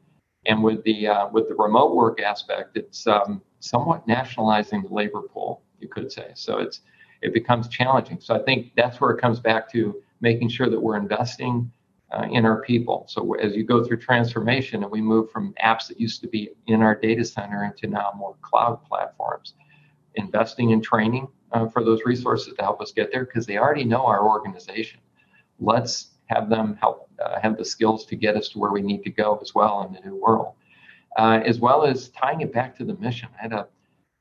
and 0.46 0.64
with 0.64 0.84
the 0.84 1.08
uh, 1.08 1.28
with 1.30 1.48
the 1.50 1.56
remote 1.56 1.96
work 1.96 2.22
aspect, 2.22 2.78
it's 2.78 3.06
um, 3.08 3.42
somewhat 3.60 4.08
nationalizing 4.08 4.84
the 4.84 4.94
labor 4.94 5.22
pool, 5.22 5.64
you 5.80 5.88
could 5.88 6.12
say. 6.12 6.32
So 6.36 6.60
it's 6.60 6.82
it 7.22 7.34
becomes 7.34 7.68
challenging. 7.68 8.20
So 8.22 8.36
I 8.36 8.40
think 8.40 8.72
that's 8.76 9.02
where 9.02 9.12
it 9.12 9.20
comes 9.20 9.40
back 9.40 9.72
to 9.74 10.02
making 10.22 10.50
sure 10.50 10.70
that 10.70 10.80
we're 10.80 10.98
investing 10.98 11.72
uh, 12.12 12.28
in 12.32 12.46
our 12.46 12.62
people. 12.62 13.06
So 13.08 13.34
as 13.36 13.56
you 13.56 13.64
go 13.64 13.84
through 13.84 13.98
transformation 13.98 14.84
and 14.84 14.92
we 14.92 15.02
move 15.02 15.30
from 15.32 15.54
apps 15.64 15.88
that 15.88 16.00
used 16.00 16.22
to 16.22 16.28
be 16.28 16.50
in 16.68 16.82
our 16.82 16.96
data 16.96 17.24
center 17.24 17.66
into 17.66 17.88
now 17.88 18.12
more 18.16 18.36
cloud 18.42 18.84
platforms, 18.86 19.54
investing 20.16 20.72
in 20.72 20.82
training 20.82 21.28
uh, 21.52 21.68
for 21.68 21.84
those 21.84 22.02
resources 22.06 22.54
to 22.56 22.62
help 22.62 22.82
us 22.82 22.92
get 22.92 23.12
there 23.12 23.26
because 23.26 23.46
they 23.46 23.58
already 23.58 23.84
know 23.84 24.06
our 24.06 24.28
organization. 24.28 25.00
Let's 25.60 26.12
have 26.30 26.49
them 26.49 26.77
help 26.80 27.09
uh, 27.23 27.39
have 27.39 27.57
the 27.57 27.65
skills 27.65 28.05
to 28.05 28.15
get 28.15 28.36
us 28.36 28.49
to 28.49 28.59
where 28.59 28.71
we 28.71 28.82
need 28.82 29.03
to 29.03 29.09
go 29.09 29.38
as 29.41 29.53
well 29.53 29.84
in 29.84 29.93
the 29.93 29.99
new 30.07 30.15
world, 30.15 30.53
uh, 31.17 31.41
as 31.45 31.59
well 31.59 31.86
as 31.86 32.09
tying 32.09 32.41
it 32.41 32.53
back 32.53 32.77
to 32.77 32.86
the 32.86 32.95
mission. 32.95 33.30
I 33.38 33.41
had 33.41 33.53
a 33.53 33.67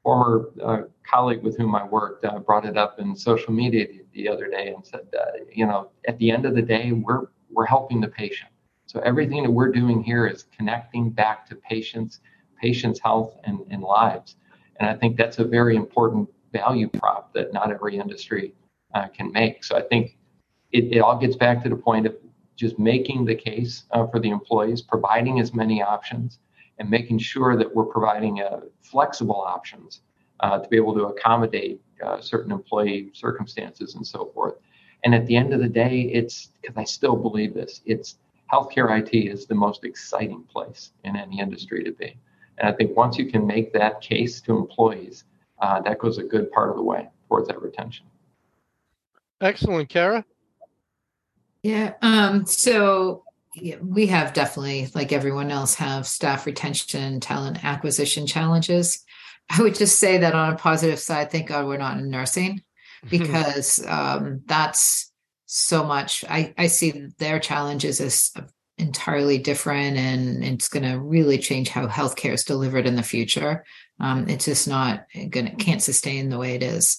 former 0.03 0.51
uh, 0.65 0.83
colleague 1.09 1.43
with 1.43 1.57
whom 1.57 1.75
I 1.75 1.85
worked 1.85 2.25
uh, 2.25 2.39
brought 2.39 2.65
it 2.65 2.77
up 2.77 2.99
in 2.99 3.15
social 3.15 3.53
media 3.53 3.87
the, 3.87 4.05
the 4.15 4.29
other 4.29 4.49
day 4.49 4.73
and 4.75 4.85
said, 4.85 5.07
uh, 5.19 5.45
you 5.53 5.67
know, 5.67 5.91
at 6.07 6.19
the 6.19 6.31
end 6.31 6.47
of 6.47 6.55
the 6.55 6.63
day, 6.63 6.93
we're 6.93 7.27
we're 7.51 7.67
helping 7.67 8.01
the 8.01 8.09
patient. 8.09 8.51
So 8.87 9.01
everything 9.01 9.43
that 9.43 9.51
we're 9.51 9.71
doing 9.71 10.03
here 10.03 10.27
is 10.27 10.47
connecting 10.57 11.11
back 11.11 11.47
to 11.49 11.55
patients, 11.57 12.21
patients' 12.61 13.01
health 13.01 13.37
and, 13.45 13.61
and 13.71 13.83
lives. 13.83 14.37
And 14.81 14.89
I 14.89 14.95
think 14.95 15.17
that's 15.17 15.39
a 15.39 15.45
very 15.45 15.77
important 15.77 16.29
value 16.53 16.89
prop 16.89 17.35
that 17.35 17.53
not 17.53 17.71
every 17.71 17.99
industry 17.99 18.55
uh, 18.95 19.09
can 19.09 19.31
make. 19.33 19.65
So 19.65 19.77
I 19.77 19.83
think 19.83 20.18
it, 20.73 20.85
it 20.93 20.99
all 20.99 21.19
gets 21.19 21.37
back 21.37 21.63
to 21.63 21.69
the 21.69 21.77
point 21.77 22.07
of 22.07 22.15
just 22.57 22.79
making 22.79 23.25
the 23.25 23.35
case 23.35 23.85
uh, 23.93 24.07
for 24.07 24.19
the 24.19 24.31
employees, 24.31 24.83
providing 24.83 25.41
as 25.41 25.55
many 25.55 25.83
options, 25.83 26.39
and 26.79 26.91
making 26.91 27.19
sure 27.19 27.57
that 27.57 27.75
we're 27.75 27.85
providing 27.85 28.41
uh, 28.41 28.61
flexible 28.83 29.41
options 29.41 30.03
uh, 30.41 30.59
to 30.59 30.69
be 30.69 30.77
able 30.77 30.95
to 30.95 31.05
accommodate 31.07 31.81
uh, 32.05 32.21
certain 32.21 32.53
employee 32.53 33.11
circumstances 33.13 33.95
and 33.95 34.07
so 34.07 34.31
forth. 34.35 34.55
And 35.05 35.15
at 35.15 35.27
the 35.27 35.37
end 35.37 35.53
of 35.53 35.61
the 35.61 35.69
day, 35.69 36.03
it's 36.13 36.51
because 36.61 36.77
I 36.77 36.85
still 36.85 37.17
believe 37.17 37.55
this. 37.55 37.81
It's 37.87 38.19
healthcare 38.53 38.99
IT 38.99 39.15
is 39.17 39.47
the 39.47 39.55
most 39.55 39.85
exciting 39.85 40.43
place 40.45 40.93
in 41.05 41.17
any 41.17 41.41
industry 41.41 41.85
to 41.85 41.93
be. 41.93 42.17
And 42.59 42.69
I 42.69 42.73
think 42.73 42.97
once 42.97 43.19
you 43.19 43.31
can 43.31 43.47
make 43.47 43.73
that 43.73 44.01
case 44.01 44.41
to 44.43 44.57
employees, 44.57 45.25
uh, 45.61 45.81
that 45.83 45.99
goes 45.99 46.19
a 46.19 46.25
good 46.25 46.51
part 46.51 46.71
of 46.71 46.77
the 46.77 46.83
way 46.83 47.09
towards 47.29 47.49
that 47.49 47.61
retention. 47.63 48.07
Excellent, 49.41 49.89
Cara. 49.89 50.25
Yeah. 51.69 51.93
Um, 52.01 52.47
so 52.47 53.25
yeah, 53.55 53.77
we 53.83 54.07
have 54.07 54.33
definitely, 54.33 54.89
like 54.95 55.13
everyone 55.13 55.51
else, 55.51 55.75
have 55.75 56.07
staff 56.07 56.47
retention, 56.47 57.21
talent 57.21 57.63
acquisition 57.63 58.27
challenges. 58.27 59.05
I 59.51 59.61
would 59.61 59.75
just 59.75 59.99
say 59.99 60.17
that 60.17 60.35
on 60.35 60.55
a 60.55 60.57
positive 60.57 60.99
side, 60.99 61.31
thank 61.31 61.49
God 61.49 61.67
we're 61.67 61.77
not 61.77 61.99
in 61.99 62.09
nursing 62.09 62.63
because 63.11 63.85
um, 63.87 64.41
that's 64.47 65.13
so 65.45 65.85
much. 65.85 66.25
I, 66.27 66.55
I 66.57 66.69
see 66.69 67.09
their 67.19 67.39
challenges 67.39 68.01
as 68.01 68.33
entirely 68.79 69.37
different 69.37 69.99
and 69.99 70.43
it's 70.43 70.71
going 70.71 70.91
to 70.91 70.99
really 70.99 71.37
change 71.37 71.69
how 71.69 71.87
healthcare 71.87 72.33
is 72.33 72.45
delivered 72.45 72.87
in 72.87 72.97
the 72.97 73.03
future. 73.03 73.67
Um, 74.01 74.27
it's 74.31 74.47
just 74.47 74.69
not 74.69 75.05
going 75.13 75.51
to, 75.51 75.57
can't 75.57 75.83
sustain 75.83 76.31
the 76.31 76.39
way 76.39 76.55
it 76.55 76.63
is. 76.63 76.99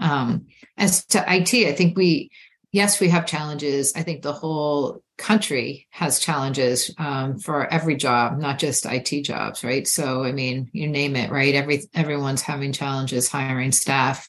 Um, 0.00 0.46
as 0.76 1.04
to 1.06 1.18
IT, 1.20 1.54
I 1.54 1.72
think 1.72 1.96
we, 1.96 2.32
yes, 2.72 3.00
we 3.00 3.08
have 3.08 3.26
challenges. 3.26 3.94
I 3.94 4.02
think 4.02 4.22
the 4.22 4.32
whole 4.32 5.02
country 5.16 5.86
has 5.90 6.20
challenges 6.20 6.94
um, 6.98 7.38
for 7.38 7.66
every 7.72 7.96
job, 7.96 8.38
not 8.38 8.58
just 8.58 8.86
IT 8.86 9.22
jobs, 9.22 9.64
right? 9.64 9.86
So, 9.86 10.22
I 10.24 10.32
mean, 10.32 10.70
you 10.72 10.88
name 10.88 11.16
it, 11.16 11.30
right? 11.30 11.54
Every 11.54 11.82
everyone's 11.94 12.42
having 12.42 12.72
challenges 12.72 13.28
hiring 13.28 13.72
staff. 13.72 14.28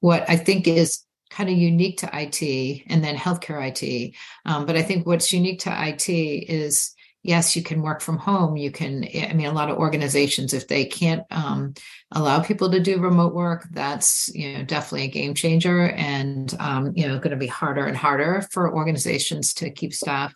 What 0.00 0.28
I 0.28 0.36
think 0.36 0.66
is 0.66 1.04
kind 1.30 1.48
of 1.48 1.56
unique 1.56 1.98
to 1.98 2.10
IT 2.12 2.82
and 2.88 3.02
then 3.02 3.16
healthcare 3.16 3.60
IT, 3.70 4.14
um, 4.44 4.66
but 4.66 4.76
I 4.76 4.82
think 4.82 5.06
what's 5.06 5.32
unique 5.32 5.60
to 5.60 5.88
IT 5.88 6.08
is 6.08 6.94
yes, 7.22 7.54
you 7.54 7.62
can 7.62 7.82
work 7.82 8.00
from 8.00 8.18
home. 8.18 8.56
You 8.56 8.70
can, 8.70 9.04
I 9.04 9.32
mean, 9.32 9.46
a 9.46 9.52
lot 9.52 9.70
of 9.70 9.78
organizations, 9.78 10.52
if 10.52 10.66
they 10.66 10.84
can't 10.84 11.22
um, 11.30 11.74
allow 12.10 12.40
people 12.40 12.70
to 12.70 12.80
do 12.80 13.00
remote 13.00 13.34
work, 13.34 13.66
that's, 13.70 14.28
you 14.34 14.58
know, 14.58 14.64
definitely 14.64 15.06
a 15.06 15.10
game 15.10 15.34
changer 15.34 15.90
and, 15.90 16.54
um, 16.58 16.92
you 16.96 17.06
know, 17.06 17.18
going 17.18 17.30
to 17.30 17.36
be 17.36 17.46
harder 17.46 17.86
and 17.86 17.96
harder 17.96 18.46
for 18.50 18.74
organizations 18.74 19.54
to 19.54 19.70
keep 19.70 19.94
staff. 19.94 20.34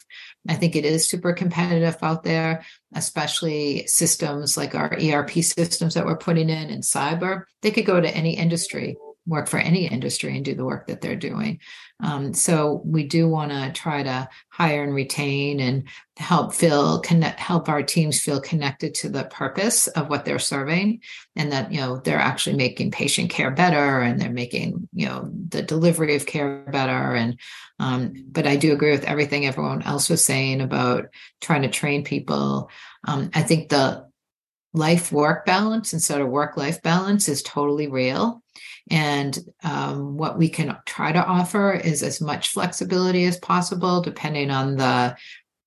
I 0.48 0.54
think 0.54 0.76
it 0.76 0.84
is 0.84 1.08
super 1.08 1.32
competitive 1.32 1.96
out 2.02 2.22
there, 2.22 2.64
especially 2.94 3.86
systems 3.88 4.56
like 4.56 4.74
our 4.74 4.92
ERP 4.94 5.30
systems 5.42 5.94
that 5.94 6.06
we're 6.06 6.16
putting 6.16 6.50
in 6.50 6.70
and 6.70 6.84
cyber. 6.84 7.44
They 7.62 7.72
could 7.72 7.86
go 7.86 8.00
to 8.00 8.16
any 8.16 8.36
industry 8.36 8.96
work 9.26 9.48
for 9.48 9.58
any 9.58 9.86
industry 9.86 10.36
and 10.36 10.44
do 10.44 10.54
the 10.54 10.64
work 10.64 10.86
that 10.86 11.00
they're 11.00 11.16
doing. 11.16 11.60
Um, 12.02 12.34
so 12.34 12.82
we 12.84 13.04
do 13.04 13.28
want 13.28 13.50
to 13.50 13.72
try 13.72 14.02
to 14.02 14.28
hire 14.50 14.84
and 14.84 14.94
retain 14.94 15.60
and 15.60 15.88
help 16.16 16.54
feel 16.54 17.00
connect, 17.00 17.40
help 17.40 17.68
our 17.68 17.82
teams 17.82 18.20
feel 18.20 18.40
connected 18.40 18.94
to 18.94 19.08
the 19.08 19.24
purpose 19.24 19.88
of 19.88 20.08
what 20.08 20.24
they're 20.24 20.38
serving, 20.38 21.00
and 21.34 21.52
that 21.52 21.72
you 21.72 21.80
know 21.80 21.96
they're 21.96 22.18
actually 22.18 22.56
making 22.56 22.90
patient 22.90 23.30
care 23.30 23.50
better 23.50 24.00
and 24.00 24.20
they're 24.20 24.30
making 24.30 24.88
you 24.92 25.06
know 25.06 25.30
the 25.48 25.62
delivery 25.62 26.16
of 26.16 26.26
care 26.26 26.64
better. 26.70 27.14
And 27.14 27.38
um, 27.78 28.12
but 28.30 28.46
I 28.46 28.56
do 28.56 28.72
agree 28.72 28.90
with 28.90 29.04
everything 29.04 29.46
everyone 29.46 29.82
else 29.82 30.08
was 30.08 30.24
saying 30.24 30.60
about 30.60 31.06
trying 31.40 31.62
to 31.62 31.68
train 31.68 32.04
people. 32.04 32.70
Um, 33.04 33.30
I 33.34 33.42
think 33.42 33.70
the 33.70 34.06
life 34.74 35.10
work 35.10 35.46
balance 35.46 35.94
instead 35.94 36.20
of 36.20 36.28
work 36.28 36.58
life 36.58 36.82
balance 36.82 37.28
is 37.28 37.42
totally 37.42 37.88
real 37.88 38.42
and 38.90 39.38
um, 39.64 40.16
what 40.16 40.38
we 40.38 40.48
can 40.48 40.76
try 40.86 41.12
to 41.12 41.24
offer 41.24 41.72
is 41.72 42.02
as 42.02 42.20
much 42.20 42.48
flexibility 42.48 43.24
as 43.24 43.38
possible, 43.38 44.00
depending 44.00 44.50
on 44.50 44.76
the 44.76 45.16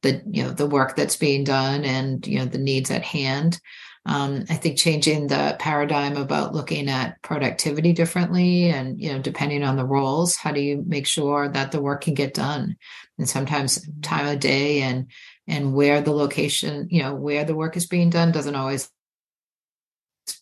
the 0.01 0.22
you 0.32 0.43
know 0.43 0.51
the 0.51 0.65
work 0.65 0.95
that's 0.95 1.17
being 1.17 1.43
done 1.43 1.84
and 1.84 2.26
you 2.26 2.39
know 2.39 2.45
the 2.45 2.57
needs 2.57 2.89
at 2.91 3.03
hand. 3.03 3.59
Um, 4.05 4.45
I 4.49 4.55
think 4.55 4.78
changing 4.78 5.28
the 5.28 5.57
paradigm 5.59 6.15
about 6.15 6.55
looking 6.55 6.89
at 6.89 7.22
productivity 7.22 7.91
differently 7.91 8.70
and 8.70 8.99
you 8.99 9.11
know 9.11 9.20
depending 9.20 9.63
on 9.63 9.76
the 9.76 9.86
roles, 9.86 10.36
how 10.38 10.51
do 10.51 10.61
you 10.61 10.84
make 10.88 11.05
sure 11.05 11.49
that 11.49 11.72
the 11.72 11.82
work 11.82 12.01
can 12.01 12.13
get 12.13 12.34
done? 12.34 12.78
And 13.17 13.28
sometimes 13.28 13.88
time 14.01 14.28
of 14.28 14.39
day 14.39 14.82
and 14.82 15.07
and 15.47 15.74
where 15.74 15.99
the 15.99 16.11
location, 16.11 16.88
you 16.89 17.01
know, 17.01 17.15
where 17.15 17.43
the 17.43 17.55
work 17.55 17.76
is 17.76 17.88
being 17.88 18.09
done 18.09 18.32
doesn't 18.32 18.55
always 18.55 18.89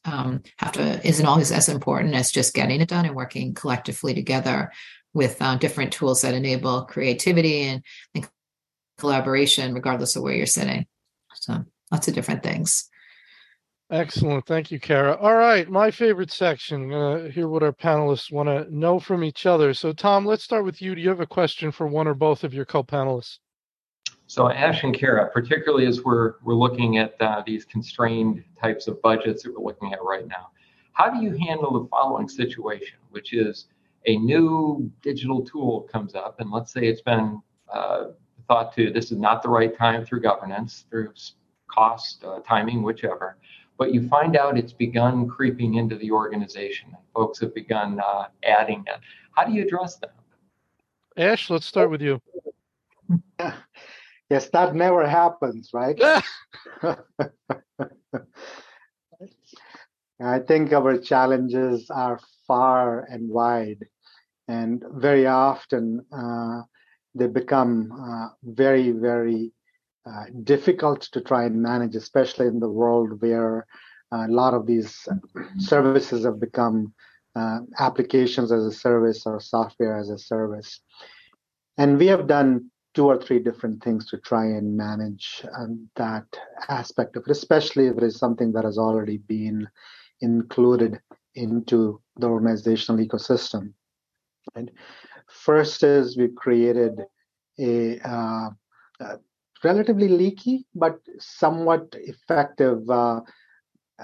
um, 0.05 0.43
have 0.57 0.73
to 0.73 1.07
isn't 1.07 1.25
always 1.25 1.51
as 1.51 1.69
important 1.69 2.13
as 2.13 2.31
just 2.31 2.53
getting 2.53 2.81
it 2.81 2.89
done 2.89 3.05
and 3.05 3.15
working 3.15 3.53
collectively 3.53 4.13
together 4.13 4.71
with 5.13 5.41
uh, 5.41 5.55
different 5.55 5.93
tools 5.93 6.21
that 6.21 6.33
enable 6.33 6.85
creativity 6.85 7.63
and, 7.63 7.83
and 8.13 8.27
collaboration, 8.97 9.73
regardless 9.73 10.15
of 10.15 10.23
where 10.23 10.33
you're 10.33 10.45
sitting. 10.45 10.85
So 11.35 11.65
lots 11.91 12.07
of 12.07 12.13
different 12.13 12.43
things. 12.43 12.89
Excellent. 13.89 14.45
Thank 14.45 14.69
you, 14.69 14.79
Cara. 14.81 15.15
All 15.15 15.35
right. 15.35 15.69
My 15.69 15.91
favorite 15.91 16.31
section. 16.31 16.93
Uh, 16.93 17.29
hear 17.29 17.47
what 17.47 17.63
our 17.63 17.71
panelists 17.71 18.31
want 18.31 18.49
to 18.49 18.75
know 18.75 18.99
from 18.99 19.23
each 19.23 19.45
other. 19.45 19.73
So, 19.73 19.93
Tom, 19.93 20.25
let's 20.25 20.43
start 20.43 20.65
with 20.65 20.81
you. 20.81 20.93
Do 20.93 21.01
you 21.01 21.09
have 21.09 21.21
a 21.21 21.25
question 21.25 21.71
for 21.71 21.87
one 21.87 22.07
or 22.07 22.13
both 22.13 22.43
of 22.43 22.53
your 22.53 22.65
co 22.65 22.83
panelists? 22.83 23.37
So 24.29 24.49
Ash 24.51 24.83
and 24.83 24.93
Cara, 24.93 25.29
particularly 25.31 25.87
as 25.87 26.03
we're 26.03 26.33
we're 26.43 26.53
looking 26.53 26.97
at 26.97 27.15
uh, 27.21 27.43
these 27.45 27.63
constrained 27.63 28.43
types 28.61 28.87
of 28.87 29.01
budgets 29.01 29.43
that 29.43 29.53
we're 29.57 29.65
looking 29.65 29.93
at 29.93 30.03
right 30.03 30.27
now, 30.27 30.49
how 30.91 31.09
do 31.09 31.23
you 31.23 31.31
handle 31.37 31.71
the 31.81 31.87
following 31.87 32.27
situation, 32.27 32.97
which 33.09 33.31
is 33.33 33.67
a 34.05 34.17
new 34.17 34.91
digital 35.01 35.43
tool 35.45 35.87
comes 35.91 36.13
up, 36.13 36.41
and 36.41 36.51
let's 36.51 36.73
say 36.73 36.81
it's 36.81 37.01
been 37.01 37.41
uh, 37.73 38.07
thought 38.49 38.75
to 38.75 38.91
this 38.91 39.13
is 39.13 39.17
not 39.17 39.41
the 39.41 39.49
right 39.49 39.77
time 39.77 40.05
through 40.05 40.19
governance, 40.19 40.85
through 40.89 41.13
cost, 41.67 42.23
uh, 42.25 42.39
timing, 42.39 42.83
whichever, 42.83 43.37
but 43.77 43.93
you 43.93 44.09
find 44.09 44.35
out 44.35 44.57
it's 44.57 44.73
begun 44.73 45.25
creeping 45.27 45.75
into 45.75 45.95
the 45.95 46.11
organization, 46.11 46.89
and 46.89 47.03
folks 47.13 47.39
have 47.39 47.55
begun 47.55 48.01
uh, 48.01 48.25
adding 48.43 48.83
it. 48.87 48.99
How 49.31 49.45
do 49.45 49.53
you 49.53 49.63
address 49.63 49.95
that? 49.97 50.15
Ash, 51.15 51.49
let's 51.49 51.65
start 51.65 51.89
with 51.89 52.01
you. 52.01 52.21
Yes, 54.29 54.49
that 54.49 54.75
never 54.75 55.07
happens, 55.07 55.69
right? 55.73 55.97
I 60.19 60.39
think 60.39 60.73
our 60.73 60.97
challenges 60.97 61.89
are 61.89 62.19
far 62.47 63.01
and 63.01 63.29
wide, 63.29 63.85
and 64.47 64.83
very 64.91 65.27
often 65.27 66.05
uh, 66.11 66.63
they 67.15 67.27
become 67.27 67.91
uh, 67.91 68.29
very, 68.43 68.91
very 68.91 69.53
uh, 70.05 70.25
difficult 70.43 71.01
to 71.11 71.21
try 71.21 71.45
and 71.45 71.61
manage, 71.61 71.95
especially 71.95 72.47
in 72.47 72.59
the 72.59 72.69
world 72.69 73.21
where 73.21 73.65
a 74.11 74.27
lot 74.27 74.53
of 74.53 74.65
these 74.65 75.07
services 75.57 76.25
have 76.25 76.39
become 76.39 76.93
uh, 77.35 77.59
applications 77.79 78.51
as 78.51 78.65
a 78.65 78.71
service 78.71 79.23
or 79.25 79.39
software 79.39 79.97
as 79.97 80.09
a 80.09 80.17
service. 80.17 80.81
And 81.77 81.99
we 81.99 82.07
have 82.07 82.27
done 82.27 82.71
two 82.97 83.05
or 83.05 83.21
three 83.21 83.37
different 83.37 83.83
things 83.83 84.07
to 84.07 84.17
try 84.17 84.43
and 84.43 84.75
manage 84.75 85.45
um, 85.55 85.87
that 85.97 86.25
aspect 86.67 87.15
of 87.15 87.21
it, 87.27 87.31
especially 87.31 87.85
if 87.85 87.95
it 87.95 88.01
is 88.01 88.17
something 88.17 88.51
that 88.51 88.65
has 88.65 88.79
already 88.79 89.17
been 89.17 89.69
included 90.21 90.99
into 91.35 92.01
the 92.15 92.25
organizational 92.25 93.05
ecosystem. 93.05 93.71
And 94.55 94.71
first 95.29 95.83
is 95.83 96.17
we 96.17 96.29
created 96.29 97.01
a, 97.59 97.99
uh, 97.99 98.49
a 99.01 99.19
relatively 99.63 100.07
leaky 100.07 100.65
but 100.73 100.97
somewhat 101.19 101.93
effective 101.93 102.89
uh, 102.89 103.21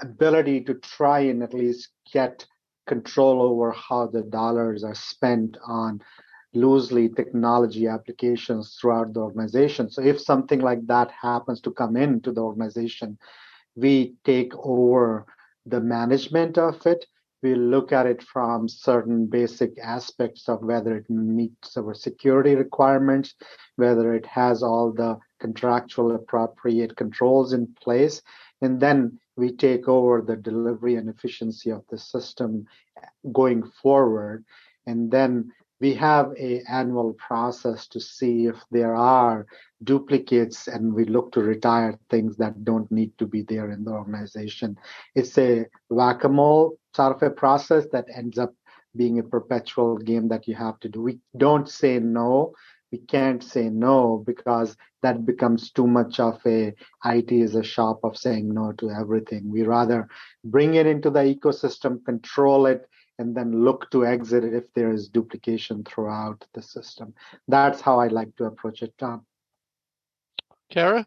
ability 0.02 0.60
to 0.66 0.74
try 0.74 1.18
and 1.18 1.42
at 1.42 1.52
least 1.52 1.88
get 2.12 2.46
control 2.86 3.42
over 3.42 3.72
how 3.72 4.06
the 4.06 4.22
dollars 4.22 4.84
are 4.84 4.94
spent 4.94 5.56
on 5.66 6.00
loosely 6.54 7.08
technology 7.08 7.86
applications 7.86 8.76
throughout 8.80 9.12
the 9.12 9.20
organization. 9.20 9.90
So 9.90 10.02
if 10.02 10.20
something 10.20 10.60
like 10.60 10.86
that 10.86 11.10
happens 11.10 11.60
to 11.62 11.70
come 11.70 11.96
into 11.96 12.32
the 12.32 12.40
organization, 12.40 13.18
we 13.76 14.14
take 14.24 14.52
over 14.56 15.26
the 15.66 15.80
management 15.80 16.58
of 16.58 16.86
it. 16.86 17.06
We 17.42 17.54
look 17.54 17.92
at 17.92 18.06
it 18.06 18.22
from 18.22 18.68
certain 18.68 19.26
basic 19.26 19.78
aspects 19.78 20.48
of 20.48 20.62
whether 20.62 20.96
it 20.96 21.10
meets 21.10 21.76
our 21.76 21.92
security 21.92 22.54
requirements, 22.54 23.34
whether 23.76 24.14
it 24.14 24.24
has 24.24 24.62
all 24.62 24.92
the 24.92 25.18
contractual 25.40 26.14
appropriate 26.14 26.96
controls 26.96 27.52
in 27.52 27.66
place, 27.82 28.22
and 28.62 28.80
then 28.80 29.18
we 29.36 29.52
take 29.52 29.88
over 29.88 30.22
the 30.22 30.36
delivery 30.36 30.94
and 30.94 31.08
efficiency 31.08 31.70
of 31.70 31.84
the 31.90 31.98
system 31.98 32.64
going 33.32 33.62
forward. 33.82 34.44
And 34.86 35.10
then 35.10 35.50
we 35.84 35.92
have 35.92 36.32
a 36.38 36.62
annual 36.66 37.12
process 37.28 37.86
to 37.88 38.00
see 38.00 38.46
if 38.46 38.56
there 38.70 38.96
are 38.96 39.46
duplicates 39.82 40.66
and 40.66 40.94
we 40.94 41.04
look 41.04 41.30
to 41.32 41.42
retire 41.42 41.98
things 42.08 42.38
that 42.38 42.64
don't 42.64 42.90
need 42.90 43.12
to 43.18 43.26
be 43.26 43.42
there 43.42 43.70
in 43.70 43.84
the 43.84 43.90
organization. 43.90 44.78
It's 45.14 45.36
a 45.36 45.66
whack-a-mole 45.90 46.78
sort 46.96 47.16
of 47.16 47.22
a 47.22 47.28
process 47.28 47.84
that 47.92 48.06
ends 48.20 48.38
up 48.38 48.54
being 48.96 49.18
a 49.18 49.30
perpetual 49.36 49.98
game 49.98 50.28
that 50.28 50.48
you 50.48 50.54
have 50.54 50.80
to 50.80 50.88
do. 50.88 51.02
We 51.02 51.18
don't 51.36 51.68
say 51.68 51.98
no. 51.98 52.54
We 52.90 52.98
can't 53.00 53.44
say 53.44 53.68
no 53.68 54.24
because 54.24 54.78
that 55.02 55.26
becomes 55.26 55.70
too 55.70 55.86
much 55.86 56.18
of 56.18 56.40
a 56.46 56.72
IT 57.04 57.30
is 57.30 57.56
a 57.56 57.70
shop 57.74 58.00
of 58.04 58.16
saying 58.16 58.54
no 58.54 58.72
to 58.78 58.90
everything. 58.90 59.50
We 59.50 59.64
rather 59.64 60.08
bring 60.44 60.76
it 60.76 60.86
into 60.86 61.10
the 61.10 61.24
ecosystem, 61.34 62.02
control 62.06 62.64
it, 62.64 62.88
and 63.18 63.34
then 63.34 63.64
look 63.64 63.90
to 63.90 64.04
exit 64.04 64.44
it 64.44 64.54
if 64.54 64.72
there 64.74 64.92
is 64.92 65.08
duplication 65.08 65.84
throughout 65.84 66.44
the 66.54 66.62
system. 66.62 67.14
That's 67.48 67.80
how 67.80 68.00
I 68.00 68.08
like 68.08 68.34
to 68.36 68.44
approach 68.44 68.82
it, 68.82 68.94
Tom. 68.98 69.24
Cara? 70.70 71.06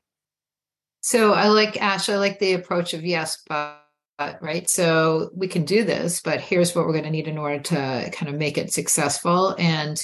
So 1.02 1.34
I 1.34 1.48
like 1.48 1.82
Ash, 1.82 2.10
I 2.10 2.18
like 2.18 2.40
the 2.40 2.54
approach 2.54 2.94
of 2.94 3.06
yes, 3.06 3.44
but 3.48 3.84
right? 4.42 4.70
So 4.70 5.30
we 5.36 5.48
can 5.48 5.64
do 5.64 5.84
this, 5.84 6.22
but 6.22 6.42
here's 6.42 6.76
what 6.76 6.86
we're 6.86 6.94
going 6.94 7.04
to 7.04 7.12
need 7.12 7.28
in 7.28 7.38
order 7.38 7.60
to 7.60 8.10
kind 8.12 8.30
of 8.30 8.36
make 8.36 8.58
it 8.58 8.74
successful. 8.74 9.56
And 9.58 10.02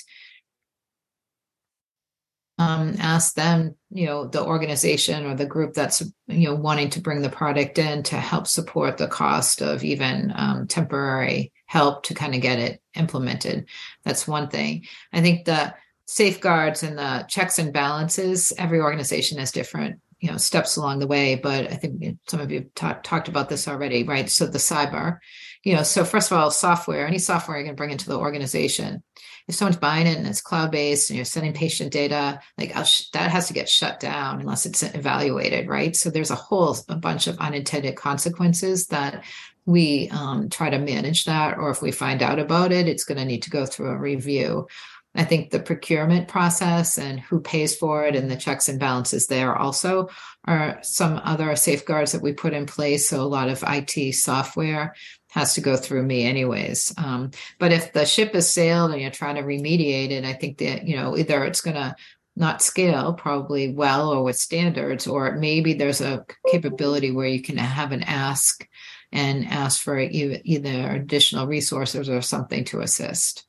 um, 2.60 2.96
ask 3.00 3.34
them, 3.34 3.76
you 3.90 4.06
know, 4.06 4.28
the 4.28 4.44
organization 4.44 5.26
or 5.26 5.36
the 5.36 5.46
group 5.46 5.74
that's, 5.74 6.02
you 6.28 6.48
know, 6.48 6.56
wanting 6.56 6.90
to 6.92 7.02
bring 7.02 7.22
the 7.22 7.30
product 7.30 7.80
in 7.80 8.04
to 8.04 8.16
help 8.16 8.48
support 8.48 8.98
the 8.98 9.08
cost 9.08 9.62
of 9.62 9.84
even 9.84 10.32
um, 10.36 10.68
temporary 10.68 11.52
help 11.66 12.04
to 12.04 12.14
kind 12.14 12.36
of 12.36 12.42
get 12.42 12.60
it 12.60 12.82
implemented. 12.96 13.66
That's 14.04 14.28
one 14.28 14.50
thing. 14.50 14.86
I 15.12 15.22
think 15.22 15.46
the 15.46 15.74
safeguards 16.06 16.84
and 16.84 16.98
the 16.98 17.26
checks 17.28 17.58
and 17.58 17.74
balances, 17.74 18.54
every 18.58 18.80
organization 18.80 19.40
is 19.40 19.52
different 19.52 20.00
you 20.24 20.32
know 20.32 20.38
steps 20.38 20.78
along 20.78 21.00
the 21.00 21.08
way 21.08 21.36
but 21.36 21.70
i 21.70 21.76
think 21.76 22.18
some 22.30 22.40
of 22.40 22.50
you 22.50 22.72
ta- 22.76 23.00
talked 23.04 23.28
about 23.28 23.50
this 23.50 23.68
already 23.68 24.04
right? 24.04 24.30
So 24.30 24.48
the 24.48 24.58
sidebar 24.58 25.20
you 25.64 25.76
know 25.76 25.84
so 25.84 26.06
first 26.06 26.32
of 26.32 26.38
all 26.38 26.50
software 26.50 27.06
any 27.06 27.20
software 27.20 27.58
going 27.58 27.68
to 27.68 27.76
bring 27.76 27.92
into 27.92 28.08
the 28.08 28.18
organization. 28.18 29.04
If 29.46 29.56
someone's 29.56 29.76
buying 29.76 30.08
it 30.08 30.18
and 30.18 30.26
it's 30.26 30.40
cloud 30.40 30.72
based 30.72 31.10
and 31.10 31.18
you're 31.18 31.26
sending 31.26 31.52
patient 31.52 31.92
data 31.92 32.40
like 32.58 32.74
sh- 32.86 33.10
that 33.12 33.32
has 33.32 33.48
to 33.48 33.54
get 33.54 33.68
shut 33.68 34.00
down 34.00 34.40
unless 34.40 34.66
it's 34.66 34.82
evaluated 34.82 35.68
right? 35.68 35.94
So 35.94 36.10
there's 36.10 36.32
a 36.32 36.36
whole 36.36 36.78
a 36.88 36.96
bunch 36.96 37.28
of 37.28 37.38
unintended 37.40 37.98
consequences 37.98 38.88
that 38.88 39.26
we 39.66 40.10
um, 40.12 40.48
try 40.50 40.70
to 40.70 40.80
manage 40.80 41.26
that 41.26 41.58
or 41.58 41.70
if 41.70 41.82
we 41.82 41.92
find 41.92 42.22
out 42.22 42.40
about 42.40 42.72
it 42.72 42.88
it's 42.88 43.04
going 43.04 43.18
to 43.18 43.26
need 43.26 43.44
to 43.44 43.50
go 43.50 43.66
through 43.66 43.90
a 43.90 43.98
review 43.98 44.68
I 45.16 45.24
think 45.24 45.52
the 45.52 45.60
procurement 45.60 46.28
process 46.28 46.98
and 46.98 47.20
who 47.20 47.40
pays 47.40 47.76
for 47.76 48.06
it 48.06 48.16
and 48.16 48.32
the 48.32 48.36
checks 48.36 48.68
and 48.68 48.80
balances 48.80 49.28
there 49.28 49.56
also 49.56 50.10
are 50.46 50.80
some 50.82 51.22
other 51.24 51.56
safeguards 51.56 52.14
that 52.14 52.22
we 52.22 52.34
put 52.34 52.54
in 52.54 52.66
place. 52.66 53.10
So 53.10 53.22
a 53.22 53.24
lot 53.24 53.50
of 53.50 53.64
IT 53.68 54.14
software 54.16 54.96
has 55.30 55.54
to 55.56 55.62
go 55.62 55.78
through 55.78 56.04
me 56.04 56.26
anyways. 56.26 56.94
Um, 56.98 57.32
but 57.60 57.72
if 57.72 57.94
the 57.94 58.06
ship 58.06 58.34
has 58.34 58.50
sailed 58.50 58.92
and 58.92 59.02
you're 59.02 59.12
trying 59.12 59.36
to 59.36 59.44
remediate 59.44 60.12
it, 60.12 60.26
I 60.26 60.34
think 60.34 60.58
that, 60.60 60.88
you 60.88 60.96
know, 60.96 61.18
either 61.18 61.44
it's 61.46 61.62
going 61.62 61.76
to 61.76 61.96
not 62.36 62.64
scale 62.64 63.14
probably 63.14 63.72
well 63.72 64.10
or 64.10 64.24
with 64.24 64.36
standards, 64.36 65.06
or 65.06 65.36
maybe 65.36 65.74
there's 65.74 66.02
a 66.02 66.26
capability 66.52 67.12
where 67.12 67.28
you 67.28 67.42
can 67.42 67.58
have 67.58 67.92
an 67.92 68.02
ask 68.04 68.68
and 69.12 69.46
ask 69.46 69.82
for 69.82 70.00
either 70.00 70.92
additional 70.92 71.46
resources 71.46 72.10
or 72.10 72.22
something 72.22 72.64
to 72.66 72.82
assist. 72.82 73.46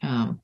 Um, 0.00 0.40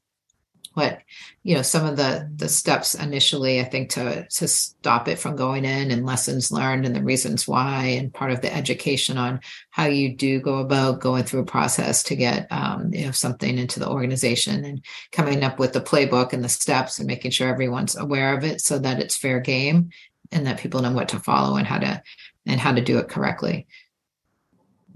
what 0.74 1.00
you 1.42 1.54
know 1.54 1.62
some 1.62 1.86
of 1.86 1.96
the 1.96 2.30
the 2.36 2.48
steps 2.48 2.94
initially 2.94 3.60
i 3.60 3.64
think 3.64 3.88
to 3.88 4.26
to 4.28 4.46
stop 4.46 5.08
it 5.08 5.18
from 5.18 5.36
going 5.36 5.64
in 5.64 5.90
and 5.90 6.04
lessons 6.04 6.52
learned 6.52 6.84
and 6.84 6.94
the 6.94 7.02
reasons 7.02 7.48
why 7.48 7.84
and 7.84 8.12
part 8.12 8.30
of 8.30 8.40
the 8.42 8.54
education 8.54 9.16
on 9.16 9.40
how 9.70 9.86
you 9.86 10.14
do 10.14 10.40
go 10.40 10.58
about 10.58 11.00
going 11.00 11.24
through 11.24 11.40
a 11.40 11.46
process 11.46 12.02
to 12.02 12.16
get 12.16 12.46
um, 12.50 12.92
you 12.92 13.06
know 13.06 13.12
something 13.12 13.56
into 13.58 13.80
the 13.80 13.88
organization 13.88 14.64
and 14.64 14.84
coming 15.12 15.42
up 15.42 15.58
with 15.58 15.72
the 15.72 15.80
playbook 15.80 16.32
and 16.32 16.44
the 16.44 16.48
steps 16.48 16.98
and 16.98 17.06
making 17.06 17.30
sure 17.30 17.48
everyone's 17.48 17.96
aware 17.96 18.36
of 18.36 18.44
it 18.44 18.60
so 18.60 18.78
that 18.78 19.00
it's 19.00 19.16
fair 19.16 19.40
game 19.40 19.90
and 20.32 20.46
that 20.46 20.58
people 20.58 20.82
know 20.82 20.92
what 20.92 21.08
to 21.08 21.20
follow 21.20 21.56
and 21.56 21.66
how 21.66 21.78
to 21.78 22.02
and 22.46 22.60
how 22.60 22.72
to 22.72 22.80
do 22.80 22.98
it 22.98 23.08
correctly 23.08 23.66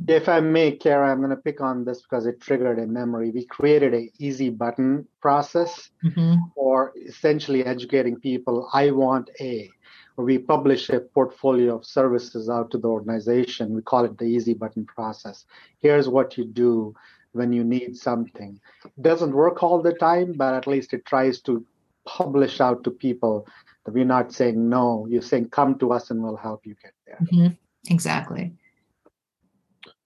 if 0.06 0.28
I 0.28 0.40
may, 0.40 0.72
Cara, 0.72 1.10
I'm 1.10 1.18
going 1.18 1.30
to 1.30 1.36
pick 1.36 1.60
on 1.60 1.84
this 1.84 2.02
because 2.02 2.26
it 2.26 2.40
triggered 2.40 2.78
a 2.78 2.86
memory. 2.86 3.30
We 3.30 3.44
created 3.44 3.94
a 3.94 4.10
easy 4.18 4.50
button 4.50 5.06
process 5.20 5.90
mm-hmm. 6.04 6.34
for 6.54 6.92
essentially 7.06 7.64
educating 7.64 8.16
people. 8.16 8.68
I 8.72 8.90
want 8.90 9.30
a. 9.40 9.70
We 10.16 10.38
publish 10.38 10.88
a 10.88 10.98
portfolio 10.98 11.76
of 11.76 11.86
services 11.86 12.50
out 12.50 12.72
to 12.72 12.78
the 12.78 12.88
organization. 12.88 13.72
We 13.72 13.82
call 13.82 14.04
it 14.04 14.18
the 14.18 14.24
easy 14.24 14.52
button 14.52 14.84
process. 14.84 15.44
Here's 15.78 16.08
what 16.08 16.36
you 16.36 16.44
do 16.44 16.94
when 17.32 17.52
you 17.52 17.62
need 17.62 17.96
something. 17.96 18.60
It 18.84 19.02
doesn't 19.02 19.32
work 19.32 19.62
all 19.62 19.80
the 19.80 19.92
time, 19.92 20.32
but 20.32 20.54
at 20.54 20.66
least 20.66 20.92
it 20.92 21.06
tries 21.06 21.40
to 21.42 21.64
publish 22.04 22.60
out 22.60 22.82
to 22.84 22.90
people 22.90 23.46
that 23.84 23.94
we're 23.94 24.04
not 24.04 24.32
saying 24.32 24.68
no. 24.68 25.06
You're 25.08 25.22
saying 25.22 25.50
come 25.50 25.78
to 25.78 25.92
us 25.92 26.10
and 26.10 26.20
we'll 26.20 26.36
help 26.36 26.66
you 26.66 26.74
get 26.82 26.94
there. 27.06 27.18
Mm-hmm. 27.22 27.54
Exactly. 27.92 28.52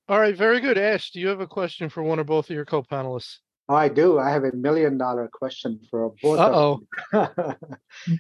All 0.09 0.21
right, 0.21 0.37
very 0.37 0.61
good. 0.61 0.79
Ash, 0.79 1.11
do 1.13 1.21
you 1.21 1.29
have 1.29 1.41
a 1.41 1.47
question 1.47 1.89
for 1.89 2.03
one 2.03 2.19
or 2.19 2.25
both 2.25 2.51
of 2.51 2.57
your 2.57 2.65
co-panelists? 2.65 3.39
Oh, 3.69 3.75
I 3.75 3.89
do. 3.89 4.19
I 4.19 4.31
have 4.31 4.45
a 4.45 4.53
million 4.53 4.99
dollar 4.99 5.29
question 5.33 5.81
for 5.91 6.13
both 6.21 6.39
Uh-oh. 6.39 6.81
of 7.13 7.37
them. 7.39 7.57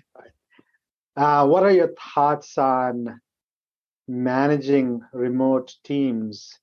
uh, 1.17 1.47
what 1.47 1.65
are 1.65 1.73
your 1.73 1.93
thoughts 2.15 2.57
on 2.57 3.21
managing 4.07 5.03
remote 5.13 5.75
teams? 5.85 6.59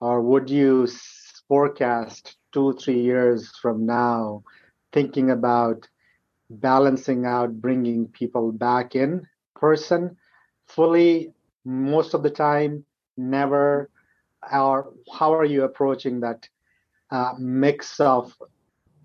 Or 0.00 0.20
would 0.20 0.50
you 0.50 0.88
forecast 1.48 2.36
two, 2.52 2.74
three 2.74 3.00
years 3.00 3.52
from 3.62 3.86
now, 3.86 4.42
thinking 4.92 5.30
about 5.30 5.88
balancing 6.50 7.24
out 7.24 7.60
bringing 7.60 8.06
people 8.08 8.52
back 8.52 8.94
in 8.94 9.26
person 9.56 10.16
fully 10.66 11.32
most 11.64 12.14
of 12.14 12.22
the 12.22 12.30
time, 12.30 12.84
never 13.16 13.88
how 14.50 15.34
are 15.34 15.44
you 15.44 15.64
approaching 15.64 16.20
that 16.20 16.48
uh, 17.10 17.34
mix 17.38 18.00
of 18.00 18.34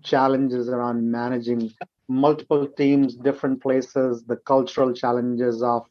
challenges 0.02 0.68
around 0.68 1.10
managing 1.10 1.72
multiple 2.08 2.66
teams, 2.66 3.14
different 3.14 3.62
places, 3.62 4.24
the 4.24 4.36
cultural 4.36 4.92
challenges 4.92 5.62
of 5.62 5.86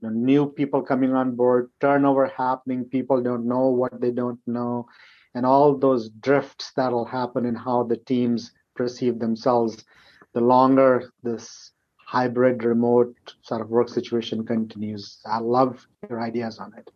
you 0.00 0.08
know, 0.08 0.14
new 0.14 0.46
people 0.46 0.82
coming 0.82 1.12
on 1.12 1.34
board, 1.34 1.70
turnover 1.80 2.26
happening, 2.26 2.84
people 2.84 3.22
don't 3.22 3.46
know 3.46 3.68
what 3.68 4.00
they 4.00 4.10
don't 4.10 4.40
know, 4.46 4.86
and 5.34 5.44
all 5.44 5.76
those 5.76 6.08
drifts 6.08 6.72
that'll 6.76 7.04
happen 7.04 7.44
in 7.44 7.54
how 7.54 7.82
the 7.82 7.96
teams 7.96 8.52
perceive 8.74 9.18
themselves. 9.18 9.84
The 10.32 10.40
longer 10.40 11.10
this 11.22 11.72
hybrid 11.96 12.64
remote 12.64 13.14
sort 13.42 13.60
of 13.60 13.68
work 13.68 13.88
situation 13.88 14.46
continues, 14.46 15.18
I 15.26 15.38
love 15.38 15.86
your 16.08 16.20
ideas 16.20 16.58
on 16.58 16.72
it. 16.74 16.90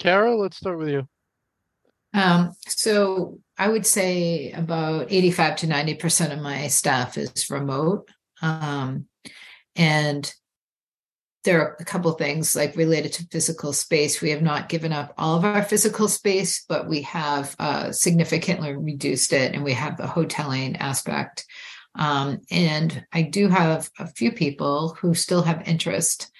Cara, 0.00 0.34
let's 0.34 0.56
start 0.56 0.78
with 0.78 0.88
you. 0.88 1.06
Um, 2.14 2.52
so 2.66 3.38
I 3.58 3.68
would 3.68 3.86
say 3.86 4.50
about 4.52 5.12
85 5.12 5.56
to 5.56 5.66
90% 5.66 6.32
of 6.32 6.40
my 6.40 6.68
staff 6.68 7.18
is 7.18 7.50
remote. 7.50 8.10
Um, 8.40 9.06
and 9.76 10.32
there 11.44 11.60
are 11.60 11.76
a 11.78 11.84
couple 11.84 12.10
things 12.12 12.56
like 12.56 12.76
related 12.76 13.12
to 13.14 13.28
physical 13.30 13.74
space. 13.74 14.22
We 14.22 14.30
have 14.30 14.42
not 14.42 14.70
given 14.70 14.92
up 14.92 15.12
all 15.18 15.36
of 15.36 15.44
our 15.44 15.62
physical 15.62 16.08
space, 16.08 16.64
but 16.66 16.88
we 16.88 17.02
have 17.02 17.54
uh, 17.58 17.92
significantly 17.92 18.74
reduced 18.74 19.32
it, 19.32 19.54
and 19.54 19.62
we 19.62 19.74
have 19.74 19.96
the 19.96 20.04
hoteling 20.04 20.76
aspect. 20.80 21.46
Um, 21.94 22.40
and 22.50 23.04
I 23.12 23.22
do 23.22 23.48
have 23.48 23.90
a 23.98 24.06
few 24.06 24.32
people 24.32 24.96
who 25.00 25.14
still 25.14 25.42
have 25.42 25.68
interest 25.68 26.30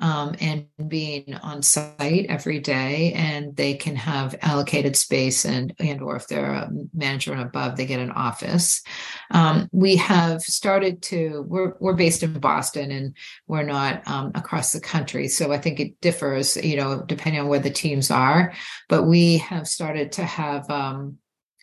um, 0.00 0.34
and 0.40 0.66
being 0.88 1.34
on 1.42 1.62
site 1.62 2.26
every 2.28 2.58
day 2.58 3.12
and 3.12 3.54
they 3.56 3.74
can 3.74 3.96
have 3.96 4.34
allocated 4.42 4.96
space 4.96 5.44
and 5.44 5.74
and 5.78 6.00
or 6.02 6.16
if 6.16 6.26
they're 6.26 6.52
a 6.52 6.70
manager 6.94 7.32
and 7.32 7.42
above 7.42 7.76
they 7.76 7.86
get 7.86 8.00
an 8.00 8.10
office. 8.10 8.82
Um, 9.30 9.68
we 9.72 9.96
have 9.96 10.42
started 10.42 11.02
to 11.02 11.44
we're, 11.46 11.74
we're 11.80 11.94
based 11.94 12.22
in 12.22 12.32
boston 12.40 12.90
and 12.90 13.16
we're 13.46 13.62
not 13.62 14.06
um, 14.08 14.32
across 14.34 14.72
the 14.72 14.80
country. 14.80 15.28
So 15.28 15.52
i 15.52 15.58
think 15.58 15.80
it 15.80 16.00
differs 16.00 16.56
you 16.56 16.76
know 16.76 17.02
depending 17.06 17.40
on 17.40 17.48
where 17.48 17.60
the 17.60 17.70
teams 17.70 18.10
are. 18.10 18.52
But 18.88 19.04
we 19.04 19.38
have 19.38 19.68
started 19.68 20.12
to 20.12 20.24
have 20.24 20.68
um, 20.70 21.18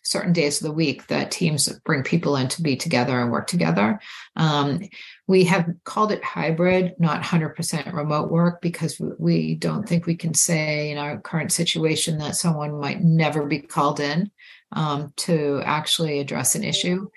certain 0.08 0.32
days 0.32 0.60
of 0.60 0.66
the 0.66 0.72
week 0.72 1.06
that 1.08 1.30
teams 1.30 1.68
bring 1.84 2.02
people 2.02 2.34
in 2.36 2.48
to 2.48 2.62
be 2.62 2.76
together 2.76 3.20
and 3.20 3.30
work 3.30 3.46
together. 3.46 4.00
Um, 4.36 4.80
we 5.26 5.44
have 5.44 5.68
called 5.84 6.12
it 6.12 6.24
hybrid, 6.24 6.94
not 6.98 7.22
100% 7.22 7.92
remote 7.92 8.30
work, 8.30 8.62
because 8.62 8.98
we 9.18 9.54
don't 9.54 9.86
think 9.86 10.06
we 10.06 10.16
can 10.16 10.32
say 10.32 10.90
in 10.90 10.96
our 10.96 11.20
current 11.20 11.52
situation 11.52 12.16
that 12.18 12.36
someone 12.36 12.80
might 12.80 13.02
never 13.02 13.44
be 13.44 13.58
called 13.58 14.00
in 14.00 14.30
um, 14.72 15.12
to 15.16 15.60
actually 15.66 16.20
address 16.20 16.54
an 16.54 16.64
issue. 16.64 17.08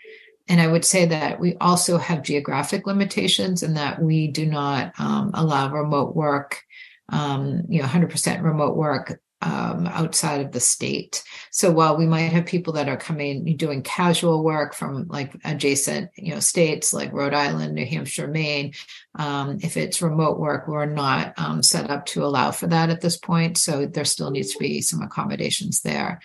And 0.50 0.60
I 0.60 0.68
would 0.68 0.84
say 0.84 1.06
that 1.06 1.39
we 1.39 1.56
also 1.62 1.98
have 1.98 2.24
geographic 2.24 2.86
limitations 2.86 3.64
in 3.64 3.76
that 3.76 4.02
we 4.02 4.28
do 4.28 4.46
not 4.46 4.92
um, 5.00 5.32
allow 5.34 5.72
remote 5.72 6.14
work, 6.14 6.62
um, 7.08 7.62
you 7.70 7.82
know, 7.82 7.88
100% 7.88 8.44
remote 8.44 8.76
work 8.76 9.22
um, 9.42 9.88
outside 9.88 10.42
of 10.42 10.52
the 10.52 10.60
state. 10.60 11.24
So 11.50 11.72
while 11.72 11.98
we 11.98 12.06
might 12.06 12.32
have 12.32 12.46
people 12.46 12.74
that 12.74 12.88
are 12.88 12.98
coming 12.98 13.56
doing 13.58 13.82
casual 13.82 14.44
work 14.44 14.74
from 14.74 15.08
like 15.08 15.34
adjacent, 15.44 16.12
you 16.16 16.34
know, 16.34 16.39
states 16.39 16.94
like 16.94 17.12
Rhode 17.12 17.34
Island, 17.34 17.74
New 17.74 17.86
Hampshire, 17.86 18.28
Maine, 18.28 18.74
um, 19.16 19.58
if 19.62 19.78
it's 19.78 20.02
remote 20.02 20.39
work, 20.39 20.68
we're 20.68 20.86
not 20.86 21.34
um, 21.38 21.64
set 21.64 21.89
up 21.89 22.06
to 22.08 22.24
allow 22.24 22.52
for 22.52 22.68
that 22.68 22.89
at 22.89 23.02
this 23.02 23.18
point. 23.18 23.58
So 23.58 23.86
there 23.86 24.06
still 24.06 24.32
needs 24.32 24.54
to 24.54 24.60
be 24.60 24.82
some 24.82 25.02
accommodations 25.02 25.82
there. 25.82 26.22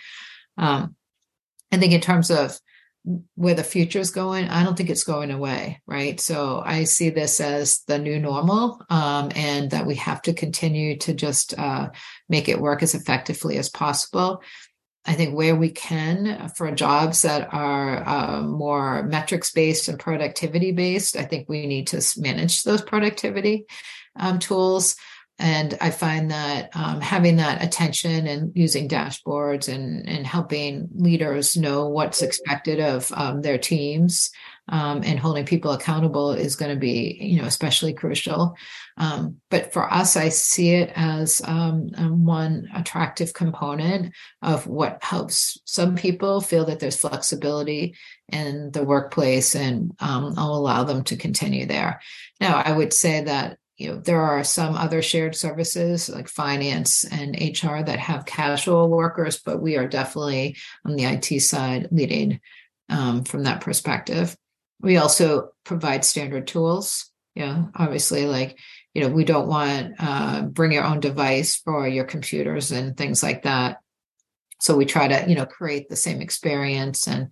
Um, 0.57 0.95
I 1.71 1.77
think 1.77 1.93
in 1.93 2.01
terms 2.01 2.31
of 2.31 2.59
where 3.35 3.53
the 3.53 3.63
future 3.63 3.99
is 3.99 4.11
going, 4.11 4.49
I 4.49 4.63
don't 4.63 4.75
think 4.75 4.89
it's 4.89 5.03
going 5.03 5.31
away, 5.31 5.81
right? 5.87 6.19
So 6.19 6.61
I 6.65 6.83
see 6.83 7.09
this 7.09 7.39
as 7.39 7.79
the 7.87 7.97
new 7.97 8.19
normal, 8.19 8.81
um, 8.89 9.31
and 9.35 9.71
that 9.71 9.85
we 9.85 9.95
have 9.95 10.21
to 10.23 10.33
continue 10.33 10.97
to 10.99 11.13
just 11.13 11.57
uh, 11.57 11.89
make 12.27 12.49
it 12.49 12.59
work 12.59 12.83
as 12.83 12.95
effectively 12.95 13.57
as 13.57 13.69
possible. 13.69 14.41
I 15.05 15.13
think 15.13 15.35
where 15.35 15.55
we 15.55 15.69
can 15.69 16.49
for 16.49 16.69
jobs 16.71 17.21
that 17.21 17.53
are 17.53 18.05
uh, 18.05 18.41
more 18.41 19.03
metrics 19.03 19.51
based 19.51 19.87
and 19.87 19.97
productivity 19.97 20.73
based, 20.73 21.15
I 21.15 21.23
think 21.23 21.47
we 21.47 21.65
need 21.65 21.87
to 21.87 22.03
manage 22.17 22.63
those 22.63 22.81
productivity 22.81 23.67
um, 24.17 24.39
tools. 24.39 24.97
And 25.39 25.77
I 25.81 25.91
find 25.91 26.31
that 26.31 26.75
um, 26.75 26.99
having 26.99 27.35
that 27.35 27.63
attention 27.63 28.25
and 28.25 28.51
using 28.55 28.89
dashboards 28.89 29.71
and, 29.71 30.07
and 30.09 30.25
helping 30.25 30.89
leaders 30.95 31.55
know 31.55 31.87
what's 31.89 32.23
expected 32.23 32.79
of 32.79 33.11
um, 33.15 33.43
their 33.43 33.59
teams 33.59 34.31
um, 34.69 35.03
and 35.05 35.19
holding 35.19 35.45
people 35.45 35.71
accountable 35.71 36.31
is 36.31 36.55
going 36.55 36.73
to 36.73 36.79
be, 36.79 37.17
you 37.21 37.39
know, 37.39 37.47
especially 37.47 37.93
crucial. 37.93 38.55
Um, 38.97 39.37
but 39.49 39.71
for 39.71 39.91
us, 39.93 40.17
I 40.17 40.29
see 40.29 40.71
it 40.71 40.91
as 40.95 41.39
um, 41.45 41.91
um, 41.95 42.25
one 42.25 42.67
attractive 42.73 43.33
component 43.33 44.13
of 44.41 44.65
what 44.65 45.03
helps 45.03 45.59
some 45.65 45.95
people 45.95 46.41
feel 46.41 46.65
that 46.65 46.79
there's 46.79 46.99
flexibility 46.99 47.95
in 48.29 48.71
the 48.71 48.83
workplace 48.83 49.55
and 49.55 49.93
I'll 49.99 50.33
allow 50.37 50.83
them 50.83 51.03
to 51.05 51.15
continue 51.15 51.67
there. 51.67 52.01
Now, 52.41 52.57
I 52.57 52.71
would 52.71 52.91
say 52.91 53.23
that 53.23 53.59
you 53.77 53.89
know 53.89 53.99
there 53.99 54.21
are 54.21 54.43
some 54.43 54.75
other 54.75 55.01
shared 55.01 55.35
services 55.35 56.09
like 56.09 56.27
finance 56.27 57.03
and 57.05 57.35
hr 57.35 57.83
that 57.83 57.99
have 57.99 58.25
casual 58.25 58.89
workers 58.89 59.39
but 59.39 59.61
we 59.61 59.77
are 59.77 59.87
definitely 59.87 60.55
on 60.85 60.95
the 60.95 61.03
it 61.03 61.41
side 61.41 61.87
leading 61.91 62.39
um, 62.89 63.23
from 63.23 63.43
that 63.43 63.61
perspective. 63.61 64.35
We 64.79 64.97
also 64.97 65.51
provide 65.63 66.05
standard 66.05 66.47
tools. 66.47 67.11
You 67.35 67.45
know, 67.45 67.69
obviously 67.75 68.25
like 68.25 68.57
you 68.93 69.03
know 69.03 69.09
we 69.09 69.23
don't 69.23 69.47
want 69.47 69.93
uh, 69.99 70.41
bring 70.43 70.71
your 70.71 70.83
own 70.83 70.99
device 70.99 71.55
for 71.57 71.87
your 71.87 72.05
computers 72.05 72.71
and 72.71 72.97
things 72.97 73.21
like 73.21 73.43
that. 73.43 73.77
So 74.59 74.75
we 74.75 74.85
try 74.85 75.07
to 75.07 75.29
you 75.29 75.35
know 75.35 75.45
create 75.45 75.89
the 75.89 75.95
same 75.95 76.21
experience 76.21 77.07
and 77.07 77.29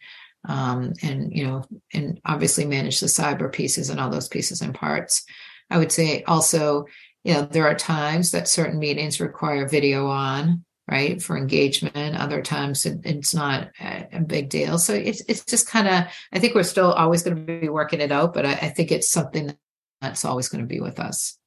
um, 0.48 0.94
and 1.02 1.36
you 1.36 1.48
know 1.48 1.64
and 1.94 2.20
obviously 2.24 2.66
manage 2.66 3.00
the 3.00 3.08
cyber 3.08 3.52
pieces 3.52 3.90
and 3.90 4.00
all 4.00 4.10
those 4.10 4.28
pieces 4.28 4.62
and 4.62 4.76
parts 4.76 5.26
I 5.70 5.78
would 5.78 5.92
say 5.92 6.24
also, 6.24 6.86
you 7.24 7.34
know, 7.34 7.42
there 7.44 7.68
are 7.68 7.76
times 7.76 8.32
that 8.32 8.48
certain 8.48 8.80
meetings 8.80 9.20
require 9.20 9.68
video 9.68 10.08
on, 10.08 10.64
right, 10.90 11.22
for 11.22 11.38
engagement. 11.38 12.16
Other 12.16 12.42
times 12.42 12.86
it, 12.86 13.00
it's 13.04 13.34
not 13.34 13.70
a, 13.80 14.08
a, 14.14 14.20
big 14.22 14.50
deal. 14.50 14.78
So 14.78 14.94
it's 14.94 15.22
it's 15.28 15.44
just 15.44 15.68
kind 15.68 15.88
of. 15.88 16.06
I 16.32 16.40
think 16.40 16.54
we're 16.54 16.64
still 16.64 16.92
always 16.94 17.24
going 17.24 17.38
to 17.38 17.60
be 17.60 17.70
working 17.70 18.02
it 18.02 18.12
out, 18.12 18.34
but 18.34 18.46
I, 18.46 18.54
I 18.54 18.70
think 18.70 18.92
it's 18.92 19.10
something 19.10 19.56
that's 20.02 20.26
always 20.26 20.50
going 20.50 20.64
to 20.64 20.68
be 20.68 20.80
with 20.80 21.00
us. 21.00 21.38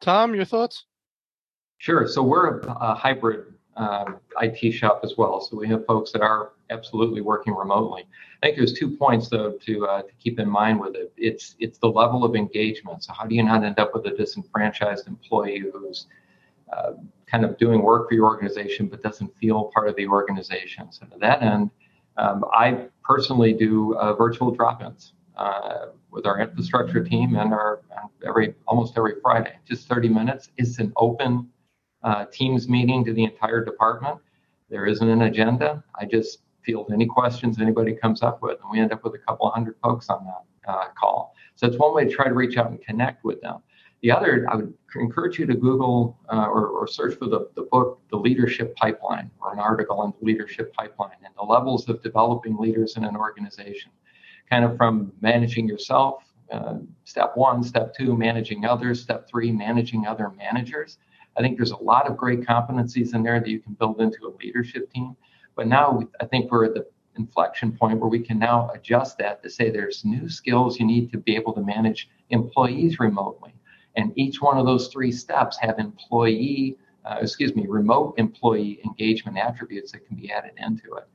Tom, 0.00 0.34
your 0.34 0.44
thoughts? 0.44 0.84
Sure. 1.78 2.06
So 2.06 2.22
we're 2.22 2.60
a, 2.60 2.72
a 2.72 2.94
hybrid 2.94 3.54
um, 3.76 4.18
IT 4.40 4.72
shop 4.72 5.00
as 5.02 5.14
well. 5.16 5.40
So 5.40 5.56
we 5.56 5.68
have 5.68 5.86
folks 5.86 6.12
that 6.12 6.22
are 6.22 6.52
absolutely 6.70 7.20
working 7.20 7.54
remotely. 7.54 8.06
I 8.42 8.46
think 8.46 8.56
there's 8.56 8.72
two 8.72 8.96
points 8.96 9.28
though 9.28 9.52
to 9.52 9.86
uh, 9.86 10.02
to 10.02 10.12
keep 10.18 10.38
in 10.38 10.48
mind 10.48 10.80
with 10.80 10.96
it. 10.96 11.12
It's 11.16 11.56
it's 11.58 11.78
the 11.78 11.88
level 11.88 12.24
of 12.24 12.34
engagement. 12.34 13.04
So 13.04 13.12
how 13.12 13.26
do 13.26 13.34
you 13.34 13.42
not 13.42 13.64
end 13.64 13.78
up 13.78 13.94
with 13.94 14.06
a 14.06 14.10
disenfranchised 14.10 15.06
employee 15.06 15.64
who's 15.72 16.06
uh, 16.72 16.92
kind 17.26 17.44
of 17.44 17.58
doing 17.58 17.82
work 17.82 18.08
for 18.08 18.14
your 18.14 18.24
organization 18.24 18.86
but 18.88 19.02
doesn't 19.02 19.36
feel 19.36 19.70
part 19.74 19.88
of 19.88 19.96
the 19.96 20.06
organization? 20.06 20.90
So 20.90 21.06
to 21.06 21.18
that 21.18 21.42
end, 21.42 21.70
um, 22.16 22.44
I 22.52 22.86
personally 23.04 23.52
do 23.52 23.94
uh, 23.96 24.14
virtual 24.14 24.50
drop-ins. 24.50 25.12
Uh, 25.36 25.86
with 26.10 26.26
our 26.26 26.40
infrastructure 26.40 27.02
team 27.02 27.36
and 27.36 27.52
our 27.52 27.80
every 28.26 28.54
almost 28.66 28.96
every 28.98 29.14
Friday, 29.22 29.52
just 29.66 29.88
30 29.88 30.08
minutes. 30.08 30.50
It's 30.58 30.78
an 30.78 30.92
open 30.96 31.48
uh, 32.02 32.26
Teams 32.26 32.68
meeting 32.68 33.04
to 33.04 33.12
the 33.12 33.24
entire 33.24 33.64
department. 33.64 34.18
There 34.68 34.86
isn't 34.86 35.08
an 35.08 35.22
agenda. 35.22 35.82
I 35.98 36.04
just 36.04 36.40
field 36.64 36.90
any 36.92 37.06
questions 37.06 37.60
anybody 37.60 37.94
comes 37.94 38.22
up 38.22 38.42
with, 38.42 38.58
and 38.62 38.70
we 38.70 38.80
end 38.80 38.92
up 38.92 39.04
with 39.04 39.14
a 39.14 39.18
couple 39.18 39.50
hundred 39.50 39.76
folks 39.82 40.08
on 40.08 40.24
that 40.24 40.70
uh, 40.70 40.88
call. 40.98 41.34
So 41.56 41.66
it's 41.66 41.76
one 41.76 41.94
way 41.94 42.04
to 42.04 42.10
try 42.10 42.26
to 42.26 42.34
reach 42.34 42.56
out 42.56 42.70
and 42.70 42.80
connect 42.80 43.24
with 43.24 43.40
them. 43.40 43.60
The 44.02 44.10
other, 44.10 44.46
I 44.50 44.56
would 44.56 44.72
encourage 44.96 45.38
you 45.38 45.46
to 45.46 45.54
Google 45.54 46.18
uh, 46.32 46.46
or, 46.46 46.68
or, 46.68 46.86
search 46.86 47.18
for 47.18 47.26
the, 47.26 47.50
the 47.54 47.62
book, 47.70 48.00
The 48.10 48.16
Leadership 48.16 48.74
Pipeline, 48.76 49.30
or 49.42 49.52
an 49.52 49.58
article 49.58 50.00
on 50.00 50.14
the 50.18 50.24
leadership 50.24 50.72
pipeline 50.72 51.18
and 51.22 51.34
the 51.36 51.42
levels 51.42 51.86
of 51.88 52.02
developing 52.02 52.56
leaders 52.56 52.96
in 52.96 53.04
an 53.04 53.14
organization, 53.14 53.90
kind 54.48 54.64
of 54.64 54.78
from 54.78 55.12
managing 55.20 55.68
yourself, 55.68 56.24
uh, 56.50 56.78
step 57.04 57.32
one, 57.34 57.62
step 57.62 57.94
two, 57.94 58.16
managing 58.16 58.64
others, 58.64 59.02
step 59.02 59.28
three, 59.28 59.52
managing 59.52 60.06
other 60.06 60.30
managers. 60.30 60.96
I 61.36 61.42
think 61.42 61.58
there's 61.58 61.70
a 61.72 61.76
lot 61.76 62.06
of 62.06 62.16
great 62.16 62.40
competencies 62.40 63.14
in 63.14 63.22
there 63.22 63.38
that 63.38 63.48
you 63.48 63.60
can 63.60 63.74
build 63.74 64.00
into 64.00 64.26
a 64.26 64.32
leadership 64.42 64.90
team. 64.92 65.14
But 65.60 65.68
now 65.68 66.00
I 66.18 66.24
think 66.24 66.50
we're 66.50 66.64
at 66.64 66.72
the 66.72 66.86
inflection 67.18 67.72
point 67.72 67.98
where 67.98 68.08
we 68.08 68.20
can 68.20 68.38
now 68.38 68.70
adjust 68.74 69.18
that 69.18 69.42
to 69.42 69.50
say 69.50 69.68
there's 69.68 70.06
new 70.06 70.26
skills 70.26 70.80
you 70.80 70.86
need 70.86 71.12
to 71.12 71.18
be 71.18 71.36
able 71.36 71.52
to 71.52 71.60
manage 71.60 72.08
employees 72.30 72.98
remotely. 72.98 73.52
And 73.94 74.10
each 74.16 74.40
one 74.40 74.56
of 74.56 74.64
those 74.64 74.88
three 74.88 75.12
steps 75.12 75.58
have 75.60 75.78
employee, 75.78 76.78
uh, 77.04 77.18
excuse 77.20 77.54
me, 77.54 77.66
remote 77.66 78.14
employee 78.16 78.80
engagement 78.86 79.36
attributes 79.36 79.92
that 79.92 80.06
can 80.06 80.16
be 80.16 80.32
added 80.32 80.52
into 80.56 80.94
it. 80.94 81.06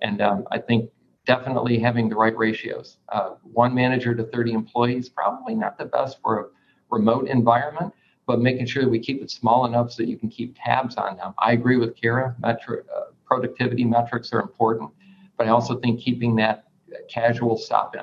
And 0.00 0.22
um, 0.22 0.44
I 0.50 0.60
think 0.60 0.88
definitely 1.26 1.78
having 1.78 2.08
the 2.08 2.16
right 2.16 2.34
ratios. 2.34 2.96
Uh, 3.10 3.34
one 3.42 3.74
manager 3.74 4.14
to 4.14 4.24
30 4.24 4.54
employees, 4.54 5.10
probably 5.10 5.54
not 5.54 5.76
the 5.76 5.84
best 5.84 6.22
for 6.22 6.40
a 6.40 6.44
remote 6.88 7.28
environment, 7.28 7.92
but 8.26 8.40
making 8.40 8.64
sure 8.64 8.82
that 8.82 8.88
we 8.88 8.98
keep 8.98 9.20
it 9.20 9.30
small 9.30 9.66
enough 9.66 9.92
so 9.92 10.02
that 10.02 10.08
you 10.08 10.16
can 10.16 10.30
keep 10.30 10.56
tabs 10.64 10.96
on 10.96 11.18
them. 11.18 11.34
I 11.38 11.52
agree 11.52 11.76
with 11.76 12.00
Cara. 12.00 12.34
Metric, 12.38 12.86
uh, 12.96 13.10
productivity 13.30 13.84
metrics 13.84 14.32
are 14.32 14.40
important, 14.40 14.90
but 15.38 15.46
I 15.46 15.50
also 15.50 15.78
think 15.78 16.00
keeping 16.00 16.34
that 16.36 16.64
casual 17.08 17.56
stop 17.56 17.94
in. 17.94 18.02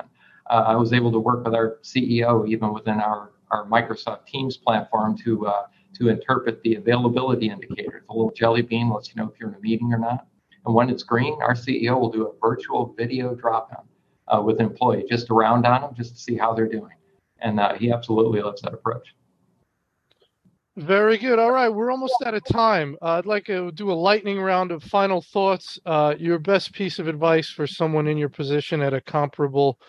Uh, 0.50 0.64
I 0.66 0.74
was 0.74 0.94
able 0.94 1.12
to 1.12 1.18
work 1.18 1.44
with 1.44 1.54
our 1.54 1.78
CEO 1.82 2.48
even 2.48 2.72
within 2.72 2.98
our, 3.00 3.32
our 3.50 3.66
Microsoft 3.66 4.26
Teams 4.26 4.56
platform 4.56 5.16
to 5.18 5.46
uh, 5.46 5.66
to 5.94 6.08
interpret 6.08 6.62
the 6.62 6.76
availability 6.76 7.50
indicators. 7.50 8.02
The 8.08 8.14
little 8.14 8.32
jelly 8.32 8.62
bean 8.62 8.88
lets 8.88 9.08
you 9.08 9.14
know 9.16 9.28
if 9.28 9.38
you're 9.38 9.50
in 9.50 9.54
a 9.54 9.60
meeting 9.60 9.92
or 9.92 9.98
not. 9.98 10.26
And 10.64 10.74
when 10.74 10.90
it's 10.90 11.02
green, 11.02 11.38
our 11.42 11.54
CEO 11.54 11.98
will 12.00 12.10
do 12.10 12.28
a 12.28 12.32
virtual 12.40 12.94
video 12.96 13.34
drop 13.34 13.70
in 13.72 14.36
uh, 14.38 14.40
with 14.42 14.60
an 14.60 14.66
employee 14.66 15.04
just 15.08 15.28
round 15.30 15.66
on 15.66 15.82
them, 15.82 15.94
just 15.94 16.14
to 16.14 16.20
see 16.20 16.36
how 16.36 16.54
they're 16.54 16.68
doing. 16.68 16.92
And 17.40 17.60
uh, 17.60 17.74
he 17.74 17.90
absolutely 17.92 18.42
loves 18.42 18.62
that 18.62 18.74
approach. 18.74 19.14
Very 20.78 21.18
good. 21.18 21.40
All 21.40 21.50
right, 21.50 21.68
we're 21.68 21.90
almost 21.90 22.14
out 22.24 22.34
of 22.34 22.44
time. 22.44 22.96
Uh, 23.02 23.14
I'd 23.14 23.26
like 23.26 23.46
to 23.46 23.72
do 23.72 23.90
a 23.90 23.94
lightning 23.94 24.40
round 24.40 24.70
of 24.70 24.84
final 24.84 25.20
thoughts. 25.20 25.76
Uh, 25.84 26.14
your 26.16 26.38
best 26.38 26.72
piece 26.72 27.00
of 27.00 27.08
advice 27.08 27.50
for 27.50 27.66
someone 27.66 28.06
in 28.06 28.16
your 28.16 28.28
position 28.28 28.80
at 28.80 28.94
a 28.94 29.00
comparable 29.00 29.80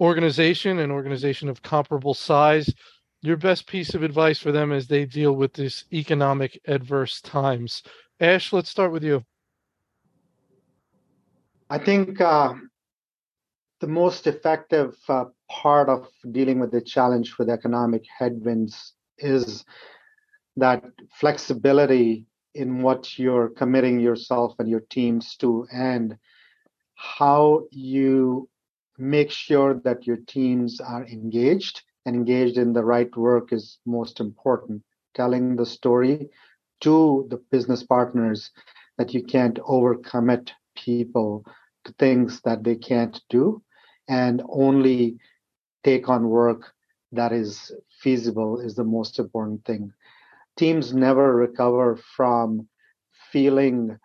organization, 0.00 0.78
an 0.78 0.90
organization 0.90 1.50
of 1.50 1.60
comparable 1.60 2.14
size. 2.14 2.72
Your 3.20 3.36
best 3.36 3.66
piece 3.66 3.92
of 3.92 4.02
advice 4.02 4.38
for 4.38 4.50
them 4.50 4.72
as 4.72 4.86
they 4.86 5.04
deal 5.04 5.34
with 5.34 5.52
this 5.52 5.84
economic 5.92 6.58
adverse 6.66 7.20
times. 7.20 7.82
Ash, 8.18 8.50
let's 8.50 8.70
start 8.70 8.92
with 8.92 9.04
you. 9.04 9.22
I 11.68 11.76
think 11.76 12.18
uh, 12.18 12.54
the 13.80 13.88
most 13.88 14.26
effective 14.26 14.96
uh, 15.06 15.26
part 15.50 15.90
of 15.90 16.08
dealing 16.32 16.60
with 16.60 16.70
the 16.70 16.80
challenge 16.80 17.36
with 17.36 17.50
economic 17.50 18.04
headwinds 18.18 18.94
is 19.18 19.66
that 20.56 20.84
flexibility 21.12 22.26
in 22.54 22.82
what 22.82 23.18
you're 23.18 23.48
committing 23.48 24.00
yourself 24.00 24.54
and 24.58 24.68
your 24.68 24.80
teams 24.90 25.36
to 25.36 25.66
and 25.72 26.16
how 26.94 27.64
you 27.70 28.48
make 28.98 29.30
sure 29.30 29.74
that 29.84 30.06
your 30.06 30.18
teams 30.26 30.80
are 30.80 31.06
engaged 31.06 31.82
and 32.04 32.16
engaged 32.16 32.58
in 32.58 32.72
the 32.72 32.84
right 32.84 33.14
work 33.16 33.52
is 33.52 33.78
most 33.86 34.20
important. 34.20 34.82
Telling 35.14 35.56
the 35.56 35.66
story 35.66 36.28
to 36.80 37.26
the 37.30 37.36
business 37.50 37.82
partners 37.82 38.50
that 38.98 39.14
you 39.14 39.22
can't 39.22 39.56
overcommit 39.56 40.50
people 40.76 41.44
to 41.84 41.92
things 41.98 42.40
that 42.42 42.62
they 42.62 42.76
can't 42.76 43.20
do 43.28 43.62
and 44.08 44.42
only 44.48 45.18
take 45.84 46.08
on 46.08 46.28
work 46.28 46.72
that 47.12 47.32
is 47.32 47.72
feasible 48.00 48.60
is 48.60 48.74
the 48.74 48.84
most 48.84 49.18
important 49.18 49.64
thing 49.64 49.92
teams 50.60 50.92
never 50.92 51.34
recover 51.34 51.96
from 51.96 52.68
feeling 53.32 53.96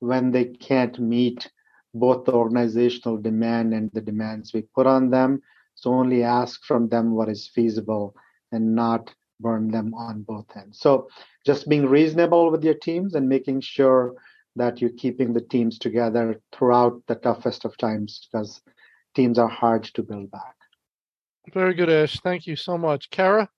when 0.00 0.32
they 0.32 0.46
can't 0.46 0.98
meet 0.98 1.48
both 1.94 2.24
the 2.24 2.32
organizational 2.32 3.16
demand 3.16 3.72
and 3.72 3.90
the 3.92 4.00
demands 4.00 4.52
we 4.52 4.62
put 4.74 4.88
on 4.88 5.10
them. 5.10 5.40
So 5.76 5.94
only 5.94 6.24
ask 6.24 6.64
from 6.64 6.88
them 6.88 7.12
what 7.12 7.28
is 7.28 7.46
feasible 7.54 8.16
and 8.50 8.74
not 8.74 9.14
burn 9.38 9.70
them 9.70 9.94
on 9.94 10.22
both 10.22 10.46
ends. 10.56 10.80
So 10.80 11.08
just 11.46 11.68
being 11.68 11.86
reasonable 11.86 12.50
with 12.50 12.64
your 12.64 12.74
teams 12.74 13.14
and 13.14 13.28
making 13.28 13.60
sure 13.60 14.14
that 14.56 14.80
you're 14.80 14.98
keeping 15.04 15.32
the 15.32 15.40
teams 15.40 15.78
together 15.78 16.40
throughout 16.52 17.00
the 17.06 17.14
toughest 17.14 17.64
of 17.64 17.76
times 17.76 18.26
because 18.26 18.60
teams 19.14 19.38
are 19.38 19.48
hard 19.48 19.84
to 19.84 20.02
build 20.02 20.28
back. 20.32 20.56
Very 21.54 21.74
good, 21.74 21.88
Ash. 21.88 22.18
Thank 22.18 22.48
you 22.48 22.56
so 22.56 22.76
much. 22.76 23.10
Cara? 23.10 23.48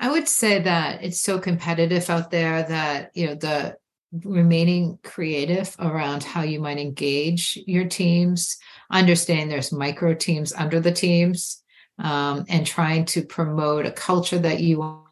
I 0.00 0.10
would 0.10 0.28
say 0.28 0.60
that 0.62 1.02
it's 1.02 1.20
so 1.20 1.38
competitive 1.38 2.08
out 2.08 2.30
there 2.30 2.62
that, 2.62 3.10
you 3.14 3.26
know, 3.26 3.34
the 3.34 3.76
remaining 4.12 4.98
creative 5.02 5.74
around 5.78 6.22
how 6.22 6.42
you 6.42 6.60
might 6.60 6.78
engage 6.78 7.58
your 7.66 7.86
teams, 7.86 8.56
understanding 8.90 9.48
there's 9.48 9.72
micro 9.72 10.14
teams 10.14 10.52
under 10.52 10.80
the 10.80 10.92
teams, 10.92 11.62
um, 11.98 12.44
and 12.48 12.66
trying 12.66 13.04
to 13.06 13.22
promote 13.22 13.86
a 13.86 13.92
culture 13.92 14.38
that 14.38 14.60
you 14.60 15.02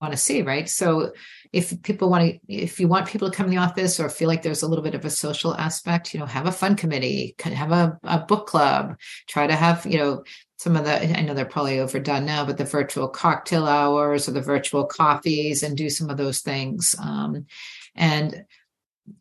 want 0.00 0.12
to 0.12 0.18
see, 0.18 0.42
right? 0.42 0.68
So 0.68 1.12
if 1.52 1.82
people 1.82 2.10
want 2.10 2.24
to, 2.24 2.38
if 2.48 2.78
you 2.78 2.88
want 2.88 3.08
people 3.08 3.30
to 3.30 3.36
come 3.36 3.46
in 3.46 3.52
the 3.52 3.58
office 3.58 3.98
or 3.98 4.08
feel 4.08 4.28
like 4.28 4.42
there's 4.42 4.62
a 4.62 4.68
little 4.68 4.84
bit 4.84 4.94
of 4.94 5.04
a 5.04 5.10
social 5.10 5.54
aspect, 5.54 6.12
you 6.12 6.20
know, 6.20 6.26
have 6.26 6.46
a 6.46 6.52
fun 6.52 6.76
committee, 6.76 7.34
have 7.40 7.72
a, 7.72 7.98
a 8.04 8.18
book 8.18 8.46
club, 8.46 8.96
try 9.26 9.46
to 9.46 9.56
have, 9.56 9.86
you 9.86 9.98
know, 9.98 10.22
some 10.58 10.76
of 10.76 10.84
the, 10.84 11.18
I 11.18 11.22
know 11.22 11.34
they're 11.34 11.44
probably 11.44 11.80
overdone 11.80 12.24
now, 12.24 12.44
but 12.44 12.56
the 12.56 12.64
virtual 12.64 13.08
cocktail 13.08 13.66
hours 13.66 14.28
or 14.28 14.32
the 14.32 14.40
virtual 14.40 14.86
coffees 14.86 15.62
and 15.62 15.76
do 15.76 15.90
some 15.90 16.10
of 16.10 16.16
those 16.16 16.40
things. 16.40 16.94
Um, 16.98 17.46
and 17.94 18.44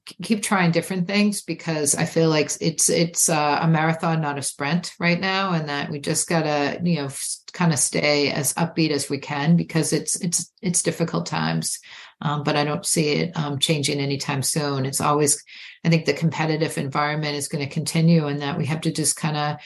keep 0.06 0.44
trying 0.44 0.72
different 0.72 1.08
things 1.08 1.42
because 1.42 1.96
I 1.96 2.06
feel 2.06 2.30
like 2.30 2.52
it's 2.62 2.90
it's 2.90 3.30
uh, 3.30 3.60
a 3.62 3.68
marathon, 3.68 4.22
not 4.22 4.38
a 4.38 4.42
sprint 4.42 4.94
right 5.00 5.20
now, 5.20 5.54
and 5.54 5.70
that 5.70 5.90
we 5.90 6.00
just 6.00 6.30
gotta 6.30 6.80
you 6.84 6.98
know 6.98 7.10
kind 7.54 7.74
of 7.74 7.80
stay 7.80 8.32
as 8.32 8.54
upbeat 8.56 8.92
as 8.92 9.10
we 9.10 9.18
can 9.18 9.56
because 9.56 9.94
it's 9.94 10.20
it's 10.22 10.52
it's 10.62 10.84
difficult 10.84 11.26
times, 11.26 11.80
um, 12.22 12.44
but 12.44 12.56
I 12.56 12.64
don't 12.64 12.86
see 12.86 13.10
it 13.14 13.38
um, 13.38 13.60
changing 13.60 14.00
anytime 14.00 14.44
soon. 14.44 14.86
It's 14.86 15.02
always 15.02 15.44
I 15.84 15.90
think 15.90 16.06
the 16.06 16.14
competitive 16.14 16.78
environment 16.78 17.36
is 17.36 17.48
going 17.48 17.66
to 17.68 17.74
continue, 17.74 18.28
and 18.28 18.42
that 18.42 18.58
we 18.58 18.66
have 18.66 18.82
to 18.82 18.92
just 18.92 19.16
kind 19.16 19.38
of 19.38 19.58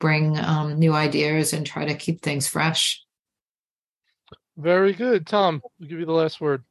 bring 0.00 0.38
um, 0.38 0.78
new 0.78 0.92
ideas 0.92 1.52
and 1.52 1.66
try 1.66 1.84
to 1.84 1.94
keep 1.94 2.20
things 2.20 2.46
fresh. 2.46 3.02
Very 4.56 4.92
good, 4.92 5.26
Tom. 5.26 5.62
We'll 5.78 5.88
give 5.88 5.98
you 5.98 6.06
the 6.06 6.12
last 6.12 6.40
word. 6.40 6.64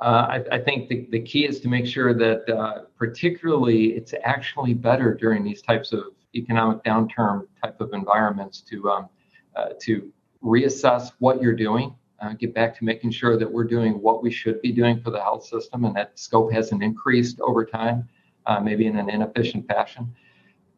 Uh, 0.00 0.40
I, 0.50 0.56
I, 0.56 0.58
think 0.58 0.88
the, 0.88 1.06
the 1.10 1.20
key 1.20 1.44
is 1.46 1.60
to 1.60 1.68
make 1.68 1.84
sure 1.84 2.14
that, 2.14 2.48
uh, 2.48 2.84
particularly, 2.96 3.88
it's 3.88 4.14
actually 4.24 4.72
better 4.72 5.12
during 5.12 5.44
these 5.44 5.60
types 5.60 5.92
of 5.92 6.04
economic 6.34 6.82
downturn 6.84 7.46
type 7.62 7.78
of 7.82 7.92
environments 7.92 8.62
to 8.62 8.88
um, 8.88 9.08
uh, 9.56 9.70
to 9.80 10.10
reassess 10.42 11.12
what 11.18 11.42
you're 11.42 11.54
doing, 11.54 11.94
uh, 12.20 12.32
get 12.32 12.54
back 12.54 12.78
to 12.78 12.84
making 12.84 13.10
sure 13.10 13.36
that 13.36 13.50
we're 13.50 13.64
doing 13.64 13.94
what 14.00 14.22
we 14.22 14.30
should 14.30 14.62
be 14.62 14.72
doing 14.72 15.02
for 15.02 15.10
the 15.10 15.20
health 15.20 15.44
system, 15.44 15.84
and 15.84 15.94
that 15.94 16.18
scope 16.18 16.50
hasn't 16.50 16.82
increased 16.82 17.38
over 17.40 17.62
time, 17.64 18.08
uh, 18.46 18.58
maybe 18.58 18.86
in 18.86 18.96
an 18.96 19.10
inefficient 19.10 19.66
fashion. 19.66 20.10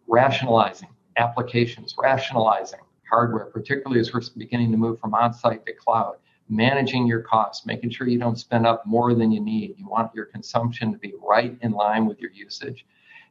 Rationalizing 0.08 0.88
applications, 1.16 1.94
rationalizing 1.96 2.80
hardware, 3.08 3.44
particularly 3.46 4.00
as 4.00 4.12
we're 4.12 4.22
beginning 4.36 4.72
to 4.72 4.76
move 4.76 4.98
from 4.98 5.14
on-site 5.14 5.64
to 5.66 5.72
cloud 5.74 6.16
managing 6.52 7.06
your 7.06 7.22
costs, 7.22 7.64
making 7.64 7.90
sure 7.90 8.06
you 8.06 8.18
don't 8.18 8.38
spend 8.38 8.66
up 8.66 8.84
more 8.86 9.14
than 9.14 9.32
you 9.32 9.40
need. 9.40 9.74
You 9.78 9.88
want 9.88 10.14
your 10.14 10.26
consumption 10.26 10.92
to 10.92 10.98
be 10.98 11.14
right 11.26 11.56
in 11.62 11.72
line 11.72 12.06
with 12.06 12.20
your 12.20 12.30
usage. 12.30 12.86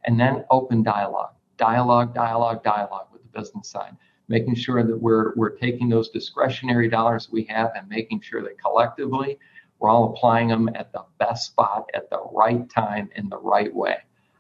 And 0.05 0.19
then 0.19 0.43
open 0.49 0.82
dialogue, 0.82 1.34
dialogue, 1.57 2.15
dialogue, 2.15 2.63
dialogue 2.63 3.07
with 3.13 3.22
the 3.22 3.39
business 3.39 3.69
side, 3.69 3.95
making 4.28 4.55
sure 4.55 4.84
that 4.84 4.97
we're, 4.97 5.36
we're 5.36 5.55
taking 5.57 5.88
those 5.88 6.09
discretionary 6.09 6.89
dollars 6.89 7.30
we 7.32 7.43
have 7.43 7.72
and 7.76 7.88
making 7.88 8.22
sure 8.22 8.41
that 8.41 8.59
collectively 8.59 9.38
we're 9.78 9.89
all 9.89 10.13
applying 10.13 10.47
them 10.47 10.69
at 10.74 10.91
the 10.91 11.03
best 11.19 11.51
spot 11.51 11.89
at 11.93 12.09
the 12.09 12.24
right 12.32 12.67
time 12.69 13.09
in 13.15 13.30
the 13.30 13.38
right 13.38 13.74
way. 13.74 13.97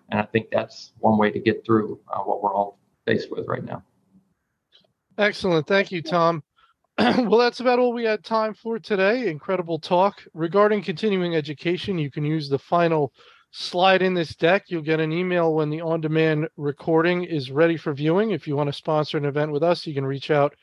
And 0.09 0.19
I 0.19 0.23
think 0.23 0.47
that's 0.51 0.93
one 0.97 1.19
way 1.19 1.29
to 1.29 1.39
get 1.39 1.63
through 1.63 1.99
uh, 2.11 2.19
what 2.19 2.41
we're 2.41 2.53
all 2.53 2.79
faced 3.05 3.31
with 3.31 3.47
right 3.47 3.63
now. 3.63 3.83
Excellent. 5.19 5.67
Thank 5.67 5.91
you, 5.91 6.01
Tom. 6.01 6.43
well, 7.17 7.39
that's 7.39 7.61
about 7.61 7.79
all 7.79 7.93
we 7.93 8.03
had 8.03 8.23
time 8.23 8.53
for 8.53 8.77
today. 8.77 9.27
Incredible 9.27 9.79
talk. 9.79 10.23
Regarding 10.35 10.83
continuing 10.83 11.35
education, 11.35 11.97
you 11.97 12.11
can 12.11 12.23
use 12.23 12.47
the 12.47 12.59
final 12.59 13.11
slide 13.49 14.03
in 14.03 14.13
this 14.13 14.35
deck. 14.35 14.65
You'll 14.67 14.83
get 14.83 14.99
an 14.99 15.11
email 15.11 15.55
when 15.55 15.71
the 15.71 15.81
on 15.81 16.01
demand 16.01 16.47
recording 16.57 17.23
is 17.23 17.49
ready 17.49 17.75
for 17.75 17.91
viewing. 17.93 18.31
If 18.31 18.47
you 18.47 18.55
want 18.55 18.67
to 18.67 18.73
sponsor 18.73 19.17
an 19.17 19.25
event 19.25 19.51
with 19.51 19.63
us, 19.63 19.87
you 19.87 19.95
can 19.95 20.05
reach 20.05 20.29
out 20.29 20.53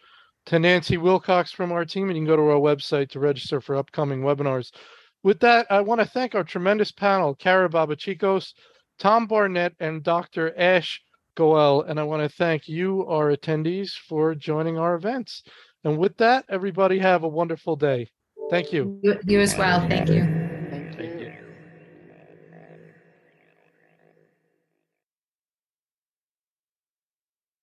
to 0.47 0.61
Nancy 0.61 0.97
Wilcox 0.97 1.51
from 1.51 1.73
our 1.73 1.85
team 1.85 2.09
and 2.09 2.17
you 2.17 2.23
can 2.23 2.29
go 2.29 2.37
to 2.37 2.51
our 2.51 2.61
website 2.61 3.11
to 3.11 3.21
register 3.21 3.61
for 3.61 3.75
upcoming 3.75 4.21
webinars. 4.21 4.71
With 5.25 5.41
that, 5.41 5.67
I 5.71 5.81
want 5.81 6.01
to 6.01 6.07
thank 6.07 6.37
our 6.37 6.45
tremendous 6.45 6.93
panel, 6.93 7.35
Cara 7.35 7.69
Babachicos, 7.69 8.53
Tom 9.01 9.27
Barnett, 9.27 9.75
and 9.81 10.05
Dr. 10.05 10.57
Ash 10.57 11.01
Goel. 11.35 11.83
And 11.83 11.99
I 11.99 12.05
want 12.05 12.23
to 12.23 12.37
thank 12.37 12.69
you, 12.69 13.05
our 13.07 13.35
attendees, 13.35 13.91
for 13.91 14.37
joining 14.37 14.79
our 14.79 14.95
events. 14.95 15.43
And 15.85 15.99
with 15.99 16.17
that, 16.19 16.45
everybody 16.49 16.99
have 16.99 17.23
a 17.23 17.29
wonderful 17.29 17.77
day. 17.77 18.09
Thank 18.51 18.73
you. 18.73 18.99
You, 19.03 19.19
you 19.27 19.41
as 19.41 19.57
well. 19.57 19.87
Thank 19.89 20.09
you. 20.09 20.48